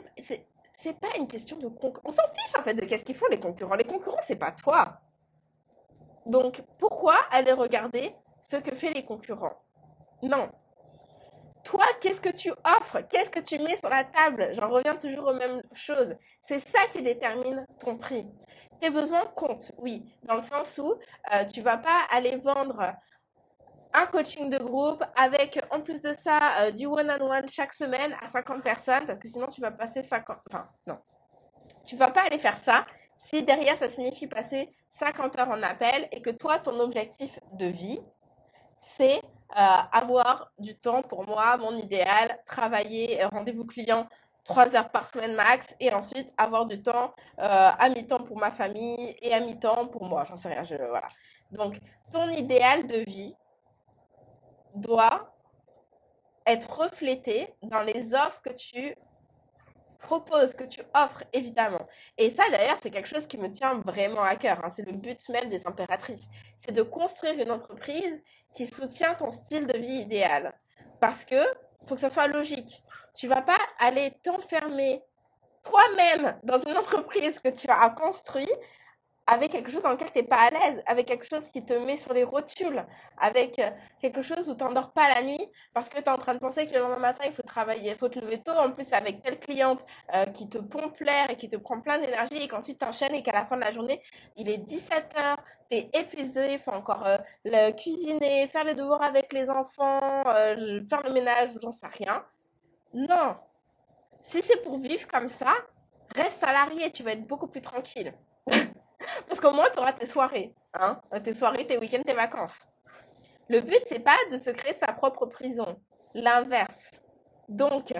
c'est 0.83 0.99
pas 0.99 1.15
une 1.17 1.27
question 1.27 1.57
de 1.57 1.69
concurrence. 1.69 2.03
On 2.03 2.11
s'en 2.11 2.27
fiche 2.33 2.59
en 2.59 2.61
fait 2.61 2.73
de 2.73 2.83
qu'est-ce 2.83 3.05
qu'ils 3.05 3.15
font 3.15 3.27
les 3.31 3.39
concurrents. 3.39 3.75
Les 3.75 3.85
concurrents, 3.85 4.19
c'est 4.21 4.35
pas 4.35 4.51
toi. 4.51 4.99
Donc 6.25 6.61
pourquoi 6.77 7.15
aller 7.31 7.53
regarder 7.53 8.13
ce 8.41 8.57
que 8.57 8.75
font 8.75 8.91
les 8.93 9.05
concurrents? 9.05 9.57
Non. 10.21 10.49
Toi, 11.63 11.85
qu'est-ce 12.01 12.19
que 12.19 12.29
tu 12.29 12.51
offres? 12.51 12.99
Qu'est-ce 13.09 13.29
que 13.29 13.39
tu 13.39 13.57
mets 13.59 13.77
sur 13.77 13.87
la 13.87 14.03
table? 14.03 14.49
J'en 14.51 14.67
reviens 14.67 14.95
toujours 14.95 15.27
aux 15.27 15.33
mêmes 15.33 15.61
choses. 15.73 16.13
C'est 16.41 16.59
ça 16.59 16.79
qui 16.91 17.01
détermine 17.01 17.65
ton 17.79 17.97
prix. 17.97 18.27
Tes 18.81 18.89
besoins 18.89 19.25
comptent, 19.27 19.71
oui, 19.77 20.03
dans 20.23 20.35
le 20.35 20.41
sens 20.41 20.77
où 20.77 20.95
euh, 21.33 21.45
tu 21.45 21.61
vas 21.61 21.77
pas 21.77 22.01
aller 22.11 22.35
vendre 22.35 22.93
un 23.93 24.05
coaching 24.07 24.49
de 24.49 24.57
groupe 24.57 25.03
avec 25.15 25.59
en 25.71 25.81
plus 25.81 26.01
de 26.01 26.13
ça 26.13 26.39
euh, 26.59 26.71
du 26.71 26.85
one-on-one 26.85 27.47
chaque 27.47 27.73
semaine 27.73 28.15
à 28.21 28.27
50 28.27 28.63
personnes 28.63 29.05
parce 29.05 29.19
que 29.19 29.27
sinon 29.27 29.47
tu 29.47 29.61
vas 29.61 29.71
passer 29.71 30.03
50 30.03 30.37
enfin 30.49 30.67
non 30.87 30.97
tu 31.85 31.95
vas 31.95 32.11
pas 32.11 32.21
aller 32.21 32.39
faire 32.39 32.57
ça 32.57 32.85
si 33.17 33.43
derrière 33.43 33.77
ça 33.77 33.89
signifie 33.89 34.27
passer 34.27 34.69
50 34.91 35.39
heures 35.39 35.49
en 35.49 35.61
appel 35.61 36.07
et 36.11 36.21
que 36.21 36.31
toi 36.31 36.59
ton 36.59 36.79
objectif 36.79 37.39
de 37.53 37.67
vie 37.67 37.99
c'est 38.81 39.21
euh, 39.57 39.77
avoir 39.91 40.51
du 40.57 40.75
temps 40.75 41.03
pour 41.03 41.27
moi 41.27 41.57
mon 41.57 41.77
idéal 41.77 42.39
travailler 42.47 43.23
euh, 43.23 43.27
rendez-vous 43.27 43.65
client 43.65 44.07
trois 44.43 44.75
heures 44.75 44.89
par 44.89 45.07
semaine 45.07 45.35
max 45.35 45.75
et 45.79 45.93
ensuite 45.93 46.33
avoir 46.35 46.65
du 46.65 46.81
temps 46.81 47.13
à 47.37 47.87
mi-temps 47.87 48.23
pour 48.23 48.37
ma 48.37 48.51
famille 48.51 49.15
et 49.21 49.33
à 49.33 49.39
mi-temps 49.39 49.87
pour 49.87 50.03
moi. 50.03 50.25
J'en 50.27 50.35
sais 50.35 50.49
rien. 50.49 50.65
Je, 50.65 50.75
voilà. 50.75 51.07
Donc, 51.51 51.79
ton 52.11 52.27
idéal 52.27 52.85
de 52.85 53.09
vie 53.09 53.33
doit 54.75 55.33
être 56.45 56.79
reflété 56.79 57.53
dans 57.61 57.81
les 57.81 58.13
offres 58.13 58.41
que 58.41 58.53
tu 58.53 58.95
proposes, 59.99 60.53
que 60.53 60.65
tu 60.65 60.81
offres, 60.93 61.23
évidemment. 61.31 61.87
Et 62.17 62.29
ça, 62.29 62.43
d'ailleurs, 62.49 62.77
c'est 62.81 62.91
quelque 62.91 63.07
chose 63.07 63.25
qui 63.25 63.37
me 63.37 63.49
tient 63.49 63.75
vraiment 63.85 64.21
à 64.21 64.35
cœur. 64.35 64.59
Hein. 64.63 64.69
C'est 64.69 64.85
le 64.85 64.91
but 64.93 65.27
même 65.29 65.49
des 65.49 65.65
impératrices. 65.65 66.27
C'est 66.57 66.73
de 66.73 66.83
construire 66.83 67.39
une 67.39 67.51
entreprise 67.51 68.21
qui 68.53 68.67
soutient 68.67 69.15
ton 69.15 69.31
style 69.31 69.65
de 69.65 69.77
vie 69.77 70.01
idéal. 70.01 70.53
Parce 70.99 71.25
que 71.25 71.41
faut 71.87 71.95
que 71.95 72.01
ça 72.01 72.11
soit 72.11 72.27
logique. 72.27 72.83
Tu 73.15 73.27
vas 73.27 73.41
pas 73.41 73.59
aller 73.79 74.11
t'enfermer 74.23 75.01
toi-même 75.63 76.37
dans 76.43 76.57
une 76.57 76.77
entreprise 76.83 77.39
que 77.39 77.49
tu 77.49 77.69
as 77.69 77.89
construit 77.89 78.51
avec 79.25 79.51
quelque 79.51 79.71
chose 79.71 79.81
dans 79.81 79.91
lequel 79.91 80.11
tu 80.11 80.19
n'es 80.19 80.27
pas 80.27 80.47
à 80.47 80.49
l'aise, 80.49 80.83
avec 80.85 81.07
quelque 81.07 81.25
chose 81.25 81.49
qui 81.49 81.63
te 81.65 81.73
met 81.73 81.95
sur 81.95 82.13
les 82.13 82.23
rotules, 82.23 82.85
avec 83.17 83.57
euh, 83.59 83.71
quelque 84.01 84.21
chose 84.21 84.49
où 84.49 84.55
tu 84.55 84.63
n'endors 84.63 84.91
pas 84.91 85.13
la 85.13 85.23
nuit 85.23 85.49
parce 85.73 85.89
que 85.89 85.97
tu 85.97 86.03
es 86.03 86.09
en 86.09 86.17
train 86.17 86.33
de 86.33 86.39
penser 86.39 86.67
que 86.67 86.73
le 86.73 86.79
lendemain 86.79 86.99
matin, 86.99 87.23
il 87.25 87.33
faut 87.33 87.43
travailler, 87.43 87.91
il 87.91 87.97
faut 87.97 88.09
te 88.09 88.19
lever 88.19 88.41
tôt, 88.41 88.51
en 88.51 88.71
plus 88.71 88.91
avec 88.91 89.21
telle 89.21 89.39
cliente 89.39 89.85
euh, 90.13 90.25
qui 90.25 90.49
te 90.49 90.57
pompe 90.57 90.99
l'air 90.99 91.29
et 91.29 91.37
qui 91.37 91.47
te 91.47 91.55
prend 91.55 91.79
plein 91.79 91.99
d'énergie 91.99 92.37
et 92.37 92.47
qu'ensuite 92.47 92.79
tu 92.79 92.85
enchaînes 92.85 93.15
et 93.15 93.23
qu'à 93.23 93.33
la 93.33 93.45
fin 93.45 93.55
de 93.55 93.61
la 93.61 93.71
journée, 93.71 94.01
il 94.35 94.49
est 94.49 94.57
17h, 94.57 95.37
tu 95.69 95.77
es 95.77 95.89
épuisé, 95.93 96.53
il 96.53 96.59
faut 96.59 96.71
encore 96.71 97.05
euh, 97.05 97.71
cuisiner, 97.71 98.47
faire 98.47 98.65
les 98.65 98.75
devoirs 98.75 99.03
avec 99.03 99.31
les 99.31 99.49
enfants, 99.49 100.23
faire 100.25 101.03
le 101.03 101.11
ménage, 101.11 101.51
j'en 101.61 101.71
sais 101.71 101.87
rien. 101.87 102.25
Non. 102.93 103.37
Si 104.21 104.41
c'est 104.41 104.61
pour 104.63 104.77
vivre 104.77 105.07
comme 105.07 105.27
ça, 105.27 105.53
reste 106.15 106.39
salarié, 106.39 106.91
tu 106.91 107.03
vas 107.03 107.11
être 107.11 107.25
beaucoup 107.25 107.47
plus 107.47 107.61
tranquille. 107.61 108.13
Parce 109.27 109.39
qu'au 109.39 109.51
moins, 109.51 109.69
tu 109.69 109.79
auras 109.79 109.93
tes 109.93 110.05
soirées, 110.05 110.53
hein, 110.73 110.99
tes 111.23 111.33
soirées, 111.33 111.65
tes 111.65 111.77
week-ends, 111.77 112.03
tes 112.05 112.13
vacances. 112.13 112.59
Le 113.49 113.59
but, 113.59 113.81
c'est 113.85 113.99
pas 113.99 114.17
de 114.31 114.37
se 114.37 114.49
créer 114.49 114.73
sa 114.73 114.87
propre 114.93 115.25
prison. 115.25 115.79
L'inverse. 116.13 117.01
Donc, 117.49 117.93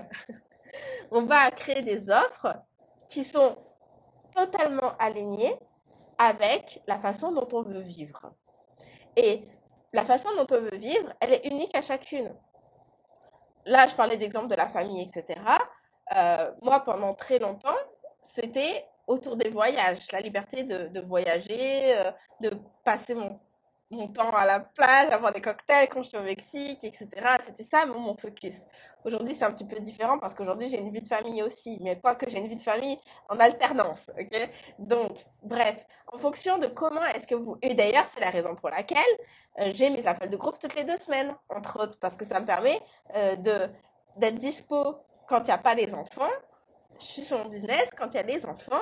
on 1.12 1.24
va 1.24 1.52
créer 1.52 1.82
des 1.82 2.10
offres 2.10 2.56
qui 3.10 3.24
sont 3.24 3.58
totalement 4.36 4.96
alignées 4.98 5.58
avec 6.18 6.82
la 6.88 7.00
façon 7.00 7.32
dont 7.32 7.48
on 7.54 7.62
veut 7.62 7.82
vivre. 7.82 8.34
Et 9.16 9.48
la 9.92 10.04
façon 10.04 10.30
dont 10.36 10.48
on 10.56 10.62
veut 10.62 10.78
vivre, 10.78 11.14
elle 11.20 11.34
est 11.34 11.46
unique 11.46 11.76
à 11.76 11.82
chacune. 11.82 12.34
Là, 13.66 13.88
je 13.88 13.96
parlais 13.96 14.18
d'exemple 14.18 14.48
de 14.48 14.56
la 14.56 14.68
famille, 14.68 15.04
etc. 15.04 15.40
Euh, 16.16 16.52
moi, 16.62 16.80
pendant 16.82 17.14
très 17.14 17.40
longtemps, 17.40 17.78
c'était 18.24 18.86
autour 19.08 19.36
des 19.36 19.50
voyages, 19.50 20.12
la 20.12 20.22
liberté 20.22 20.64
de, 20.64 21.00
voyager, 21.02 21.98
euh, 21.98 22.12
de 22.42 22.52
passer 22.84 23.16
mon, 23.16 23.40
temps 24.12 24.32
à 24.32 24.46
la 24.46 24.60
plage, 24.60 25.12
avoir 25.12 25.32
des 25.32 25.42
cocktails 25.42 25.88
quand 25.88 26.02
je 26.02 26.10
suis 26.10 26.18
au 26.18 26.24
Mexique, 26.24 26.84
etc. 26.84 27.08
C'était 27.42 27.62
ça 27.62 27.86
mon, 27.86 28.18
focus. 28.18 28.62
Aujourd'hui, 29.06 29.36
c'est 29.36 29.46
un 29.46 29.52
petit 29.52 29.68
peu 29.68 29.80
différent 29.80 30.18
parce 30.18 30.34
qu'aujourd'hui, 30.34 30.68
j'ai 30.68 30.80
une 30.80 30.92
vie 30.92 31.02
de 31.02 31.08
famille 31.08 31.44
aussi. 31.44 31.78
Mais 31.80 32.00
quoi 32.00 32.16
que 32.16 32.28
j'ai 32.28 32.40
une 32.40 32.48
vie 32.48 32.56
de 32.56 32.64
famille 32.64 32.98
en 33.30 33.40
alternance, 33.40 34.10
Donc, 34.80 35.24
bref, 35.44 35.86
en 36.12 36.18
fonction 36.18 36.58
de 36.58 36.66
comment 36.68 37.06
est-ce 37.06 37.28
que 37.28 37.36
vous... 37.36 37.58
Et 37.62 37.76
d'ailleurs, 37.76 38.06
c'est 38.08 38.22
la 38.22 38.32
raison 38.32 38.56
pour 38.56 38.70
laquelle 38.72 38.98
euh, 39.60 39.70
j'ai 39.76 39.92
mes 39.92 40.08
appels 40.08 40.32
de 40.32 40.38
groupe 40.38 40.58
toutes 40.58 40.74
les 40.74 40.86
deux 40.86 40.98
semaines, 40.98 41.36
entre 41.50 41.84
autres, 41.84 42.00
parce 42.00 42.16
que 42.16 42.26
ça 42.26 42.40
me 42.40 42.48
permet 42.48 42.82
euh, 43.16 43.36
d'être 43.36 44.40
dispo 44.40 44.98
quand 45.28 45.42
il 45.42 45.46
n'y 45.46 45.52
a 45.52 45.60
pas 45.60 45.76
les 45.76 45.94
enfants 45.94 46.32
je 47.00 47.06
suis 47.06 47.24
sur 47.24 47.38
mon 47.40 47.50
business, 47.50 47.90
quand 47.98 48.08
il 48.14 48.18
y 48.18 48.20
a 48.20 48.24
les 48.24 48.46
enfants, 48.46 48.82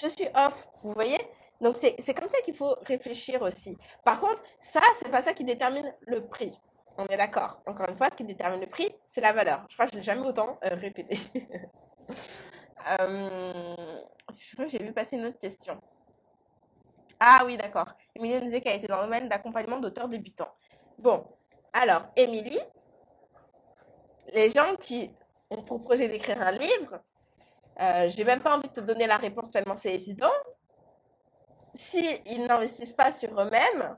je 0.00 0.08
suis 0.08 0.26
off. 0.34 0.68
Vous 0.82 0.92
voyez? 0.92 1.18
Donc, 1.60 1.76
c'est 1.76 2.14
comme 2.14 2.28
ça 2.28 2.40
qu'il 2.42 2.54
faut 2.54 2.76
réfléchir 2.82 3.40
aussi. 3.42 3.76
Par 4.04 4.20
contre, 4.20 4.42
ça, 4.60 4.82
c'est 4.96 5.10
pas 5.10 5.22
ça 5.22 5.32
qui 5.32 5.44
détermine 5.44 5.94
le 6.00 6.26
prix. 6.26 6.52
On 6.98 7.06
est 7.06 7.16
d'accord. 7.16 7.60
Encore 7.66 7.88
une 7.88 7.96
fois, 7.96 8.08
ce 8.10 8.16
qui 8.16 8.24
détermine 8.24 8.60
le 8.60 8.66
prix, 8.66 8.94
c'est 9.08 9.20
la 9.20 9.32
valeur. 9.32 9.64
Je 9.68 9.74
crois 9.74 9.86
que 9.86 9.92
je 9.92 9.96
l'ai 9.98 10.02
jamais 10.02 10.26
autant 10.26 10.58
euh, 10.64 10.74
répété. 10.74 11.18
euh, 13.00 13.76
je 14.32 14.52
crois 14.52 14.66
que 14.66 14.70
j'ai 14.70 14.82
vu 14.82 14.92
passer 14.92 15.16
une 15.16 15.26
autre 15.26 15.38
question. 15.38 15.80
Ah 17.18 17.42
oui, 17.46 17.56
d'accord. 17.56 17.94
Émilie 18.14 18.34
nous 18.34 18.44
disait 18.44 18.60
qu'elle 18.60 18.78
était 18.78 18.86
dans 18.86 18.98
le 18.98 19.04
domaine 19.04 19.28
d'accompagnement 19.28 19.78
d'auteurs 19.78 20.08
débutants. 20.08 20.52
Bon, 20.98 21.24
alors, 21.72 22.06
Émilie, 22.16 22.60
les 24.32 24.50
gens 24.50 24.76
qui 24.76 25.10
ont 25.54 25.62
pour 25.62 25.82
projet 25.82 26.08
d'écrire 26.08 26.40
un 26.40 26.52
livre, 26.52 27.00
euh, 27.80 28.08
j'ai 28.08 28.24
même 28.24 28.40
pas 28.40 28.56
envie 28.56 28.68
de 28.68 28.74
te 28.74 28.80
donner 28.80 29.06
la 29.06 29.16
réponse 29.16 29.50
tellement 29.50 29.76
c'est 29.76 29.94
évident. 29.94 30.32
S'ils 31.74 32.20
ils 32.26 32.46
n'investissent 32.46 32.92
pas 32.92 33.10
sur 33.10 33.40
eux-mêmes, 33.40 33.96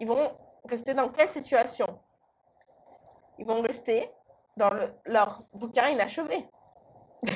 ils 0.00 0.06
vont 0.06 0.32
rester 0.64 0.94
dans 0.94 1.08
quelle 1.10 1.30
situation? 1.30 2.00
Ils 3.38 3.46
vont 3.46 3.60
rester 3.60 4.10
dans 4.56 4.70
leur 5.04 5.42
bouquin 5.52 5.88
inachevé. 5.88 6.48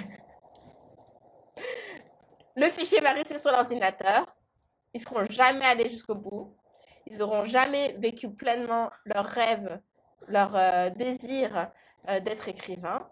le 2.57 2.71
fichier 2.71 3.01
va 3.01 3.13
rester 3.13 3.39
sur 3.39 3.51
l'ordinateur. 3.53 4.27
Ils 4.95 5.01
seront 5.01 5.27
jamais 5.29 5.67
allés 5.67 5.91
jusqu'au 5.91 6.15
bout. 6.15 6.57
Ils 7.07 7.19
n'auront 7.19 7.45
jamais 7.45 7.93
vécu 7.99 8.31
pleinement 8.31 8.91
leur 9.05 9.25
rêve, 9.25 9.81
leur 10.29 10.55
euh, 10.57 10.91
désir 10.91 11.71
euh, 12.09 12.21
d'être 12.21 12.49
écrivain. 12.49 13.09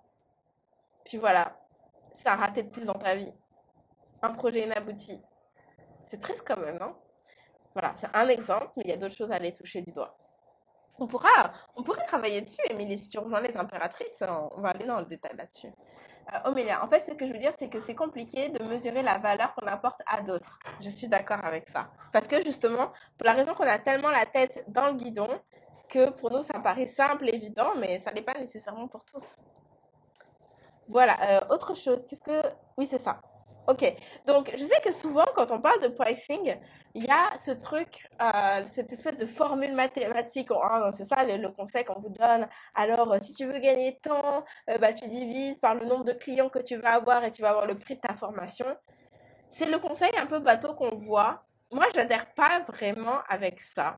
Puis 1.06 1.18
voilà, 1.18 1.56
ça 2.12 2.32
a 2.32 2.36
raté 2.36 2.64
de 2.64 2.68
plus 2.68 2.84
dans 2.84 2.94
ta 2.94 3.14
vie. 3.14 3.32
Un 4.22 4.32
projet 4.32 4.64
inabouti. 4.66 5.22
C'est 6.06 6.20
triste 6.20 6.44
quand 6.46 6.58
même, 6.58 6.78
non? 6.78 6.96
Voilà, 7.72 7.94
c'est 7.96 8.08
un 8.12 8.28
exemple, 8.28 8.70
mais 8.76 8.82
il 8.86 8.90
y 8.90 8.92
a 8.92 8.96
d'autres 8.96 9.14
choses 9.14 9.30
à 9.30 9.36
aller 9.36 9.52
toucher 9.52 9.82
du 9.82 9.92
doigt. 9.92 10.18
On, 10.98 11.06
pourra, 11.06 11.52
on 11.76 11.82
pourrait 11.82 12.06
travailler 12.06 12.40
dessus, 12.40 12.60
Émilie, 12.70 12.98
si 12.98 13.10
tu 13.10 13.18
rejoins 13.18 13.40
les 13.40 13.56
impératrices, 13.56 14.22
on 14.28 14.60
va 14.60 14.70
aller 14.70 14.86
dans 14.86 14.98
le 14.98 15.04
détail 15.04 15.36
là-dessus. 15.36 15.68
Euh, 16.34 16.74
en 16.82 16.88
fait, 16.88 17.02
ce 17.02 17.12
que 17.12 17.26
je 17.26 17.32
veux 17.32 17.38
dire, 17.38 17.52
c'est 17.56 17.68
que 17.68 17.78
c'est 17.78 17.94
compliqué 17.94 18.48
de 18.48 18.64
mesurer 18.64 19.02
la 19.02 19.18
valeur 19.18 19.54
qu'on 19.54 19.66
apporte 19.66 20.00
à 20.06 20.22
d'autres. 20.22 20.58
Je 20.80 20.88
suis 20.88 21.06
d'accord 21.06 21.44
avec 21.44 21.68
ça. 21.68 21.88
Parce 22.12 22.26
que 22.26 22.42
justement, 22.42 22.90
pour 23.16 23.26
la 23.26 23.34
raison 23.34 23.54
qu'on 23.54 23.66
a 23.66 23.78
tellement 23.78 24.10
la 24.10 24.26
tête 24.26 24.64
dans 24.68 24.88
le 24.88 24.94
guidon, 24.94 25.28
que 25.88 26.10
pour 26.10 26.32
nous, 26.32 26.42
ça 26.42 26.58
paraît 26.58 26.86
simple, 26.86 27.32
évident, 27.32 27.76
mais 27.76 28.00
ça 28.00 28.10
n'est 28.10 28.22
pas 28.22 28.34
nécessairement 28.40 28.88
pour 28.88 29.04
tous. 29.04 29.36
Voilà, 30.88 31.38
euh, 31.38 31.54
autre 31.54 31.74
chose, 31.74 32.04
qu'est-ce 32.06 32.20
que... 32.20 32.42
Oui, 32.76 32.86
c'est 32.86 33.00
ça. 33.00 33.20
Ok, 33.68 33.84
donc 34.26 34.52
je 34.56 34.64
sais 34.64 34.80
que 34.80 34.92
souvent 34.92 35.24
quand 35.34 35.50
on 35.50 35.60
parle 35.60 35.80
de 35.82 35.88
pricing, 35.88 36.56
il 36.94 37.04
y 37.04 37.10
a 37.10 37.36
ce 37.36 37.50
truc, 37.50 38.08
euh, 38.22 38.62
cette 38.66 38.92
espèce 38.92 39.16
de 39.16 39.26
formule 39.26 39.74
mathématique, 39.74 40.50
c'est 40.92 41.04
ça 41.04 41.24
le, 41.24 41.48
conseil 41.48 41.84
qu'on 41.84 41.98
vous 41.98 42.10
donne. 42.10 42.46
Alors 42.76 43.16
si 43.20 43.34
tu 43.34 43.44
veux 43.44 43.58
gagner 43.58 43.98
tant, 44.00 44.44
euh, 44.70 44.78
bah, 44.78 44.92
tu 44.92 45.08
divises 45.08 45.58
par 45.58 45.74
le 45.74 45.84
nombre 45.84 46.04
de 46.04 46.12
clients 46.12 46.48
que 46.48 46.60
tu 46.60 46.76
vas 46.76 46.94
avoir 46.94 47.24
et 47.24 47.32
tu 47.32 47.42
vas 47.42 47.50
avoir 47.50 47.66
le 47.66 47.74
prix 47.74 47.96
de 47.96 48.00
ta 48.00 48.14
formation. 48.14 48.66
C'est 49.50 49.66
le 49.66 49.78
conseil 49.80 50.12
un 50.16 50.26
peu 50.26 50.38
bateau 50.38 50.74
qu'on 50.74 50.94
voit. 50.94 51.42
Moi, 51.72 51.86
j'adhère 51.92 52.32
pas 52.34 52.60
vraiment 52.60 53.18
avec 53.28 53.58
ça. 53.60 53.96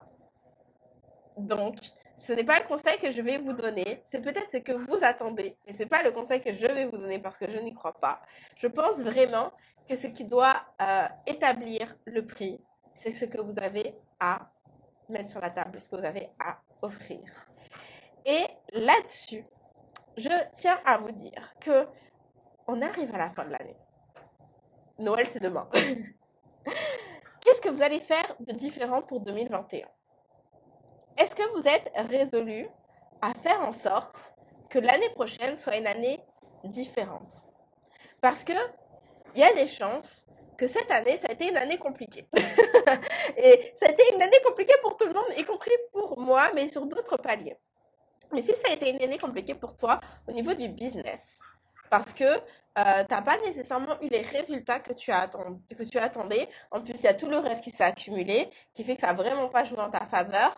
Donc, 1.37 1.77
ce 2.19 2.33
n'est 2.33 2.45
pas 2.45 2.59
le 2.59 2.67
conseil 2.67 2.99
que 2.99 3.11
je 3.11 3.23
vais 3.23 3.39
vous 3.39 3.53
donner, 3.53 4.03
c'est 4.05 4.21
peut-être 4.21 4.51
ce 4.51 4.59
que 4.59 4.73
vous 4.73 4.99
attendez, 5.03 5.57
mais 5.67 5.73
ce 5.73 5.81
n'est 5.81 5.89
pas 5.89 6.03
le 6.03 6.11
conseil 6.11 6.41
que 6.41 6.53
je 6.53 6.67
vais 6.67 6.85
vous 6.87 6.99
donner 6.99 7.19
parce 7.19 7.39
que 7.39 7.51
je 7.51 7.59
n'y 7.59 7.75
crois 7.75 7.95
pas. 7.95 8.21
Je 8.57 8.67
pense 8.67 9.01
vraiment 9.01 9.53
que 9.89 9.97
ce 9.97 10.09
qui 10.09 10.25
doit 10.25 10.57
euh, 10.83 11.07
établir 11.27 11.97
le 12.05 12.27
prix, 12.27 12.61
c'est 12.95 13.13
ce 13.13 13.25
que 13.25 13.41
vous 13.41 13.59
avez 13.59 13.95
à 14.21 14.51
mettre 15.09 15.31
sur 15.31 15.41
la 15.41 15.51
table, 15.51 15.81
ce 15.81 15.89
que 15.89 15.97
vous 15.97 16.05
avez 16.05 16.29
à 16.39 16.59
offrir. 16.83 17.21
Et 18.27 18.45
là-dessus, 18.73 19.45
je 20.17 20.29
tiens 20.53 20.81
à 20.85 20.99
vous 20.99 21.13
dire 21.13 21.55
que 21.61 21.87
on 22.67 22.83
arrive 22.83 23.15
à 23.15 23.19
la 23.19 23.31
fin 23.31 23.45
de 23.45 23.53
l'année. 23.53 23.77
Noël, 24.99 25.27
c'est 25.27 25.41
demain. 25.41 25.69
Qu'est-ce 27.41 27.61
que 27.61 27.69
vous 27.71 27.83
allez 27.83 28.01
faire 28.01 28.35
de 28.41 28.53
différent 28.53 29.01
pour 29.01 29.21
2021 29.21 29.87
est-ce 31.19 31.35
que 31.35 31.43
vous 31.55 31.67
êtes 31.67 31.91
résolu 32.09 32.69
à 33.21 33.35
faire 33.35 33.61
en 33.61 33.73
sorte 33.73 34.33
que 34.71 34.79
l'année 34.79 35.11
prochaine 35.11 35.57
soit 35.57 35.77
une 35.77 35.87
année 35.87 36.21
différente? 36.65 37.43
Parce 38.21 38.45
que 38.45 38.53
il 39.35 39.41
y 39.41 39.45
a 39.45 39.53
des 39.53 39.67
chances 39.67 40.25
que 40.57 40.67
cette 40.67 40.91
année, 40.91 41.17
ça 41.17 41.29
a 41.29 41.33
été 41.33 41.49
une 41.49 41.57
année 41.57 41.79
compliquée. 41.79 42.27
et 43.37 43.75
ça 43.81 43.87
a 43.87 43.91
été 43.91 44.15
une 44.15 44.23
année 44.23 44.39
compliquée 44.45 44.75
pour 44.83 44.97
tout 44.97 45.07
le 45.07 45.15
monde, 45.15 45.27
y 45.37 45.45
compris 45.45 45.71
pour 45.93 46.19
moi, 46.19 46.51
mais 46.55 46.69
sur 46.69 46.87
d'autres 46.87 47.17
paliers. 47.17 47.57
Mais 48.33 48.43
si 48.43 48.53
ça 48.53 48.71
a 48.71 48.73
été 48.73 48.91
une 48.91 49.03
année 49.03 49.19
compliquée 49.19 49.55
pour 49.55 49.77
toi 49.77 50.01
au 50.27 50.33
niveau 50.33 50.55
du 50.55 50.69
business, 50.69 51.39
parce 51.91 52.13
que 52.13 52.25
euh, 52.25 52.39
tu 52.77 53.15
n'as 53.15 53.23
pas 53.23 53.39
nécessairement 53.39 54.01
eu 54.03 54.09
les 54.09 54.23
résultats 54.23 54.81
que 54.81 54.93
tu, 54.93 55.11
que 55.11 55.83
tu 55.85 55.99
attendais, 55.99 56.49
en 56.71 56.81
plus 56.81 56.95
il 57.01 57.05
y 57.05 57.09
a 57.09 57.15
tout 57.15 57.29
le 57.29 57.39
reste 57.39 57.63
qui 57.63 57.71
s'est 57.71 57.85
accumulé, 57.85 58.51
qui 58.75 58.85
fait 58.85 58.95
que 58.95 59.01
ça 59.01 59.09
n'a 59.09 59.15
vraiment 59.15 59.49
pas 59.49 59.65
joué 59.65 59.79
en 59.79 59.91
ta 59.91 60.07
faveur, 60.07 60.57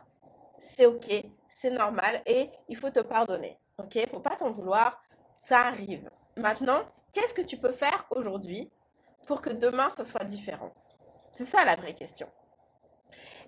c'est 0.61 0.87
ok, 0.87 1.11
c'est 1.49 1.71
normal 1.71 2.23
et 2.27 2.51
il 2.69 2.77
faut 2.77 2.91
te 2.91 3.01
pardonner. 3.01 3.59
Ok, 3.79 3.99
faut 4.11 4.21
pas 4.21 4.37
t'en 4.37 4.51
vouloir, 4.51 5.03
ça 5.37 5.61
arrive. 5.61 6.09
Maintenant, 6.37 6.83
qu'est-ce 7.13 7.35
que 7.35 7.43
tu 7.43 7.57
peux 7.57 7.73
faire 7.73 8.07
aujourd'hui 8.11 8.71
pour 9.27 9.41
que 9.41 9.51
demain, 9.51 9.91
ça 9.91 10.05
soit 10.05 10.25
différent? 10.25 10.73
C'est 11.33 11.47
ça 11.47 11.65
la 11.65 11.77
vraie 11.77 11.95
question. 11.95 12.29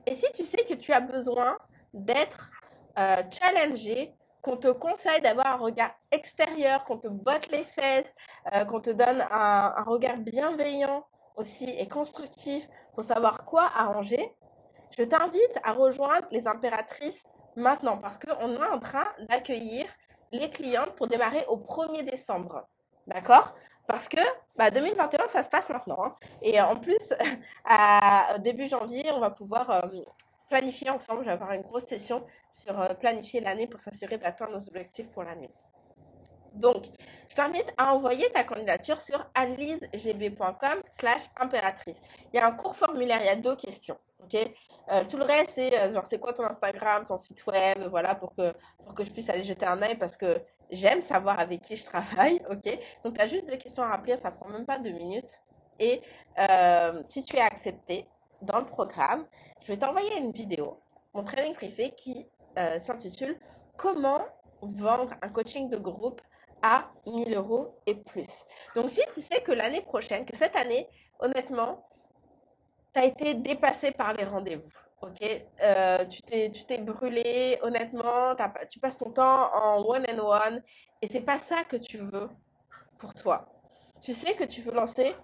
Et 0.06 0.14
si 0.14 0.30
tu 0.32 0.44
sais 0.44 0.64
que 0.64 0.74
tu 0.74 0.92
as 0.92 1.00
besoin 1.00 1.58
d'être 1.94 2.50
euh, 2.98 3.22
challengé, 3.30 4.14
qu'on 4.40 4.56
te 4.56 4.68
conseille 4.68 5.20
d'avoir 5.20 5.46
un 5.46 5.56
regard 5.56 5.92
extérieur, 6.10 6.84
qu'on 6.84 6.98
te 6.98 7.08
botte 7.08 7.48
les 7.50 7.64
fesses, 7.64 8.12
euh, 8.52 8.64
qu'on 8.64 8.80
te 8.80 8.90
donne 8.90 9.24
un, 9.30 9.74
un, 9.76 9.84
regard 9.84 10.16
bienveillant 10.16 11.06
aussi 11.36 11.70
et 11.70 11.88
constructif 11.88 12.68
pour 12.94 13.04
savoir 13.04 13.44
quoi 13.44 13.70
arranger, 13.74 14.34
je 14.96 15.04
t'invite 15.04 15.58
à 15.62 15.72
rejoindre 15.72 16.26
les 16.30 16.46
impératrices 16.46 17.24
maintenant 17.56 17.98
parce 17.98 18.18
qu'on 18.18 18.54
est 18.54 18.66
en 18.66 18.78
train 18.78 19.06
d'accueillir 19.28 19.86
les 20.32 20.50
clientes 20.50 20.94
pour 20.96 21.06
démarrer 21.06 21.44
au 21.48 21.56
1er 21.56 22.04
décembre. 22.04 22.66
D'accord? 23.06 23.54
Parce 23.86 24.08
que 24.08 24.20
bah, 24.56 24.70
2021, 24.70 25.28
ça 25.28 25.42
se 25.42 25.48
passe 25.48 25.68
maintenant. 25.68 26.04
Hein. 26.04 26.14
Et 26.40 26.60
en 26.60 26.76
plus, 26.76 27.12
à 27.64 28.38
début 28.38 28.66
janvier, 28.66 29.10
on 29.12 29.20
va 29.20 29.30
pouvoir 29.30 29.70
euh, 29.70 29.80
planifier 30.48 30.90
ensemble. 30.90 31.20
Je 31.20 31.26
vais 31.26 31.32
avoir 31.32 31.52
une 31.52 31.62
grosse 31.62 31.86
session 31.86 32.24
sur 32.52 32.80
euh, 32.80 32.94
planifier 32.94 33.40
l'année 33.40 33.66
pour 33.66 33.80
s'assurer 33.80 34.18
d'atteindre 34.18 34.52
nos 34.52 34.68
objectifs 34.68 35.10
pour 35.10 35.24
l'année. 35.24 35.50
Donc, 36.54 36.84
je 37.28 37.34
t'invite 37.34 37.72
à 37.78 37.94
envoyer 37.94 38.30
ta 38.30 38.44
candidature 38.44 39.00
sur 39.00 39.26
alisegb.com 39.34 40.82
slash 40.90 41.22
impératrice. 41.36 42.00
Il 42.32 42.36
y 42.36 42.40
a 42.40 42.46
un 42.46 42.52
court 42.52 42.76
formulaire, 42.76 43.20
il 43.20 43.26
y 43.26 43.30
a 43.30 43.36
deux 43.36 43.56
questions. 43.56 43.96
ok? 44.22 44.52
Euh, 44.90 45.04
tout 45.08 45.16
le 45.16 45.24
reste, 45.24 45.50
c'est 45.50 45.78
euh, 45.78 45.90
genre, 45.92 46.06
c'est 46.06 46.18
quoi 46.18 46.32
ton 46.32 46.44
Instagram, 46.44 47.04
ton 47.06 47.16
site 47.16 47.46
web, 47.46 47.88
voilà, 47.90 48.14
pour 48.14 48.34
que, 48.34 48.52
pour 48.84 48.94
que 48.94 49.04
je 49.04 49.12
puisse 49.12 49.28
aller 49.30 49.42
jeter 49.42 49.66
un 49.66 49.80
œil 49.82 49.96
parce 49.96 50.16
que 50.16 50.40
j'aime 50.70 51.00
savoir 51.00 51.38
avec 51.38 51.62
qui 51.62 51.76
je 51.76 51.84
travaille, 51.84 52.42
ok? 52.50 52.78
Donc, 53.04 53.14
tu 53.14 53.20
as 53.20 53.26
juste 53.26 53.48
deux 53.48 53.56
questions 53.56 53.82
à 53.82 53.96
remplir, 53.96 54.18
ça 54.18 54.30
prend 54.30 54.48
même 54.48 54.66
pas 54.66 54.78
deux 54.78 54.90
minutes. 54.90 55.40
Et 55.78 56.02
euh, 56.38 57.02
si 57.06 57.22
tu 57.22 57.36
es 57.36 57.40
accepté 57.40 58.06
dans 58.42 58.58
le 58.58 58.66
programme, 58.66 59.24
je 59.62 59.68
vais 59.68 59.78
t'envoyer 59.78 60.18
une 60.18 60.32
vidéo, 60.32 60.80
mon 61.14 61.22
training 61.24 61.54
privé 61.54 61.92
qui 61.96 62.26
s'intitule 62.78 63.38
Comment 63.78 64.26
vendre 64.60 65.14
un 65.22 65.28
coaching 65.30 65.70
de 65.70 65.78
groupe 65.78 66.20
à 66.60 66.90
1000 67.06 67.34
euros 67.34 67.74
et 67.86 67.94
plus. 67.94 68.44
Donc, 68.76 68.90
si 68.90 69.00
tu 69.12 69.20
sais 69.20 69.40
que 69.40 69.52
l'année 69.52 69.80
prochaine, 69.80 70.24
que 70.24 70.36
cette 70.36 70.54
année, 70.54 70.86
honnêtement, 71.18 71.84
tu 72.92 73.00
as 73.00 73.04
été 73.04 73.34
dépassé 73.34 73.90
par 73.90 74.12
les 74.12 74.24
rendez-vous. 74.24 74.68
Ok, 75.00 75.20
euh, 75.62 76.04
tu 76.06 76.64
t'es 76.64 76.78
brûlé, 76.78 77.58
honnêtement, 77.62 78.36
tu 78.68 78.78
passes 78.78 78.98
ton 78.98 79.10
temps 79.10 79.52
en 79.52 79.82
one 79.84 80.04
and 80.08 80.18
one 80.18 80.62
et 81.00 81.08
c'est 81.08 81.22
pas 81.22 81.38
ça 81.38 81.64
que 81.64 81.76
tu 81.76 81.98
veux 81.98 82.28
pour 82.98 83.12
toi. 83.14 83.46
Tu 84.00 84.14
sais 84.14 84.34
que 84.34 84.44
tu 84.44 84.60
veux 84.60 84.72
lancer 84.72 85.16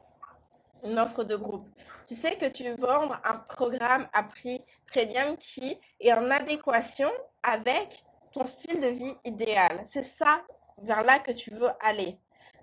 une 0.83 0.99
offre 0.99 1.23
de 1.23 1.37
groupe. 1.37 1.69
Tu 2.07 2.15
sais 2.15 2.37
que 2.37 2.47
tu 2.47 2.65
veux 2.65 2.77
vendre 2.77 3.21
un 3.25 3.35
programme 3.35 4.09
à 4.13 4.25
prix 4.25 4.63
premium 4.91 5.37
qui 5.37 5.79
est 6.01 6.13
en 6.13 6.31
adéquation 6.31 7.11
avec 7.43 8.05
ton 8.33 8.47
style 8.47 8.81
de 8.81 8.89
vie 8.89 9.15
idéal. 9.25 9.83
C'est 9.85 10.03
ça 10.03 10.43
vers 10.83 11.05
là 11.05 11.19
que 11.19 11.33
tu 11.33 11.55
veux 11.55 11.71
aller. 11.81 12.19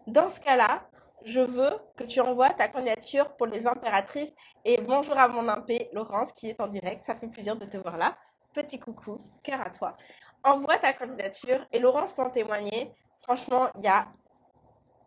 Dans 0.08 0.30
ce 0.30 0.40
cas-là, 0.40 0.88
je 1.26 1.42
veux 1.42 1.80
que 1.98 2.04
tu 2.04 2.22
envoies 2.22 2.52
ta 2.52 2.68
candidature 2.68 3.36
pour 3.36 3.48
les 3.48 3.66
impératrices. 3.66 4.34
Et 4.64 4.80
bonjour 4.80 5.18
à 5.18 5.28
mon 5.28 5.50
impé, 5.50 5.90
Laurence, 5.92 6.32
qui 6.32 6.50
est 6.50 6.62
en 6.62 6.68
direct. 6.68 7.04
Ça 7.04 7.16
fait 7.16 7.28
plaisir 7.28 7.56
de 7.56 7.66
te 7.66 7.78
voir 7.78 7.98
là. 7.98 8.16
Petit 8.54 8.80
coucou, 8.80 9.20
cœur 9.44 9.60
à 9.60 9.72
toi. 9.72 9.98
Envoie 10.44 10.78
ta 10.78 10.94
candidature 10.94 11.66
et 11.72 11.80
Laurence 11.80 12.12
peut 12.12 12.22
en 12.22 12.30
témoigner. 12.30 12.92
Franchement, 13.24 13.68
il 13.76 13.84
y 13.84 13.88
a 13.88 14.08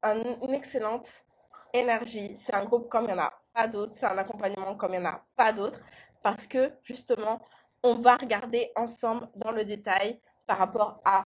une 0.03 0.53
excellente 0.53 1.09
énergie. 1.73 2.35
C'est 2.35 2.55
un 2.55 2.65
groupe 2.65 2.89
comme 2.89 3.05
il 3.05 3.15
n'y 3.15 3.21
en 3.21 3.23
a 3.23 3.33
pas 3.55 3.69
d'autres. 3.69 3.95
C'est 3.95 4.07
un 4.07 4.19
accompagnement 4.19 4.75
comme 4.75 4.95
il 4.95 5.01
n'y 5.01 5.07
en 5.07 5.11
a 5.11 5.25
pas 5.37 5.53
d'autres. 5.53 5.81
Parce 6.21 6.49
que 6.49 6.73
justement, 6.83 7.39
on 7.85 7.95
va 7.95 8.17
regarder 8.17 8.73
ensemble 8.75 9.29
dans 9.37 9.53
le 9.53 9.65
détail 9.65 10.21
par 10.49 10.59
rapport 10.59 11.01
à 11.05 11.25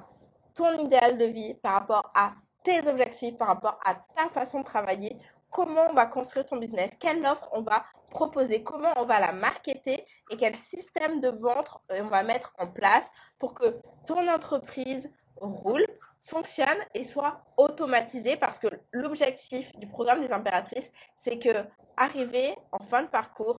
ton 0.55 0.79
idéal 0.79 1.17
de 1.17 1.25
vie, 1.25 1.55
par 1.55 1.73
rapport 1.73 2.13
à 2.15 2.35
tes 2.63 2.87
objectifs 2.89 3.37
par 3.37 3.49
rapport 3.49 3.79
à 3.85 3.95
ta 4.17 4.29
façon 4.31 4.61
de 4.61 4.65
travailler, 4.65 5.19
comment 5.51 5.87
on 5.91 5.93
va 5.93 6.07
construire 6.07 6.47
ton 6.47 6.57
business, 6.57 6.91
quelle 6.99 7.25
offre 7.25 7.49
on 7.53 7.63
va 7.63 7.85
proposer, 8.11 8.63
comment 8.63 8.93
on 8.97 9.05
va 9.05 9.21
la 9.21 9.33
marketer 9.33 10.05
et 10.31 10.37
quel 10.37 10.57
système 10.57 11.21
de 11.21 11.29
vente 11.29 11.79
euh, 11.93 12.03
on 12.03 12.09
va 12.09 12.23
mettre 12.23 12.55
en 12.59 12.67
place 12.67 13.09
pour 13.39 13.55
que 13.55 13.77
ton 14.07 14.27
entreprise 14.29 15.11
roule, 15.37 15.87
fonctionne 16.25 16.79
et 16.95 17.05
soit 17.05 17.41
automatisée 17.57 18.37
parce 18.37 18.59
que 18.59 18.69
l'objectif 18.93 19.77
du 19.77 19.89
programme 19.89 20.21
des 20.21 20.33
impératrices, 20.33 20.91
c'est 21.17 21.39
que 21.39 21.65
arriver 21.97 22.57
en 22.71 22.85
fin 22.85 23.03
de 23.03 23.09
parcours, 23.09 23.59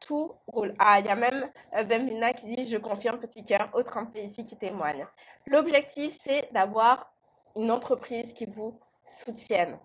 tout 0.00 0.32
roule. 0.46 0.74
Ah, 0.78 1.00
il 1.00 1.06
y 1.06 1.08
a 1.08 1.16
même 1.16 1.50
euh, 1.76 1.82
Bemina 1.84 2.32
qui 2.32 2.46
dit 2.46 2.68
Je 2.68 2.76
confirme, 2.76 3.18
petit 3.18 3.44
cœur, 3.44 3.70
autre 3.72 3.96
impé 3.96 4.22
ici 4.22 4.44
qui 4.44 4.56
témoigne. 4.56 5.06
L'objectif, 5.46 6.14
c'est 6.18 6.48
d'avoir 6.52 7.13
une 7.56 7.70
entreprise 7.70 8.32
qui 8.32 8.46
vous 8.46 8.78
soutienne, 9.06 9.78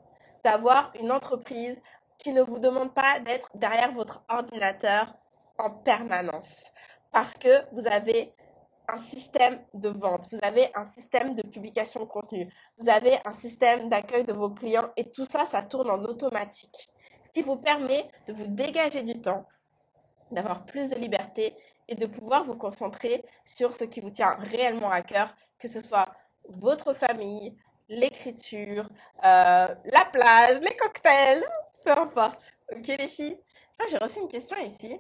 d'avoir 0.44 0.92
une 1.00 1.12
entreprise 1.12 1.82
qui 2.18 2.34
ne 2.34 2.42
vous 2.42 2.60
demande 2.60 2.94
pas 2.94 3.20
d'être 3.20 3.50
derrière 3.56 3.94
votre 3.94 4.24
ordinateur 4.30 5.16
en 5.58 5.70
permanence 5.72 6.72
parce 7.12 7.34
que 7.34 7.64
vous 7.74 7.88
avez 7.88 8.34
un 8.88 8.98
système 8.98 9.60
de 9.74 9.90
vente, 9.90 10.28
vous 10.32 10.40
avez 10.42 10.70
un 10.76 10.86
système 10.86 11.36
de 11.36 11.44
publication 11.44 12.02
de 12.02 12.06
contenu, 12.06 12.50
vous 12.78 12.90
avez 12.90 13.18
un 13.26 13.34
système 13.34 13.88
d'accueil 13.90 14.24
de 14.24 14.34
vos 14.34 14.50
clients 14.50 14.90
et 14.98 15.10
tout 15.12 15.26
ça, 15.26 15.46
ça 15.46 15.62
tourne 15.62 15.90
en 15.90 16.04
automatique. 16.04 16.90
Ce 17.28 17.32
qui 17.34 17.42
vous 17.44 17.58
permet 17.58 18.10
de 18.28 18.34
vous 18.34 18.48
dégager 18.48 19.04
du 19.04 19.22
temps, 19.22 19.46
d'avoir 20.32 20.66
plus 20.66 20.90
de 20.90 20.96
liberté 20.96 21.56
et 21.88 21.96
de 21.96 22.06
pouvoir 22.06 22.44
vous 22.46 22.56
concentrer 22.56 23.24
sur 23.46 23.76
ce 23.76 23.84
qui 23.84 24.02
vous 24.02 24.10
tient 24.10 24.36
réellement 24.36 24.90
à 24.90 25.02
cœur, 25.02 25.36
que 25.60 25.68
ce 25.68 25.82
soit 25.82 26.08
votre 26.50 26.94
famille, 26.94 27.56
l'écriture, 27.88 28.90
euh, 29.24 29.68
la 29.86 30.06
plage, 30.12 30.60
les 30.62 30.76
cocktails, 30.76 31.44
peu 31.84 31.92
importe. 31.92 32.54
Ok 32.72 32.88
les 32.88 33.08
filles? 33.08 33.38
J'ai 33.90 33.98
reçu 33.98 34.20
une 34.20 34.28
question 34.28 34.58
ici. 34.58 35.00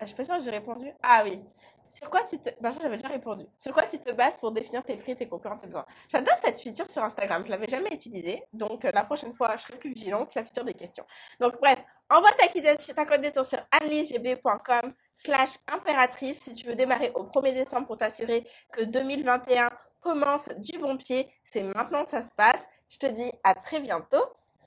Je 0.00 0.06
suis 0.06 0.16
pas 0.16 0.24
sûre 0.24 0.36
que 0.36 0.44
j'ai 0.44 0.50
répondu. 0.50 0.92
Ah 1.02 1.22
oui. 1.24 1.40
Sur 1.88 2.10
quoi 2.10 2.22
tu 2.24 2.38
te... 2.38 2.50
Ben, 2.60 2.74
j'avais 2.80 2.96
déjà 2.96 3.08
répondu. 3.08 3.44
Sur 3.58 3.72
quoi 3.72 3.84
tu 3.84 3.98
te 3.98 4.10
bases 4.10 4.36
pour 4.36 4.50
définir 4.52 4.82
tes 4.82 4.96
prix 4.96 5.16
tes 5.16 5.28
concurrents, 5.28 5.58
tes 5.58 5.66
besoins? 5.66 5.86
J'adore 6.08 6.34
cette 6.42 6.58
feature 6.58 6.90
sur 6.90 7.02
Instagram. 7.02 7.44
Je 7.44 7.50
l'avais 7.50 7.68
jamais 7.68 7.90
utilisée. 7.92 8.42
Donc, 8.52 8.84
euh, 8.84 8.90
la 8.92 9.04
prochaine 9.04 9.32
fois, 9.32 9.56
je 9.56 9.62
serai 9.62 9.78
plus 9.78 9.92
vigilante. 9.92 10.34
La 10.34 10.44
feature 10.44 10.64
des 10.64 10.74
questions. 10.74 11.04
Donc, 11.40 11.58
bref, 11.60 11.78
envoie 12.10 12.32
ta, 12.32 12.48
ta 12.48 13.06
candidature 13.06 13.46
sur 13.46 13.58
anneliesgb.com 13.70 14.92
slash 15.14 15.50
impératrice 15.68 16.40
si 16.40 16.54
tu 16.54 16.66
veux 16.66 16.74
démarrer 16.74 17.12
au 17.14 17.24
1er 17.24 17.54
décembre 17.54 17.86
pour 17.86 17.98
t'assurer 17.98 18.46
que 18.72 18.82
2021 18.82 19.70
commence 20.04 20.48
du 20.58 20.78
bon 20.78 20.96
pied. 20.96 21.28
C'est 21.44 21.62
maintenant 21.62 22.04
que 22.04 22.10
ça 22.10 22.22
se 22.22 22.32
passe. 22.36 22.64
Je 22.90 22.98
te 22.98 23.06
dis 23.06 23.32
à 23.42 23.54
très 23.54 23.80
bientôt. 23.80 24.24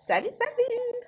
Salut, 0.08 0.32
salut 0.32 1.07